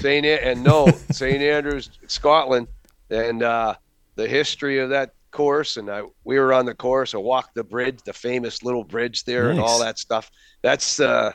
[0.00, 0.26] St.
[0.26, 1.42] and no St.
[1.42, 2.68] Andrews, Scotland,
[3.10, 3.74] and uh,
[4.16, 5.76] the history of that course.
[5.76, 7.14] And I we were on the course.
[7.14, 9.52] I walked the bridge, the famous little bridge there, nice.
[9.52, 10.30] and all that stuff.
[10.62, 11.32] That's uh,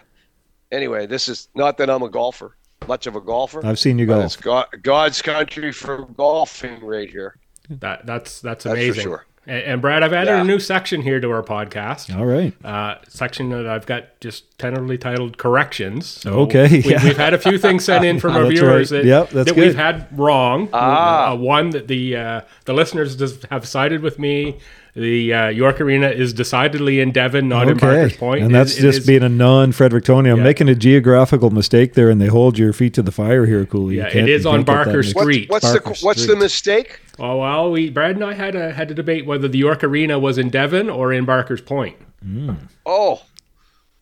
[0.71, 1.07] anyway.
[1.07, 2.57] This is not that I'm a golfer,
[2.87, 3.65] much of a golfer.
[3.65, 4.25] I've seen you golf.
[4.25, 7.37] It's God, God's country for golfing right here.
[7.69, 8.87] That that's that's amazing.
[8.87, 9.25] That's for sure.
[9.47, 10.41] And, Brad, I've added yeah.
[10.41, 12.13] a new section here to our podcast.
[12.13, 12.53] All right.
[12.65, 16.05] Uh, section that I've got just tentatively titled corrections.
[16.05, 16.81] So okay.
[16.85, 19.03] We, have had a few things sent in from our viewers right.
[19.03, 20.67] that, yep, that we've had wrong.
[20.73, 21.31] Ah.
[21.31, 24.57] Uh, one that the uh, the listeners have sided with me
[24.97, 27.71] the uh, York Arena is decidedly in Devon, not okay.
[27.71, 28.43] in Barker's Point.
[28.43, 30.31] And that's it, just it is, being a non-Frederictonian.
[30.31, 30.43] I'm yeah.
[30.43, 33.97] making a geographical mistake there, and they hold your feet to the fire here, Cooley.
[33.97, 35.51] Yeah, it is on Barker Street.
[35.51, 36.99] What's, what's Barker the what's the mistake?
[37.19, 40.19] Oh well, we Brad and I had a had a debate whether the York Arena
[40.19, 41.97] was in Devon or in Barker's Point.
[42.25, 42.57] Mm.
[42.85, 43.21] Oh,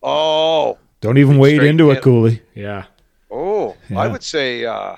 [0.02, 0.78] oh!
[1.00, 1.96] Don't even wade into in.
[1.96, 2.42] it, Cooley.
[2.54, 2.84] Yeah.
[3.30, 3.98] Oh, yeah.
[3.98, 4.64] I would say.
[4.64, 4.96] Uh,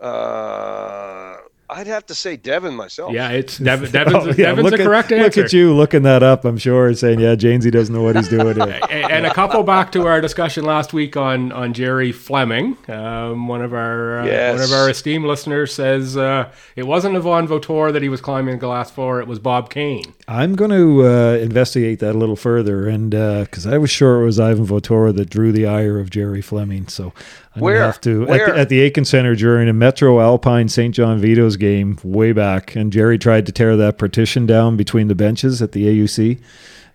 [0.00, 1.31] uh,
[1.72, 3.12] I'd have to say Devon myself.
[3.12, 4.54] Yeah, it's Devon, Devon's, oh, yeah.
[4.54, 5.40] Devon's the correct at, answer.
[5.40, 8.16] Look at you looking that up, I'm sure, and saying, yeah, Janesy doesn't know what
[8.16, 8.60] he's doing.
[8.60, 12.76] and, and, a couple back to our discussion last week on, on Jerry Fleming.
[12.88, 14.54] Um, one of our uh, yes.
[14.54, 18.54] one of our esteemed listeners says uh, it wasn't Yvon Vautour that he was climbing
[18.54, 20.14] the glass for, it was Bob Kane.
[20.28, 24.22] I'm going to uh, investigate that a little further, and because uh, I was sure
[24.22, 26.88] it was Yvon Vautour that drew the ire of Jerry Fleming.
[26.88, 27.12] So
[27.54, 27.82] I'm Where?
[27.82, 28.48] have to Where?
[28.48, 30.94] At, the, at the Aitken Center during a Metro Alpine St.
[30.94, 35.14] John Vito's game way back, and Jerry tried to tear that partition down between the
[35.14, 36.40] benches at the AUC.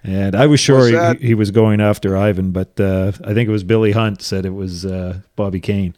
[0.03, 3.49] And I was sure Was he, he was going after Yvon, but uh, I think
[3.49, 5.95] it was Billy Hunt said it was uh, Bobby Kane.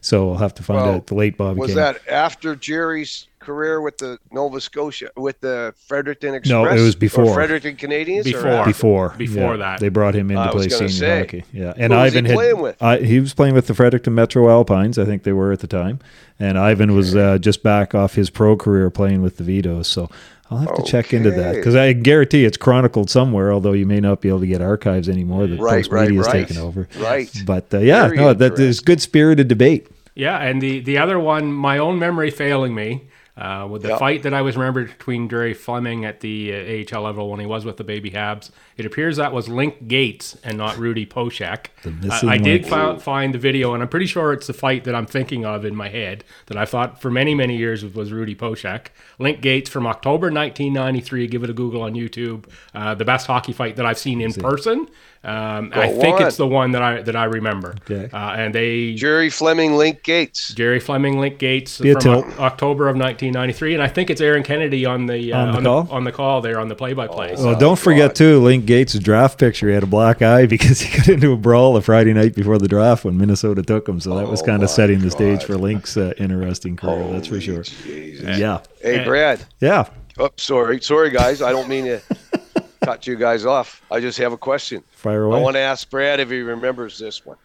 [0.00, 1.76] So I'll have to find Well, out the late Bobby Was Kane.
[1.76, 6.50] that after Jerry's career with the Nova Scotia with the Fredericton Express?
[6.50, 7.34] No, it was Or before.
[7.34, 8.24] Fredericton Canadians.
[8.26, 8.48] Before.
[8.48, 8.70] after?
[8.70, 9.80] before Before yeah, that.
[9.80, 11.18] they brought him in to was play senior say.
[11.20, 11.44] hockey.
[11.52, 12.82] Yeah, and Who was he Yvon had playing with?
[12.82, 14.98] I, he was playing with the Fredericton Metro Alpines.
[14.98, 16.00] I think they were at the time,
[16.38, 19.86] and Yvon was uh, just back off his pro career playing with the Vitos.
[19.86, 20.10] So
[20.50, 23.52] I'll have to check into that because I guarantee it's chronicled somewhere.
[23.52, 25.46] Although you may not be able to get archives anymore.
[25.46, 26.46] The Right, post right, media is right.
[26.46, 26.88] taken over.
[26.98, 27.30] Right.
[27.44, 29.88] But uh, yeah, Very no, that there's good spirited debate.
[30.14, 33.02] Yeah, and the the other one, my own memory failing me,
[33.36, 33.98] uh, with the Yeah.
[33.98, 37.46] fight that I was remembered between Jerry Fleming at the uh, AHL level when he
[37.46, 38.50] was with the Baby Habs.
[38.76, 41.66] It appears that was Link Gaetz and not Rudy Poeschek.
[42.10, 44.94] I, I did fi- find the video, and I'm pretty sure it's the fight that
[44.94, 48.34] I'm thinking of in my head that I thought for many many years was Rudy
[48.34, 48.88] Poeschek.
[49.18, 51.26] Link Gaetz from October 1993.
[51.26, 52.44] Give it a Google on YouTube.
[52.74, 54.88] Uh, the best hockey fight that I've seen in person.
[55.24, 56.26] Um, I think on.
[56.28, 57.74] it's the one that I that I remember.
[57.90, 58.08] Okay.
[58.12, 60.54] Uh, and they Jerry Fleming, Link Gaetz.
[60.54, 62.26] Jerry Fleming, Link Gaetz Be from tilt.
[62.26, 65.56] Oc- October of 1993, and I think it's Aaron Kennedy on the uh, On the
[65.58, 65.82] on, call?
[65.84, 67.34] the, on the call there on the play-by-play.
[67.38, 69.68] Oh, Well, don't forget too, Link Gaetz' draft picture.
[69.68, 72.58] He had a black eye because he got into a brawl the Friday night before
[72.58, 74.00] the draft when Minnesota took him.
[74.00, 77.12] So that was Oh, kind of setting the stage for Link's uh, interesting career.
[77.12, 77.62] that's for sure.
[77.62, 78.38] Jesus.
[78.38, 79.44] Yeah, Hey, Brad.
[79.60, 79.88] yeah.
[80.18, 81.42] Oh, sorry, sorry, guys.
[81.42, 82.00] I don't mean to
[82.84, 83.82] cut you guys off.
[83.90, 84.82] I just have a question.
[84.92, 85.38] Fire away.
[85.38, 87.36] I want to ask Brad if he remembers this one,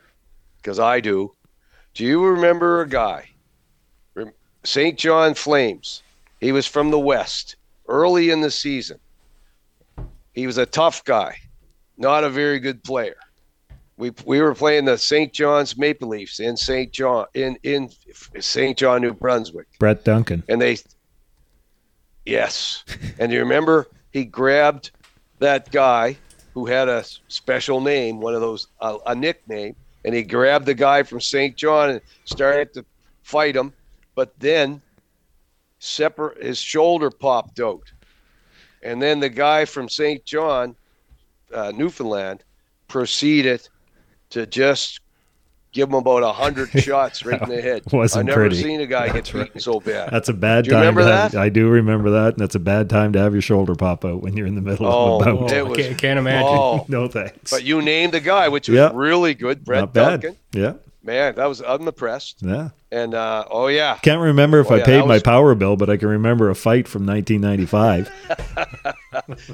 [0.58, 1.34] because I do.
[1.94, 3.30] Do you remember a guy,
[4.16, 4.32] Rem-
[4.64, 4.98] St.
[4.98, 6.02] John Flames?
[6.40, 7.58] He was from the West,
[7.90, 9.00] early in the season.
[10.34, 11.36] He was a tough guy,
[11.98, 13.16] not a very good player.
[13.98, 15.32] We we were playing the St.
[15.34, 16.92] John's Maple Leafs in St.
[16.92, 17.90] John in in
[18.40, 18.78] St.
[18.78, 20.44] John, New Brunswick Brett Duncan.
[20.50, 20.78] and they
[22.26, 22.84] yes
[23.20, 24.92] and you remember he grabbed
[25.40, 26.16] that guy
[26.54, 29.76] who had a special name one of those a, a nickname
[30.06, 32.86] and he grabbed the guy from st john and started to
[33.24, 33.74] fight him
[34.14, 34.80] but then
[35.80, 37.92] separate his shoulder popped out
[38.84, 40.76] and then the guy from st john
[41.54, 42.44] uh, newfoundland
[42.88, 43.68] proceeded
[44.30, 45.00] to just
[45.74, 48.62] give him about a hundred shots right in the head Wasn't i never pretty.
[48.62, 50.82] seen a guy get beaten so bad That's a bad Do you time.
[50.82, 51.42] remember to have- that?
[51.42, 54.22] I do remember that, and that's a bad time to have your shoulder pop out
[54.22, 55.52] when you're in the middle Oh, of a Oh, bout.
[55.52, 56.48] it I was- can't, can't imagine.
[56.50, 57.50] Oh, No thanks.
[57.52, 58.92] but you named the guy, which was Yeah.
[58.94, 60.22] really good, Brett Not bad.
[60.22, 60.38] Duncan.
[60.52, 62.38] Yeah, Man, that was I'm impressed.
[62.42, 62.70] yeah.
[62.92, 65.56] And uh, oh yeah, Can't remember if Oh, I yeah, paid that my was- power
[65.56, 68.12] bill, but I can remember a fight from 1995.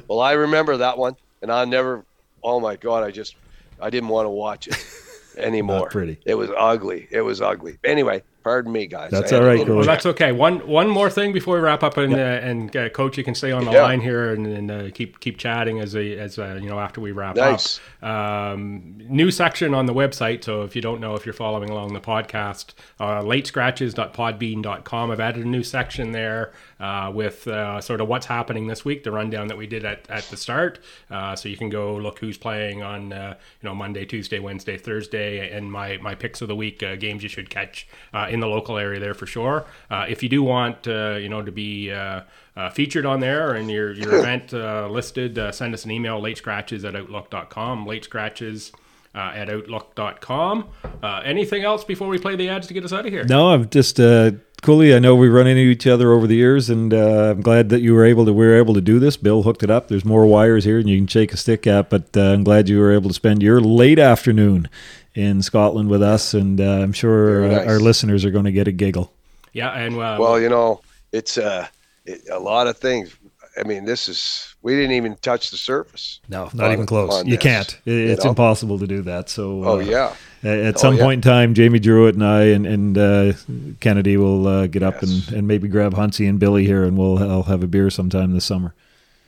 [0.08, 2.04] well I remember that one, and I never.
[2.44, 3.36] Oh my God, I just
[3.82, 4.78] I didn't want to watch it
[5.38, 5.80] anymore.
[5.82, 6.20] Not pretty.
[6.26, 7.08] It was ugly.
[7.12, 7.78] It was ugly.
[7.84, 9.12] Anyway, pardon me, guys.
[9.12, 10.32] That's I had all to right, Well, that's okay.
[10.32, 13.36] One one more thing before we wrap up, and uh, and uh, coach, you can
[13.36, 13.84] stay on the Yeah.
[13.84, 17.02] line here and, and uh, keep keep chatting as a, as uh, you know after
[17.02, 17.80] we wrap Nice.
[18.02, 18.10] up.
[18.10, 20.44] Um, new section on the website.
[20.46, 25.12] So if you don't know, if you're following along the podcast, uh, latescratches.podbean.com.
[25.12, 29.04] I've added a new section there uh, with uh, sort of what's happening this week,
[29.04, 30.80] the rundown that we did at, at the start.
[31.10, 34.78] Uh, so you can go look who's playing on uh, you know Monday, Tuesday, Wednesday,
[34.78, 38.40] Thursday, and my my picks of the week uh, games you should catch uh, in
[38.40, 39.66] the local area there for sure.
[39.90, 42.22] Uh, if you do want uh, you know to be uh,
[42.56, 46.20] uh, featured on there and your your event uh, listed, uh, send us an email
[46.20, 47.86] late scratches at outlook.com.
[47.86, 48.72] Late scratches.
[49.16, 50.70] Uh, at outlook.com.
[51.02, 53.24] Uh, anything else before we play the ads to get us out of here?
[53.24, 54.94] No, I'm just uh, Cooley.
[54.94, 57.82] I know we run into each other over the years, and uh, I'm glad that
[57.82, 58.34] you were able to.
[58.34, 59.16] We were able to do this.
[59.16, 59.88] Bill hooked it up.
[59.88, 61.90] There's more wires here, and you can shake a stick at.
[61.90, 64.68] But uh, I'm glad you were able to spend your late afternoon
[65.14, 67.68] in Scotland with us, and uh, I'm sure Very uh, nice.
[67.68, 69.12] our listeners are going to get a giggle.
[69.54, 70.82] Yeah, and uh, Well, you know,
[71.12, 71.68] it's uh,
[72.06, 73.16] it, a lot of things.
[73.60, 76.20] I mean, this is we didn't even touch the surface.
[76.28, 77.24] No, not on- even close.
[77.24, 77.80] You this, can't.
[77.86, 78.32] It- you It's know?
[78.32, 79.30] impossible to do that.
[79.30, 80.14] So, Oh uh, yeah.
[80.44, 81.04] At at Oh, some yeah.
[81.04, 83.34] point in time, Jamie Druitt and I and, and uh,
[83.80, 87.18] Kennedy will uh, get up and, and maybe grab Huntsy and Billy here, and we'll
[87.18, 88.74] I'll have a beer sometime this summer.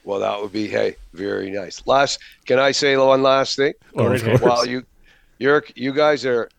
[0.04, 1.82] Well, that would be hey, very nice.
[1.88, 3.74] Last, can I say one last thing?
[3.96, 4.42] Oh, of course.
[4.42, 4.84] Well, you,
[5.38, 6.50] you're you guys are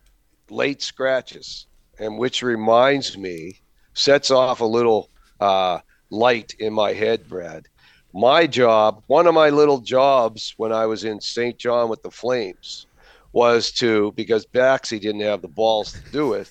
[0.48, 1.66] late scratches,
[1.98, 3.60] and which reminds me,
[3.92, 7.66] sets off a little uh, light in my head, Brad.
[8.12, 11.56] My job, one of my little jobs when I was in St.
[11.58, 12.86] John with the Flames,
[13.32, 16.50] was to because Baxi didn't have the balls to do it.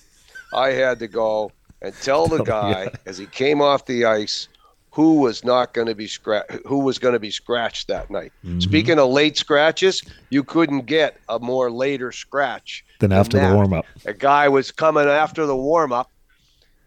[0.54, 2.88] I had to go and tell the Oh, guy yeah.
[3.06, 4.48] as he came off the ice
[4.92, 8.32] who was not going to be scratch who was going to be scratched that night.
[8.44, 8.60] Mm-hmm.
[8.60, 13.50] Speaking of late scratches, you couldn't get a more later scratch than, than after that.
[13.50, 13.84] the warm up.
[14.06, 16.10] A guy was coming after the warm up,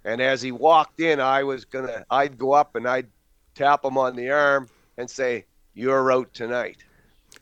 [0.04, 3.08] and as he walked in, I was gonna I'd go up and I'd
[3.56, 6.78] tap him on the arm and say, "You're out tonight,"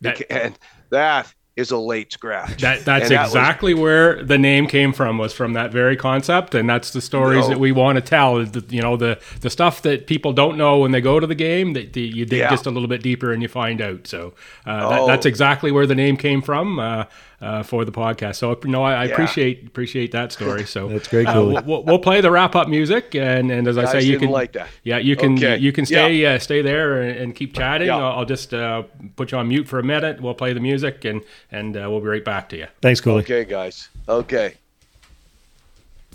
[0.02, 0.58] that, and
[0.90, 2.62] that is a late scratch.
[2.62, 5.18] That that's that exactly was, where the name came from.
[5.18, 7.50] Was from that very concept, and that's the stories no.
[7.50, 8.42] that we want to tell.
[8.44, 11.74] You know, the the stuff that people don't know when they go to the game
[11.74, 12.50] that you dig yeah.
[12.50, 14.08] just a little bit deeper and you find out.
[14.08, 14.34] So
[14.66, 14.90] uh, oh.
[14.90, 16.80] that, that's exactly where the name came from.
[16.80, 17.06] Uh,
[17.42, 18.36] uh, for the podcast.
[18.36, 19.12] So no, I, I yeah.
[19.12, 20.66] appreciate appreciate that story.
[20.66, 21.28] So that's great.
[21.28, 21.58] Cool.
[21.58, 24.30] Uh, we'll, we'll, play the wrap up music, and, and as I say, you can
[24.30, 24.70] like that.
[24.84, 25.58] Yeah, you can okay.
[25.58, 26.34] you can stay yeah.
[26.34, 27.88] uh, stay there and, and keep chatting.
[27.88, 27.98] Yeah.
[27.98, 28.84] I'll, I'll, just uh,
[29.16, 30.22] put you on mute for a minute.
[30.22, 32.68] We'll play the music, and and uh, we'll be right back to you.
[32.82, 33.24] Thanks, Cooley.
[33.24, 33.90] Okay, guys.
[34.08, 34.56] Okay.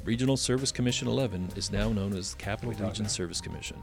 [0.05, 3.77] Regional Service Commission 11 is now known as Capital Region Service Commission.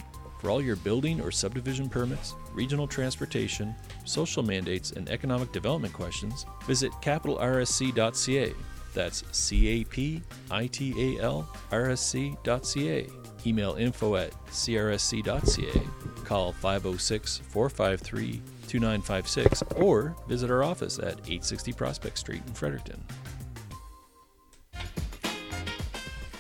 [0.44, 6.46] For all your building or subdivision permits, regional transportation, social mandates, and economic development questions,
[6.68, 8.54] visit capitalrsc.ca.
[8.94, 10.22] That's C A P
[10.52, 13.08] I T A L R S C.ca.
[13.46, 15.82] Email info at crsc.ca.
[16.26, 23.02] Call 506 453 2956 or visit our office at 860 Prospect Street in Fredericton.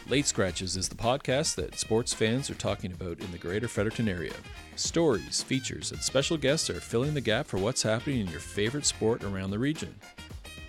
[0.09, 4.09] Late Scratches is the podcast that sports fans are talking about in the greater Fredericton
[4.09, 4.33] area.
[4.75, 8.85] Stories, features, and special guests are filling the gap for what's happening in your favorite
[8.85, 9.95] sport around the region.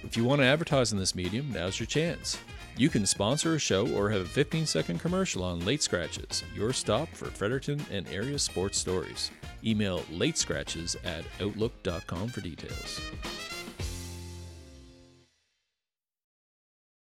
[0.05, 2.39] If you want to advertise in this medium, now's your chance.
[2.77, 6.73] You can sponsor a show or have a 15 second commercial on Late Scratches, your
[6.73, 9.33] stop for Fredericton and area sports stories.
[9.65, 13.01] Email latescratches at outlook.com for details.